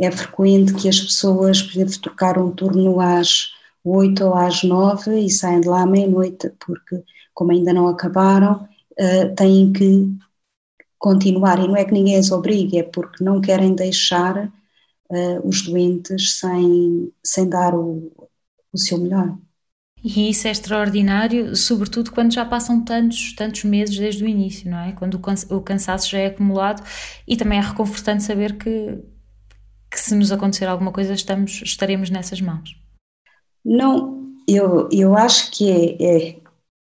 é, 0.00 0.10
frequente 0.10 0.74
que 0.74 0.88
as 0.88 1.00
pessoas, 1.00 1.62
por 1.62 1.72
exemplo, 1.72 2.00
trocar 2.02 2.38
um 2.38 2.50
turno 2.52 3.00
às 3.00 3.48
8 3.84 4.24
ou 4.24 4.34
às 4.34 4.62
9 4.62 5.18
e 5.20 5.30
saem 5.30 5.60
de 5.60 5.68
lá 5.68 5.82
à 5.82 5.86
meia-noite, 5.86 6.50
porque, 6.64 7.02
como 7.34 7.52
ainda 7.52 7.72
não 7.72 7.88
acabaram, 7.88 8.68
têm 9.36 9.72
que 9.72 10.08
continuar, 10.98 11.58
e 11.60 11.68
não 11.68 11.76
é 11.76 11.84
que 11.84 11.92
ninguém 11.92 12.18
os 12.18 12.30
obrigue, 12.30 12.78
é 12.78 12.82
porque 12.82 13.22
não 13.24 13.40
querem 13.40 13.74
deixar 13.74 14.52
uh, 15.10 15.46
os 15.46 15.62
doentes 15.62 16.38
sem, 16.38 17.12
sem 17.24 17.48
dar 17.48 17.74
o, 17.74 18.12
o 18.72 18.78
seu 18.78 18.98
melhor. 18.98 19.36
E 20.02 20.30
isso 20.30 20.46
é 20.46 20.50
extraordinário, 20.50 21.56
sobretudo 21.56 22.12
quando 22.12 22.32
já 22.32 22.44
passam 22.44 22.84
tantos, 22.84 23.34
tantos 23.34 23.64
meses 23.64 23.96
desde 23.96 24.24
o 24.24 24.28
início, 24.28 24.70
não 24.70 24.78
é? 24.78 24.92
Quando 24.92 25.20
o 25.50 25.60
cansaço 25.60 26.08
já 26.08 26.18
é 26.18 26.26
acumulado 26.26 26.82
e 27.26 27.36
também 27.36 27.58
é 27.58 27.62
reconfortante 27.62 28.22
saber 28.22 28.56
que, 28.56 28.98
que 29.90 29.98
se 29.98 30.14
nos 30.14 30.30
acontecer 30.30 30.66
alguma 30.66 30.92
coisa 30.92 31.12
estamos, 31.12 31.62
estaremos 31.62 32.10
nessas 32.10 32.40
mãos. 32.40 32.80
Não, 33.64 34.34
eu, 34.46 34.88
eu 34.92 35.16
acho 35.16 35.50
que 35.50 35.68
é, 35.68 36.02
é, 36.02 36.40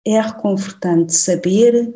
é 0.08 0.22
reconfortante 0.22 1.14
saber 1.14 1.94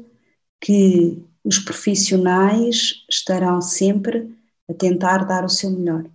que 0.60 1.24
os 1.44 1.60
profissionais 1.60 3.06
estarão 3.10 3.62
sempre 3.62 4.37
a 4.70 4.74
tentar 4.74 5.26
dar 5.26 5.46
o 5.46 5.50
seu 5.50 5.70
melhor. 5.72 6.06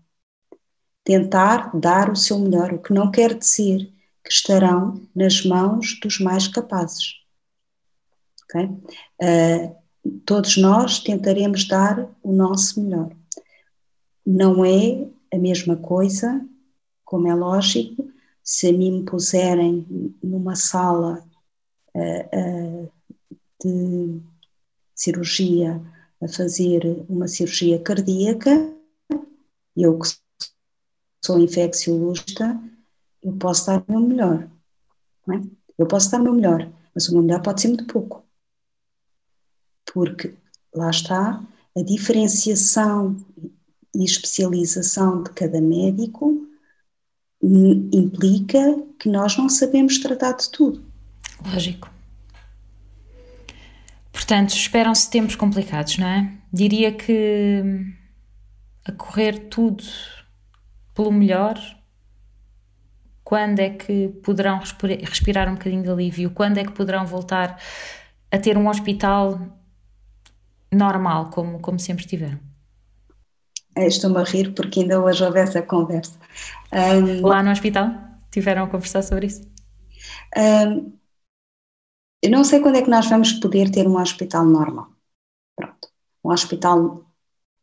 Tentar 1.05 1.77
dar 1.77 2.11
o 2.11 2.17
seu 2.17 2.39
melhor, 2.39 2.73
o 2.73 2.79
que 2.79 2.93
não 2.93 3.11
quer 3.11 3.37
dizer 3.37 3.93
que 4.25 4.33
estarão 4.33 5.03
nas 5.15 5.45
mãos 5.45 5.99
dos 6.01 6.21
mais 6.21 6.47
capazes. 6.47 7.15
Okay? 8.45 8.67
Uh, 8.67 9.77
todos 10.25 10.57
nós 10.57 11.01
tentaremos 11.01 11.67
dar 11.67 12.09
o 12.23 12.33
nosso 12.33 12.81
melhor. 12.83 13.11
Não 14.25 14.65
é 14.65 15.09
a 15.33 15.39
mesma 15.39 15.77
coisa, 15.77 16.45
como 17.05 17.29
é 17.29 17.35
lógico, 17.35 18.13
se 18.45 18.69
a 18.69 18.73
mim 18.73 18.99
me 18.99 19.05
puserem 19.05 20.15
numa 20.23 20.55
sala 20.55 21.25
uh, 21.95 22.85
uh, 22.85 22.93
de 23.63 24.21
cirurgia 24.95 25.81
a 26.23 26.29
fazer 26.29 27.05
uma 27.09 27.27
cirurgia 27.27 27.83
cardíaca, 27.83 28.51
eu 29.77 29.99
que 29.99 30.09
sou 31.25 31.39
infecciologista, 31.39 32.61
eu 33.23 33.33
posso 33.35 33.67
dar 33.67 33.83
o 33.89 33.93
meu 33.93 34.01
melhor. 34.01 34.49
É? 35.31 35.41
Eu 35.79 35.87
posso 35.87 36.11
dar 36.11 36.21
o 36.21 36.25
meu 36.25 36.35
melhor, 36.35 36.71
mas 36.95 37.09
o 37.09 37.13
meu 37.13 37.23
melhor 37.23 37.43
pode 37.43 37.61
ser 37.61 37.69
muito 37.69 37.87
pouco. 37.87 38.25
Porque 39.93 40.35
lá 40.75 40.91
está 40.91 41.43
a 41.77 41.83
diferenciação 41.83 43.17
e 43.95 44.05
especialização 44.05 45.23
de 45.23 45.31
cada 45.31 45.61
médico 45.61 46.49
implica 47.43 48.81
que 48.99 49.09
nós 49.09 49.37
não 49.37 49.49
sabemos 49.49 49.99
tratar 49.99 50.33
de 50.33 50.49
tudo. 50.51 50.85
Lógico. 51.45 51.92
Portanto, 54.33 54.55
esperam-se 54.57 55.11
tempos 55.11 55.37
complicados, 55.37 55.99
não 55.99 56.07
é? 56.07 56.33
Diria 56.51 56.91
que 56.91 57.63
a 58.83 58.91
correr 58.93 59.51
tudo 59.51 59.85
pelo 60.95 61.13
melhor, 61.13 61.55
quando 63.23 63.59
é 63.59 63.69
que 63.69 64.09
poderão 64.25 64.59
respirar 65.03 65.51
um 65.51 65.53
bocadinho 65.53 65.83
de 65.83 65.91
alívio? 65.91 66.31
Quando 66.31 66.57
é 66.57 66.65
que 66.65 66.73
poderão 66.73 67.05
voltar 67.05 67.61
a 68.31 68.39
ter 68.39 68.57
um 68.57 68.71
hospital 68.71 69.39
normal, 70.73 71.29
como, 71.29 71.61
como 71.61 71.79
sempre 71.79 72.07
tiveram? 72.07 72.41
Estou-me 73.77 74.17
a 74.17 74.25
rir 74.25 74.55
porque 74.55 74.81
ainda 74.81 74.99
hoje 74.99 75.23
houve 75.23 75.41
essa 75.41 75.61
conversa. 75.61 76.19
Um, 76.73 77.27
Lá 77.27 77.43
no 77.43 77.51
hospital? 77.51 77.91
Tiveram 78.31 78.65
a 78.65 78.67
conversar 78.67 79.03
sobre 79.03 79.27
isso? 79.27 79.43
Um, 80.35 81.02
eu 82.23 82.31
não 82.31 82.45
sei 82.45 82.61
quando 82.61 82.77
é 82.77 82.83
que 82.83 82.91
nós 82.91 83.09
vamos 83.09 83.33
poder 83.33 83.71
ter 83.71 83.87
um 83.87 84.01
hospital 84.01 84.45
normal. 84.47 84.89
Pronto, 85.57 85.89
um 86.25 86.31
hospital 86.31 87.05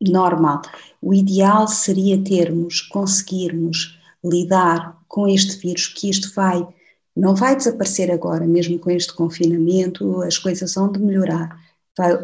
normal. 0.02 0.62
O 1.02 1.14
ideal 1.14 1.68
seria 1.68 2.24
termos, 2.24 2.82
conseguirmos 2.82 3.98
lidar 4.24 5.02
com 5.08 5.28
este 5.28 5.58
vírus, 5.58 5.88
que 5.88 6.10
isto 6.10 6.34
vai, 6.34 6.68
não 7.16 7.36
vai 7.36 7.56
desaparecer 7.56 8.12
agora, 8.12 8.46
mesmo 8.46 8.78
com 8.80 8.92
este 8.92 9.14
confinamento, 9.14 10.22
as 10.22 10.38
coisas 10.38 10.74
vão 10.74 10.92
de 10.92 11.00
melhorar. 11.00 11.58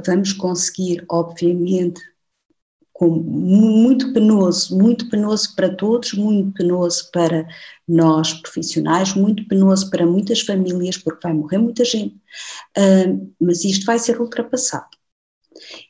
Vamos 0.05 0.33
conseguir, 0.33 1.05
obviamente, 1.09 2.01
muito 3.03 4.13
penoso, 4.13 4.77
muito 4.77 5.09
penoso 5.09 5.53
para 5.55 5.75
todos, 5.75 6.13
muito 6.13 6.53
penoso 6.53 7.09
para 7.11 7.45
nós 7.87 8.33
profissionais, 8.33 9.13
muito 9.13 9.45
penoso 9.47 9.89
para 9.89 10.05
muitas 10.05 10.41
famílias, 10.41 10.97
porque 10.97 11.19
vai 11.21 11.33
morrer 11.33 11.57
muita 11.57 11.83
gente, 11.83 12.15
uh, 12.77 13.33
mas 13.39 13.65
isto 13.65 13.85
vai 13.85 13.99
ser 13.99 14.19
ultrapassado. 14.21 14.95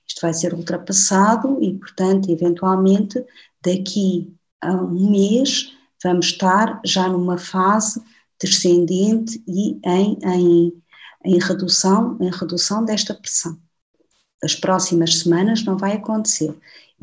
Isto 0.07 0.21
vai 0.21 0.33
ser 0.33 0.53
ultrapassado 0.53 1.61
e, 1.61 1.77
portanto, 1.77 2.31
eventualmente, 2.31 3.23
daqui 3.63 4.33
a 4.61 4.73
um 4.73 5.11
mês, 5.11 5.71
vamos 6.03 6.27
estar 6.27 6.81
já 6.83 7.07
numa 7.07 7.37
fase 7.37 8.01
descendente 8.39 9.43
e 9.47 9.79
em, 9.85 10.17
em, 10.23 10.83
em 11.25 11.39
redução, 11.39 12.17
em 12.19 12.31
redução 12.31 12.83
desta 12.83 13.13
pressão. 13.13 13.59
As 14.43 14.55
próximas 14.55 15.19
semanas 15.19 15.63
não 15.63 15.77
vai 15.77 15.93
acontecer. 15.93 16.55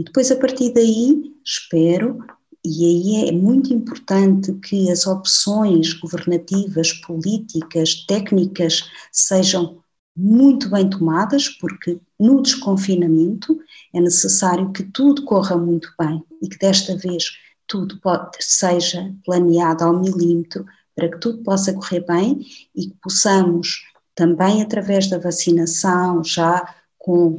E 0.03 0.05
depois, 0.05 0.33
a 0.33 0.37
partir 0.37 0.75
daí, 0.75 1.33
espero, 1.45 2.19
e 2.65 2.85
aí 2.85 3.29
é 3.29 3.33
muito 3.33 3.73
importante 3.73 4.53
que 4.55 4.91
as 4.91 5.07
opções 5.07 5.93
governativas, 5.93 6.93
políticas, 6.93 8.05
técnicas 8.05 8.83
sejam 9.13 9.81
muito 10.17 10.69
bem 10.69 10.91
tomadas, 10.91 11.49
porque 11.49 12.01
no 12.19 12.43
desconfinamento 12.43 13.57
é 13.95 14.01
necessário 14.01 14.73
que 14.73 14.83
tudo 14.83 15.25
corra 15.25 15.57
muito 15.57 15.89
bem 15.97 16.21
e 16.43 16.49
que 16.49 16.59
desta 16.59 16.97
vez 16.97 17.39
tudo 17.69 18.01
pode, 18.01 18.39
seja 18.41 19.15
planeado 19.25 19.85
ao 19.85 20.01
milímetro 20.01 20.67
para 20.97 21.09
que 21.11 21.19
tudo 21.19 21.45
possa 21.45 21.73
correr 21.73 22.05
bem 22.05 22.45
e 22.75 22.89
que 22.89 22.97
possamos 23.01 23.85
também 24.17 24.63
através 24.63 25.09
da 25.09 25.19
vacinação, 25.19 26.25
já 26.25 26.75
com 26.99 27.39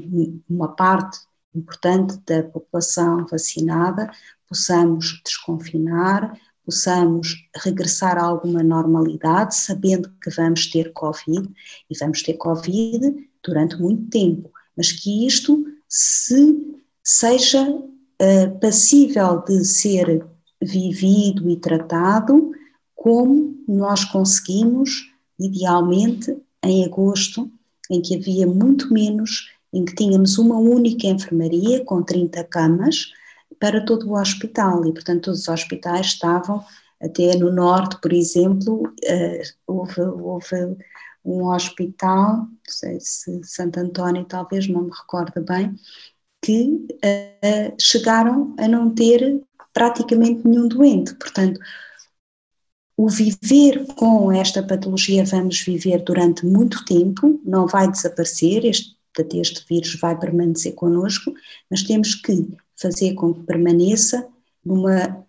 uma 0.49 0.69
parte 0.69 1.19
importante 1.55 2.17
da 2.25 2.43
população 2.43 3.25
vacinada, 3.25 4.09
possamos 4.47 5.21
desconfinar, 5.25 6.37
possamos 6.65 7.35
regressar 7.57 8.17
a 8.17 8.23
alguma 8.23 8.63
normalidade, 8.63 9.55
sabendo 9.55 10.09
que 10.21 10.29
vamos 10.31 10.67
ter 10.67 10.93
Covid 10.93 11.49
e 11.89 11.97
vamos 11.97 12.23
ter 12.23 12.33
Covid 12.33 13.29
durante 13.43 13.75
muito 13.77 14.09
tempo, 14.09 14.49
mas 14.75 14.91
que 14.91 15.27
isto 15.27 15.65
se 15.87 16.79
seja 17.03 17.69
uh, 17.69 18.59
passível 18.59 19.43
de 19.43 19.63
ser 19.65 20.25
vivido 20.61 21.49
e 21.49 21.57
tratado 21.57 22.51
como 22.95 23.61
nós 23.67 24.05
conseguimos, 24.05 25.11
idealmente, 25.37 26.37
em 26.63 26.85
agosto, 26.85 27.51
em 27.91 28.01
que 28.01 28.15
havia 28.15 28.47
muito 28.47 28.93
menos 28.93 29.52
em 29.73 29.83
que 29.83 29.95
tínhamos 29.95 30.37
uma 30.37 30.57
única 30.57 31.07
enfermaria 31.07 31.83
com 31.83 32.03
30 32.03 32.43
camas 32.45 33.11
para 33.59 33.83
todo 33.83 34.09
o 34.09 34.19
hospital 34.19 34.85
e, 34.85 34.93
portanto, 34.93 35.25
todos 35.25 35.41
os 35.41 35.47
hospitais 35.47 36.07
estavam, 36.07 36.63
até 37.01 37.35
no 37.35 37.51
norte, 37.51 37.99
por 38.01 38.13
exemplo, 38.13 38.83
uh, 38.83 39.41
houve, 39.67 40.01
houve, 40.01 40.77
um 41.25 41.45
hospital, 41.45 42.35
não 42.37 42.49
sei 42.67 42.99
se 42.99 43.41
Santo 43.43 43.79
António 43.79 44.25
talvez, 44.25 44.67
não 44.67 44.83
me 44.83 44.91
recordo 44.91 45.41
bem, 45.41 45.73
que 46.41 46.65
uh, 46.65 47.73
chegaram 47.79 48.53
a 48.59 48.67
não 48.67 48.93
ter 48.93 49.41
praticamente 49.73 50.45
nenhum 50.45 50.67
doente. 50.67 51.15
Portanto, 51.15 51.59
o 52.97 53.09
viver 53.09 53.85
com 53.95 54.31
esta 54.31 54.61
patologia 54.61 55.25
vamos 55.25 55.61
viver 55.61 56.03
durante 56.03 56.45
muito 56.45 56.83
tempo, 56.85 57.41
não 57.43 57.65
vai 57.65 57.89
desaparecer, 57.89 58.65
este 58.65 58.95
Portanto, 59.13 59.39
este 59.39 59.65
vírus 59.67 59.95
vai 59.95 60.17
permanecer 60.17 60.73
connosco, 60.73 61.33
mas 61.69 61.83
temos 61.83 62.15
que 62.15 62.57
fazer 62.75 63.13
com 63.13 63.33
que 63.33 63.43
permaneça 63.43 64.27
numa, 64.65 65.25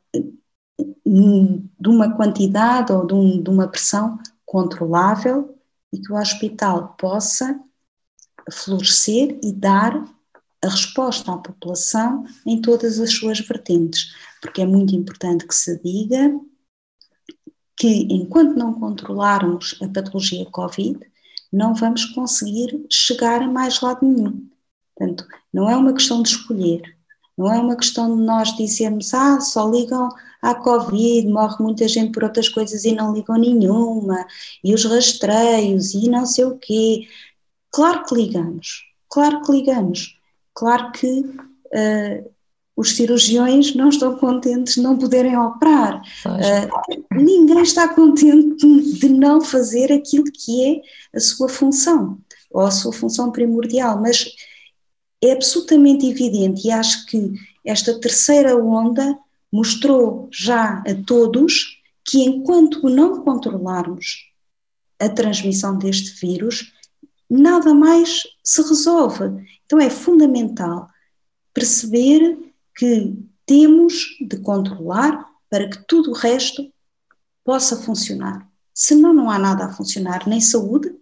de 1.05 1.89
uma 1.89 2.16
quantidade 2.16 2.93
ou 2.93 3.07
de, 3.07 3.14
um, 3.14 3.43
de 3.43 3.51
uma 3.51 3.68
pressão 3.68 4.18
controlável 4.47 5.57
e 5.93 6.01
que 6.01 6.12
o 6.12 6.16
hospital 6.16 6.95
possa 6.99 7.61
florescer 8.51 9.39
e 9.43 9.53
dar 9.53 10.05
a 10.62 10.68
resposta 10.68 11.32
à 11.32 11.37
população 11.37 12.24
em 12.47 12.61
todas 12.61 12.99
as 12.99 13.12
suas 13.12 13.39
vertentes, 13.41 14.14
porque 14.41 14.62
é 14.62 14.66
muito 14.66 14.95
importante 14.95 15.47
que 15.47 15.55
se 15.55 15.78
diga 15.82 16.35
que 17.76 18.07
enquanto 18.11 18.57
não 18.57 18.72
controlarmos 18.72 19.78
a 19.82 19.89
patologia 19.89 20.47
Covid, 20.47 20.99
não 21.55 21.74
vamos 21.74 22.05
conseguir 22.07 22.84
chegar 22.90 23.40
a 23.40 23.48
mais 23.48 23.80
lado 23.80 24.05
nenhum. 24.05 24.48
Portanto, 24.96 25.26
não 25.52 25.70
é 25.70 25.76
uma 25.76 25.92
questão 25.92 26.22
de 26.22 26.30
escolher, 26.30 26.82
não 27.38 27.52
é 27.52 27.59
uma 27.59 27.76
questão 27.76 28.16
de 28.16 28.22
nós 28.22 28.57
dizermos, 28.57 29.14
ah, 29.14 29.40
só 29.40 29.68
ligam 29.70 30.09
à 30.42 30.55
Covid, 30.55 31.28
morre 31.28 31.57
muita 31.62 31.86
gente 31.88 32.12
por 32.12 32.24
outras 32.24 32.48
coisas 32.48 32.84
e 32.84 32.92
não 32.92 33.12
ligam 33.14 33.36
nenhuma, 33.36 34.26
e 34.62 34.74
os 34.74 34.84
rastreios 34.84 35.94
e 35.94 36.09
não 36.09 36.26
sei 36.26 36.44
o 36.44 36.59
quê. 36.59 37.09
Claro 37.70 38.05
que 38.05 38.14
ligamos, 38.14 38.84
claro 39.09 39.42
que 39.42 39.52
ligamos, 39.52 40.18
claro 40.55 40.92
que 40.92 41.20
uh, 41.20 42.34
os 42.76 42.96
cirurgiões 42.96 43.74
não 43.74 43.88
estão 43.88 44.16
contentes 44.16 44.74
de 44.74 44.80
não 44.80 44.98
poderem 44.98 45.36
operar. 45.38 46.02
Uh, 46.26 47.14
ninguém 47.14 47.62
está 47.62 47.88
contente 47.88 48.66
de 48.98 49.08
não 49.08 49.40
fazer 49.40 49.92
aquilo 49.92 50.24
que 50.24 50.64
é 50.64 51.16
a 51.16 51.20
sua 51.20 51.48
função, 51.48 52.18
ou 52.50 52.62
a 52.62 52.70
sua 52.70 52.92
função 52.92 53.30
primordial, 53.30 54.00
mas 54.00 54.26
é 55.22 55.32
absolutamente 55.32 56.06
evidente 56.06 56.66
e 56.66 56.70
acho 56.70 57.06
que 57.06 57.32
esta 57.64 57.98
terceira 57.98 58.56
onda 58.56 59.16
mostrou 59.50 60.28
já 60.32 60.82
a 60.86 60.94
todos 61.06 61.80
que 62.04 62.22
enquanto 62.22 62.88
não 62.88 63.24
controlarmos 63.24 64.30
a 65.00 65.08
transmissão 65.08 65.78
deste 65.78 66.20
vírus, 66.20 66.72
nada 67.30 67.72
mais 67.72 68.22
se 68.42 68.60
resolve. 68.62 69.24
Então 69.64 69.80
é 69.80 69.88
fundamental 69.88 70.88
perceber 71.54 72.36
que 72.76 73.16
temos 73.46 74.16
de 74.20 74.38
controlar 74.38 75.24
para 75.48 75.68
que 75.68 75.86
tudo 75.86 76.10
o 76.10 76.14
resto 76.14 76.72
possa 77.44 77.76
funcionar. 77.76 78.48
Senão 78.72 79.12
não 79.12 79.30
há 79.30 79.38
nada 79.38 79.66
a 79.66 79.72
funcionar, 79.72 80.26
nem 80.26 80.40
saúde, 80.40 80.92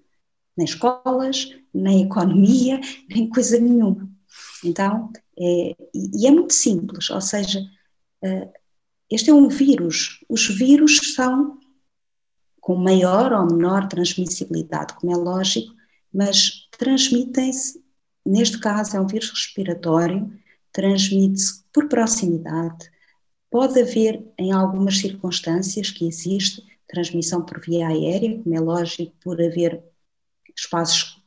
nem 0.57 0.67
escolas, 0.67 1.49
nem 1.73 2.03
economia, 2.03 2.81
nem 3.09 3.29
coisa 3.29 3.59
nenhuma. 3.59 4.11
Então, 4.65 5.11
é, 5.39 5.77
e 5.95 6.27
é 6.27 6.31
muito 6.31 6.53
simples, 6.53 7.09
ou 7.11 7.21
seja, 7.21 7.61
uh, 8.23 8.53
este 9.11 9.31
é 9.31 9.35
um 9.35 9.49
vírus. 9.49 10.25
Os 10.29 10.47
vírus 10.47 11.15
são 11.15 11.59
com 12.61 12.77
maior 12.77 13.33
ou 13.33 13.47
menor 13.47 13.89
transmissibilidade, 13.89 14.95
como 14.95 15.13
é 15.13 15.17
lógico, 15.17 15.75
mas 16.13 16.69
transmitem-se, 16.79 17.83
neste 18.25 18.59
caso 18.59 18.97
é 18.97 19.01
um 19.01 19.07
vírus 19.07 19.31
respiratório, 19.31 20.33
transmite-se 20.73 21.63
por 21.73 21.89
proximidade. 21.89 22.91
Pode 23.51 23.81
haver, 23.81 24.25
em 24.39 24.53
algumas 24.53 24.99
circunstâncias, 24.99 25.91
que 25.91 26.07
existe 26.07 26.63
transmissão 26.87 27.43
por 27.43 27.61
via 27.61 27.89
aérea, 27.89 28.39
como 28.43 28.55
é 28.55 28.61
lógico, 28.61 29.15
por 29.23 29.41
haver 29.41 29.83
espaços 30.57 31.23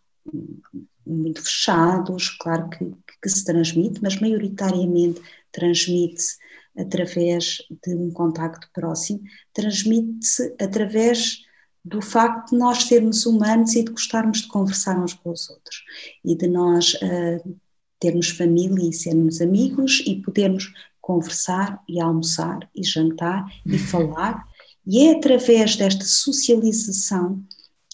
muito 1.05 1.41
fechados, 1.43 2.29
claro 2.29 2.69
que, 2.69 2.93
que 3.21 3.29
se 3.29 3.43
transmite, 3.43 4.01
mas 4.01 4.19
maioritariamente 4.19 5.21
transmite-se 5.51 6.37
através 6.77 7.57
de 7.85 7.95
um 7.95 8.11
contacto 8.11 8.69
próximo, 8.73 9.21
transmite-se 9.53 10.55
através 10.59 11.43
do 11.83 12.01
facto 12.01 12.49
de 12.49 12.57
nós 12.57 12.83
sermos 12.83 13.25
humanos 13.25 13.75
e 13.75 13.83
de 13.83 13.91
gostarmos 13.91 14.41
de 14.41 14.47
conversar 14.47 14.99
uns 14.99 15.13
com 15.13 15.31
os 15.31 15.49
outros 15.49 15.83
e 16.23 16.35
de 16.35 16.47
nós 16.47 16.95
uh, 16.95 17.59
termos 18.05 18.29
família 18.29 18.87
e 18.87 18.93
sermos 18.93 19.41
amigos 19.41 20.03
e 20.05 20.17
podermos 20.17 20.71
conversar 21.01 21.81
e 21.89 21.99
almoçar 21.99 22.69
e 22.75 22.83
jantar 22.83 23.43
e 23.65 23.73
uhum. 23.73 23.79
falar. 23.79 24.47
E 24.85 25.07
é 25.07 25.15
através 25.15 25.75
desta 25.75 26.05
socialização 26.05 27.43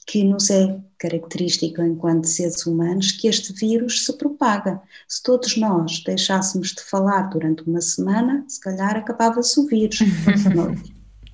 que 0.06 0.26
nos 0.26 0.50
é 0.50 0.78
característica 1.00 1.86
enquanto 1.88 2.28
seres 2.28 2.66
humanos 2.66 3.14
que 3.14 3.30
este 3.30 3.54
vírus 3.54 4.06
se 4.06 4.18
propaga. 4.18 4.82
Se 5.08 5.24
todos 5.24 5.56
nós 5.56 6.04
deixássemos 6.04 6.74
de 6.74 6.82
falar 6.84 7.30
durante 7.30 7.64
uma 7.64 7.80
semana, 7.80 8.44
se 8.50 8.60
calhar 8.60 8.98
acabava-se 8.98 9.58
o 9.62 9.66
vírus. 9.66 10.00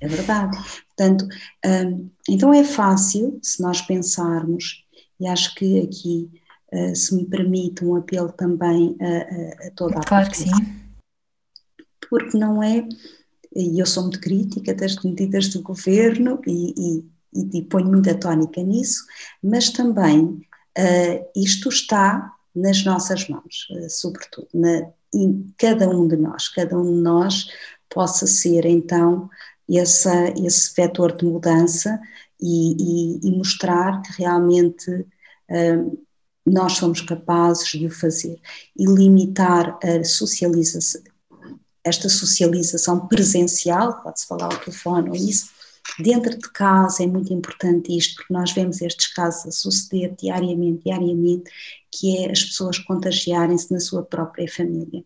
é 0.00 0.06
verdade. 0.06 0.56
Portanto, 0.86 1.26
hum, 1.66 2.08
então 2.28 2.54
é 2.54 2.62
fácil, 2.62 3.40
se 3.42 3.60
nós 3.60 3.82
pensarmos, 3.82 4.84
e 5.18 5.26
acho 5.26 5.52
que 5.56 5.80
aqui 5.80 6.30
uh, 6.72 6.94
se 6.94 7.14
me 7.14 7.24
permite 7.24 7.84
um 7.84 7.96
apelo 7.96 8.32
também 8.32 8.96
a, 9.00 9.64
a, 9.64 9.68
a 9.68 9.70
toda 9.72 9.98
a 9.98 10.02
Claro 10.02 10.30
que 10.30 10.38
sim. 10.38 10.50
Porque 12.08 12.38
não 12.38 12.62
é, 12.62 12.86
e 13.54 13.78
eu 13.78 13.86
sou 13.86 14.04
muito 14.04 14.20
crítica 14.20 14.74
das 14.74 14.96
medidas 15.02 15.48
do 15.48 15.62
governo 15.62 16.40
e, 16.46 16.74
e, 16.76 17.04
e, 17.34 17.58
e 17.58 17.62
ponho 17.62 17.88
muita 17.88 18.14
tónica 18.14 18.62
nisso, 18.62 19.04
mas 19.42 19.70
também 19.70 20.24
uh, 20.24 21.30
isto 21.36 21.68
está 21.68 22.34
nas 22.54 22.84
nossas 22.84 23.28
mãos, 23.28 23.68
uh, 23.70 23.90
sobretudo, 23.90 24.48
na, 24.54 24.90
em 25.14 25.52
cada 25.58 25.88
um 25.88 26.06
de 26.06 26.16
nós, 26.16 26.48
cada 26.48 26.78
um 26.78 26.84
de 26.84 27.00
nós 27.00 27.48
possa 27.88 28.26
ser 28.26 28.64
então 28.66 29.28
essa, 29.70 30.30
esse 30.38 30.74
vetor 30.74 31.16
de 31.16 31.24
mudança 31.24 32.00
e, 32.40 33.18
e, 33.22 33.28
e 33.28 33.36
mostrar 33.36 34.00
que 34.02 34.22
realmente 34.22 34.90
uh, 34.90 36.07
nós 36.48 36.74
somos 36.74 37.00
capazes 37.00 37.68
de 37.68 37.86
o 37.86 37.90
fazer 37.90 38.38
e 38.76 38.84
limitar 38.86 39.78
a 39.82 40.04
socialização, 40.04 41.02
esta 41.84 42.08
socialização 42.08 43.06
presencial, 43.06 44.02
pode-se 44.02 44.26
falar 44.26 44.46
ao 44.46 44.58
telefone 44.58 45.10
ou 45.10 45.16
isso, 45.16 45.50
dentro 45.98 46.36
de 46.36 46.50
casa 46.52 47.02
é 47.02 47.06
muito 47.06 47.32
importante 47.32 47.96
isto, 47.96 48.16
porque 48.16 48.32
nós 48.32 48.52
vemos 48.52 48.80
estes 48.82 49.12
casos 49.12 49.46
a 49.46 49.50
suceder 49.50 50.14
diariamente, 50.16 50.84
diariamente, 50.84 51.50
que 51.90 52.18
é 52.18 52.30
as 52.30 52.44
pessoas 52.44 52.78
contagiarem-se 52.78 53.72
na 53.72 53.80
sua 53.80 54.02
própria 54.02 54.50
família. 54.50 55.04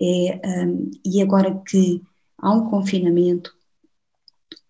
É, 0.00 0.40
um, 0.64 0.90
e 1.04 1.22
agora 1.22 1.60
que 1.66 2.02
há 2.38 2.52
um 2.52 2.68
confinamento 2.68 3.52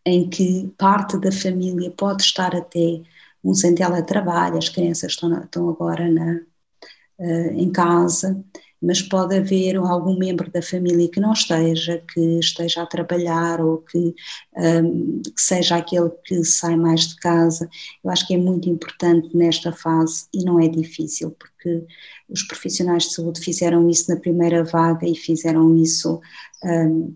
em 0.05 0.29
que 0.29 0.73
parte 0.79 1.19
da 1.19 1.31
família 1.31 1.91
pode 1.91 2.23
estar 2.23 2.55
até 2.55 3.03
uns 3.45 3.65
em 3.65 3.75
teletrabalho, 3.75 4.59
as 4.59 4.69
crianças 4.69 5.13
estão, 5.13 5.43
estão 5.43 5.69
agora 5.69 6.11
na, 6.11 6.41
uh, 7.19 7.53
em 7.53 7.71
casa, 7.71 8.45
mas 8.81 9.03
pode 9.03 9.37
haver 9.37 9.77
algum 9.77 10.17
membro 10.17 10.51
da 10.51 10.63
família 10.63 11.09
que 11.11 11.21
não 11.21 11.33
esteja, 11.33 12.03
que 12.13 12.21
esteja 12.39 12.83
a 12.83 12.87
trabalhar 12.87 13.61
ou 13.61 13.79
que, 13.79 13.99
um, 13.99 14.15
ehm, 14.57 15.23
que, 15.23 15.43
seja 15.43 15.77
aquele 15.77 16.11
que 16.25 16.45
sai 16.45 16.77
mais 16.77 17.09
de 17.09 17.17
casa. 17.17 17.69
Eu 18.05 18.11
acho 18.11 18.27
que 18.27 18.35
é 18.35 18.39
muito 18.39 18.69
importante 18.69 19.37
nesta 19.37 19.73
fase 19.73 20.27
e 20.33 20.45
não 20.45 20.61
é 20.61 20.69
difícil, 20.69 21.33
porque 21.33 21.85
os 22.29 22.43
profissionais 22.45 23.05
de 23.05 23.15
saúde 23.15 23.41
fizeram 23.41 23.89
isso 23.91 24.09
na 24.11 24.21
primeira 24.21 24.63
vaga 24.65 25.07
e 25.09 25.17
fizeram 25.17 25.77
isso 25.77 26.21
um, 26.65 26.69
ehm, 26.69 27.15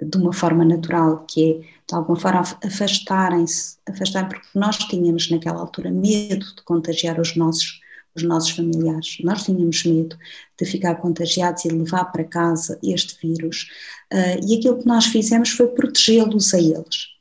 de 0.00 0.16
uma 0.18 0.32
forma 0.32 0.64
natural, 0.64 1.24
que 1.26 1.50
é 1.50 1.54
de 1.88 1.94
alguma 1.94 2.18
forma 2.18 2.40
afastarem-se, 2.40 3.76
afastar 3.88 4.28
porque 4.28 4.46
nós 4.54 4.76
tínhamos 4.76 5.30
naquela 5.30 5.60
altura 5.60 5.90
medo 5.90 6.44
de 6.54 6.62
contagiar 6.64 7.20
os 7.20 7.34
nossos, 7.36 7.80
os 8.14 8.22
nossos 8.22 8.50
familiares, 8.50 9.18
nós 9.22 9.44
tínhamos 9.44 9.84
medo 9.84 10.16
de 10.58 10.66
ficar 10.66 10.96
contagiados 10.96 11.64
e 11.64 11.68
levar 11.68 12.06
para 12.06 12.24
casa 12.24 12.78
este 12.82 13.16
vírus, 13.20 13.68
uh, 14.12 14.46
e 14.46 14.58
aquilo 14.58 14.78
que 14.78 14.86
nós 14.86 15.06
fizemos 15.06 15.50
foi 15.50 15.68
protegê-los 15.68 16.52
a 16.52 16.58
eles 16.58 17.15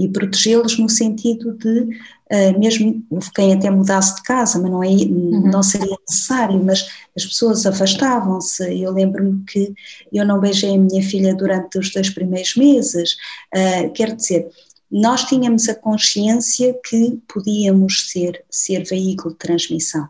e 0.00 0.08
protegê-los 0.08 0.78
no 0.78 0.88
sentido 0.88 1.52
de, 1.52 1.80
uh, 1.80 2.58
mesmo 2.58 3.04
quem 3.34 3.52
até 3.52 3.70
mudasse 3.70 4.16
de 4.16 4.22
casa, 4.22 4.58
mas 4.58 4.70
não, 4.70 4.82
é, 4.82 4.88
uhum. 4.88 5.50
não 5.50 5.62
seria 5.62 5.94
necessário, 6.08 6.64
mas 6.64 6.88
as 7.14 7.26
pessoas 7.26 7.66
afastavam-se. 7.66 8.80
Eu 8.80 8.92
lembro-me 8.92 9.44
que 9.44 9.74
eu 10.10 10.24
não 10.24 10.40
beijei 10.40 10.74
a 10.74 10.78
minha 10.78 11.02
filha 11.02 11.34
durante 11.34 11.78
os 11.78 11.92
dois 11.92 12.08
primeiros 12.08 12.56
meses, 12.56 13.12
uh, 13.54 13.92
quer 13.92 14.16
dizer, 14.16 14.48
nós 14.90 15.24
tínhamos 15.24 15.68
a 15.68 15.74
consciência 15.74 16.74
que 16.88 17.20
podíamos 17.28 18.10
ser, 18.10 18.42
ser 18.50 18.84
veículo 18.84 19.34
de 19.34 19.38
transmissão. 19.38 20.08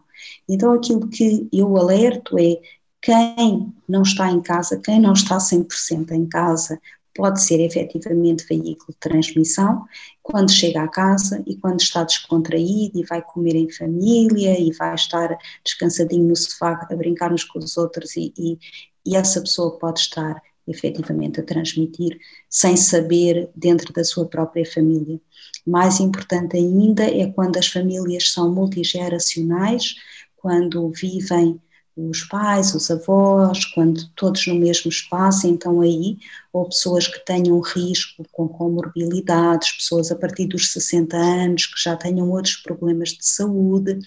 Então 0.48 0.72
aquilo 0.72 1.08
que 1.08 1.48
eu 1.52 1.76
alerto 1.76 2.38
é 2.38 2.58
quem 3.02 3.72
não 3.88 4.02
está 4.02 4.30
em 4.30 4.40
casa, 4.40 4.80
quem 4.82 5.00
não 5.00 5.14
está 5.14 5.38
100% 5.38 6.12
em 6.12 6.26
casa, 6.26 6.80
pode 7.20 7.42
ser 7.42 7.60
efetivamente 7.60 8.46
veículo 8.48 8.92
de 8.92 8.96
transmissão 8.98 9.84
quando 10.22 10.50
chega 10.50 10.82
à 10.82 10.88
casa 10.88 11.42
e 11.46 11.54
quando 11.54 11.78
está 11.78 12.02
descontraído 12.02 12.98
e 12.98 13.04
vai 13.04 13.20
comer 13.20 13.56
em 13.56 13.70
família 13.70 14.58
e 14.58 14.72
vai 14.72 14.94
estar 14.94 15.36
descansadinho 15.62 16.26
no 16.26 16.34
sofá 16.34 16.88
a 16.90 16.96
brincar 16.96 17.30
uns 17.30 17.44
com 17.44 17.58
os 17.58 17.76
outros 17.76 18.16
e, 18.16 18.32
e, 18.38 18.58
e 19.04 19.16
essa 19.16 19.38
pessoa 19.38 19.78
pode 19.78 20.00
estar 20.00 20.40
efetivamente 20.66 21.40
a 21.40 21.42
transmitir 21.42 22.18
sem 22.48 22.74
saber 22.74 23.50
dentro 23.54 23.92
da 23.92 24.02
sua 24.02 24.26
própria 24.26 24.64
família. 24.64 25.20
Mais 25.66 26.00
importante 26.00 26.56
ainda 26.56 27.04
é 27.04 27.30
quando 27.30 27.58
as 27.58 27.66
famílias 27.66 28.32
são 28.32 28.50
multigeracionais, 28.50 29.94
quando 30.36 30.88
vivem 30.88 31.60
os 32.08 32.22
pais, 32.24 32.74
os 32.74 32.90
avós, 32.90 33.64
quando 33.66 34.08
todos 34.14 34.46
no 34.46 34.54
mesmo 34.54 34.88
espaço, 34.88 35.46
então 35.46 35.80
aí, 35.80 36.18
ou 36.52 36.66
pessoas 36.66 37.06
que 37.06 37.24
tenham 37.24 37.60
risco 37.60 38.24
com 38.32 38.48
comorbilidades, 38.48 39.72
pessoas 39.72 40.10
a 40.10 40.16
partir 40.16 40.46
dos 40.46 40.72
60 40.72 41.16
anos 41.16 41.66
que 41.66 41.82
já 41.82 41.96
tenham 41.96 42.30
outros 42.30 42.56
problemas 42.56 43.10
de 43.10 43.26
saúde, 43.26 43.98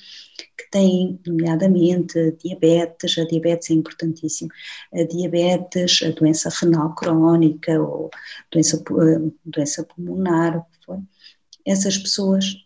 que 0.58 0.70
têm, 0.72 1.20
nomeadamente, 1.28 2.36
diabetes, 2.44 3.18
a 3.18 3.26
diabetes 3.26 3.70
é 3.70 3.74
importantíssimo, 3.74 4.50
a 4.94 5.04
diabetes, 5.04 6.02
a 6.04 6.10
doença 6.10 6.50
renal 6.50 6.96
crónica 6.96 7.80
ou 7.80 8.10
doença, 8.52 8.78
eh, 8.78 9.32
doença 9.46 9.84
pulmonar, 9.84 10.58
o 10.58 10.64
que 10.64 11.04
essas 11.66 11.98
pessoas 11.98 12.64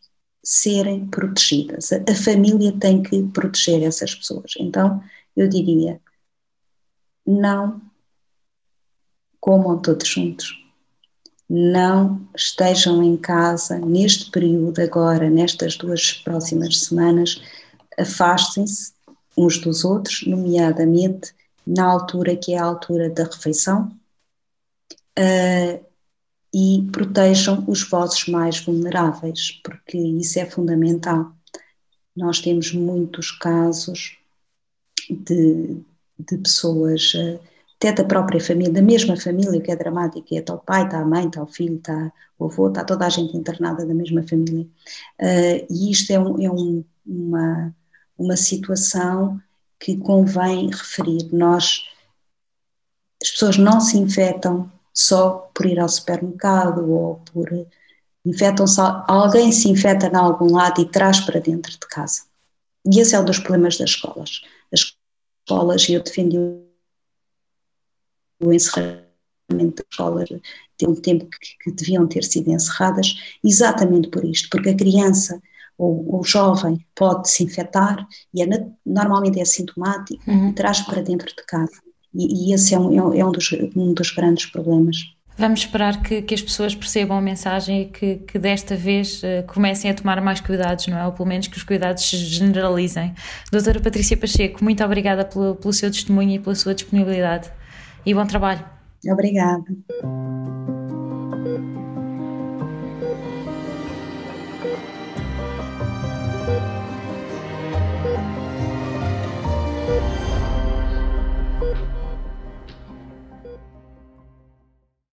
serem 0.50 1.06
protegidas. 1.08 1.92
A, 1.92 2.16
família 2.16 2.72
tem 2.80 3.04
que 3.04 3.22
proteger 3.24 3.84
essas 3.84 4.16
pessoas. 4.16 4.54
Então, 4.58 5.02
eu 5.38 5.48
diria, 5.48 6.02
não 7.26 7.80
comam 9.40 9.80
todos 9.80 10.08
juntos. 10.08 10.58
Não 11.48 12.28
estejam 12.36 13.02
em 13.04 13.16
casa 13.16 13.80
neste 13.80 14.32
período 14.32 14.82
agora, 14.82 15.30
nestas 15.30 15.78
duas 15.78 16.12
próximas 16.12 16.80
semanas, 16.80 17.42
afastem-se 17.98 18.92
uns 19.38 19.60
dos 19.60 19.86
outros, 19.86 20.26
nomeadamente 20.26 21.34
na 21.66 21.86
altura 21.86 22.36
que 22.36 22.54
é 22.54 22.58
a 22.58 22.66
altura 22.66 23.10
da 23.10 23.24
refeição, 23.24 23.96
uh, 25.18 25.86
e 26.54 26.88
protejam 26.92 27.64
os 27.68 27.88
vossos 27.88 28.28
mais 28.28 28.60
vulneráveis, 28.60 29.52
porque 29.64 29.98
isso 29.98 30.40
é 30.40 30.46
fundamental. 30.46 31.32
Nós 32.16 32.40
temos 32.40 32.74
muitos 32.74 33.32
casos 33.32 34.18
de, 35.14 35.84
de 36.20 36.38
pessoas, 36.38 37.14
uh, 37.14 37.40
até 37.78 37.92
da 37.92 38.04
própria 38.04 38.40
família, 38.40 38.74
da 38.74 38.82
mesma 38.82 39.16
família, 39.16 39.62
que 39.62 39.72
é 39.72 39.76
dramática, 39.76 40.36
é 40.36 40.40
está 40.40 40.56
o 40.56 40.60
pai, 40.60 40.86
está 40.86 41.00
a 41.00 41.06
mãe, 41.06 41.28
está 41.28 41.44
o 41.44 41.48
filho, 41.48 41.76
está 41.76 42.12
o 42.40 42.46
avô, 42.46 42.70
está 42.70 42.84
toda 42.84 43.06
a 43.06 43.10
gente 43.10 43.38
internada 43.38 43.86
da 43.86 43.94
mesma 43.94 44.24
família. 44.28 44.66
Uh, 45.20 45.66
e 45.70 45.92
isto 45.92 46.12
é, 46.12 46.20
um, 46.20 46.42
é 46.42 46.50
um, 46.50 46.84
uma, 47.06 47.76
uma 48.18 48.36
situação 48.36 49.40
que 49.80 49.98
convém 49.98 50.70
referir. 50.70 51.30
Nós, 51.32 51.84
as 53.22 53.32
pessoas 53.32 53.58
não 53.58 53.80
se 53.80 53.98
infectam 53.98 54.72
só 54.94 55.50
por 55.54 55.68
ir 55.68 55.80
ao 55.80 55.88
supermercado 55.88 56.90
ou 56.90 57.22
por 57.32 57.50
infectam-se, 58.26 58.82
alguém 59.08 59.52
se 59.52 59.70
infecta 59.70 60.08
em 60.08 60.16
algum 60.16 60.52
lado 60.52 60.82
e 60.82 60.86
traz 60.86 61.20
para 61.20 61.40
dentro 61.40 61.72
de 61.72 61.88
casa. 61.88 62.24
E 62.86 63.00
esse 63.00 63.16
é 63.16 63.20
um 63.20 63.26
dos 63.26 63.40
problemas 63.40 63.78
das 63.78 63.92
escolas. 63.92 64.42
As 64.74 64.97
escolas, 65.48 65.88
e 65.88 65.94
eu 65.94 66.04
defendi 66.04 66.38
o 68.40 68.54
encerramento 68.54 69.08
das 69.50 69.86
escolas 69.90 70.30
tem 70.78 70.88
um 70.88 70.96
tempo 70.96 71.26
que, 71.26 71.58
que, 71.64 71.72
deviam 71.72 72.08
ter 72.08 72.24
sido 72.24 72.52
encerradas, 72.52 73.16
exatamente 73.44 74.10
por 74.10 74.24
isto, 74.24 74.48
porque 74.50 74.70
a 74.70 74.78
criança 74.78 75.42
ou 75.78 76.20
o 76.20 76.24
jovem 76.24 76.86
pode 76.96 77.30
se 77.30 77.44
infectar 77.44 78.08
e 78.34 78.42
é, 78.42 78.48
normalmente 78.86 79.40
é 79.40 79.46
sintomático 79.46 80.24
uhum. 80.30 80.50
e 80.50 80.54
traz 80.54 80.82
para 80.82 81.02
dentro 81.02 81.28
de 81.28 81.44
casa. 81.46 81.82
E, 82.14 82.50
e 82.50 82.54
esse 82.54 82.74
é, 82.74 82.80
um, 82.80 83.14
é 83.14 83.26
um, 83.26 83.32
dos, 83.32 83.52
um 83.76 83.94
dos 83.94 84.12
grandes 84.12 84.46
problemas. 84.48 84.98
Vamos 85.38 85.60
esperar 85.60 86.02
que, 86.02 86.24
que, 86.24 86.34
as 86.34 86.42
pessoas 86.42 86.74
percebam 86.74 87.16
a 87.16 87.22
mensagem 87.22 87.84
e 87.84 87.86
que, 87.86 88.16
que 88.16 88.40
desta 88.40 88.76
vez 88.76 89.22
uh, 89.22 89.46
comecem 89.46 89.92
a 89.92 89.94
tomar 89.94 90.20
mais 90.20 90.42
cuidados, 90.42 90.88
não 90.88 90.98
é? 90.98 91.06
Ou 91.06 91.12
pelo 91.12 91.30
menos 91.30 91.48
que 91.48 91.58
os 91.58 91.64
cuidados 91.64 92.10
se 92.10 92.18
generalizem. 92.18 93.14
Doutora 93.52 93.80
Patrícia 93.80 94.18
Pacheco, 94.18 94.64
muito 94.64 94.84
obrigada 94.84 95.24
pelo, 95.24 95.56
pelo 95.56 95.74
seu 95.74 95.92
testemunho 95.92 96.32
e 96.32 96.40
pela 96.40 96.56
sua 96.56 96.74
disponibilidade. 96.74 97.52
E 98.04 98.14
bom 98.16 98.26
trabalho. 98.26 98.66
Obrigada. 99.06 99.64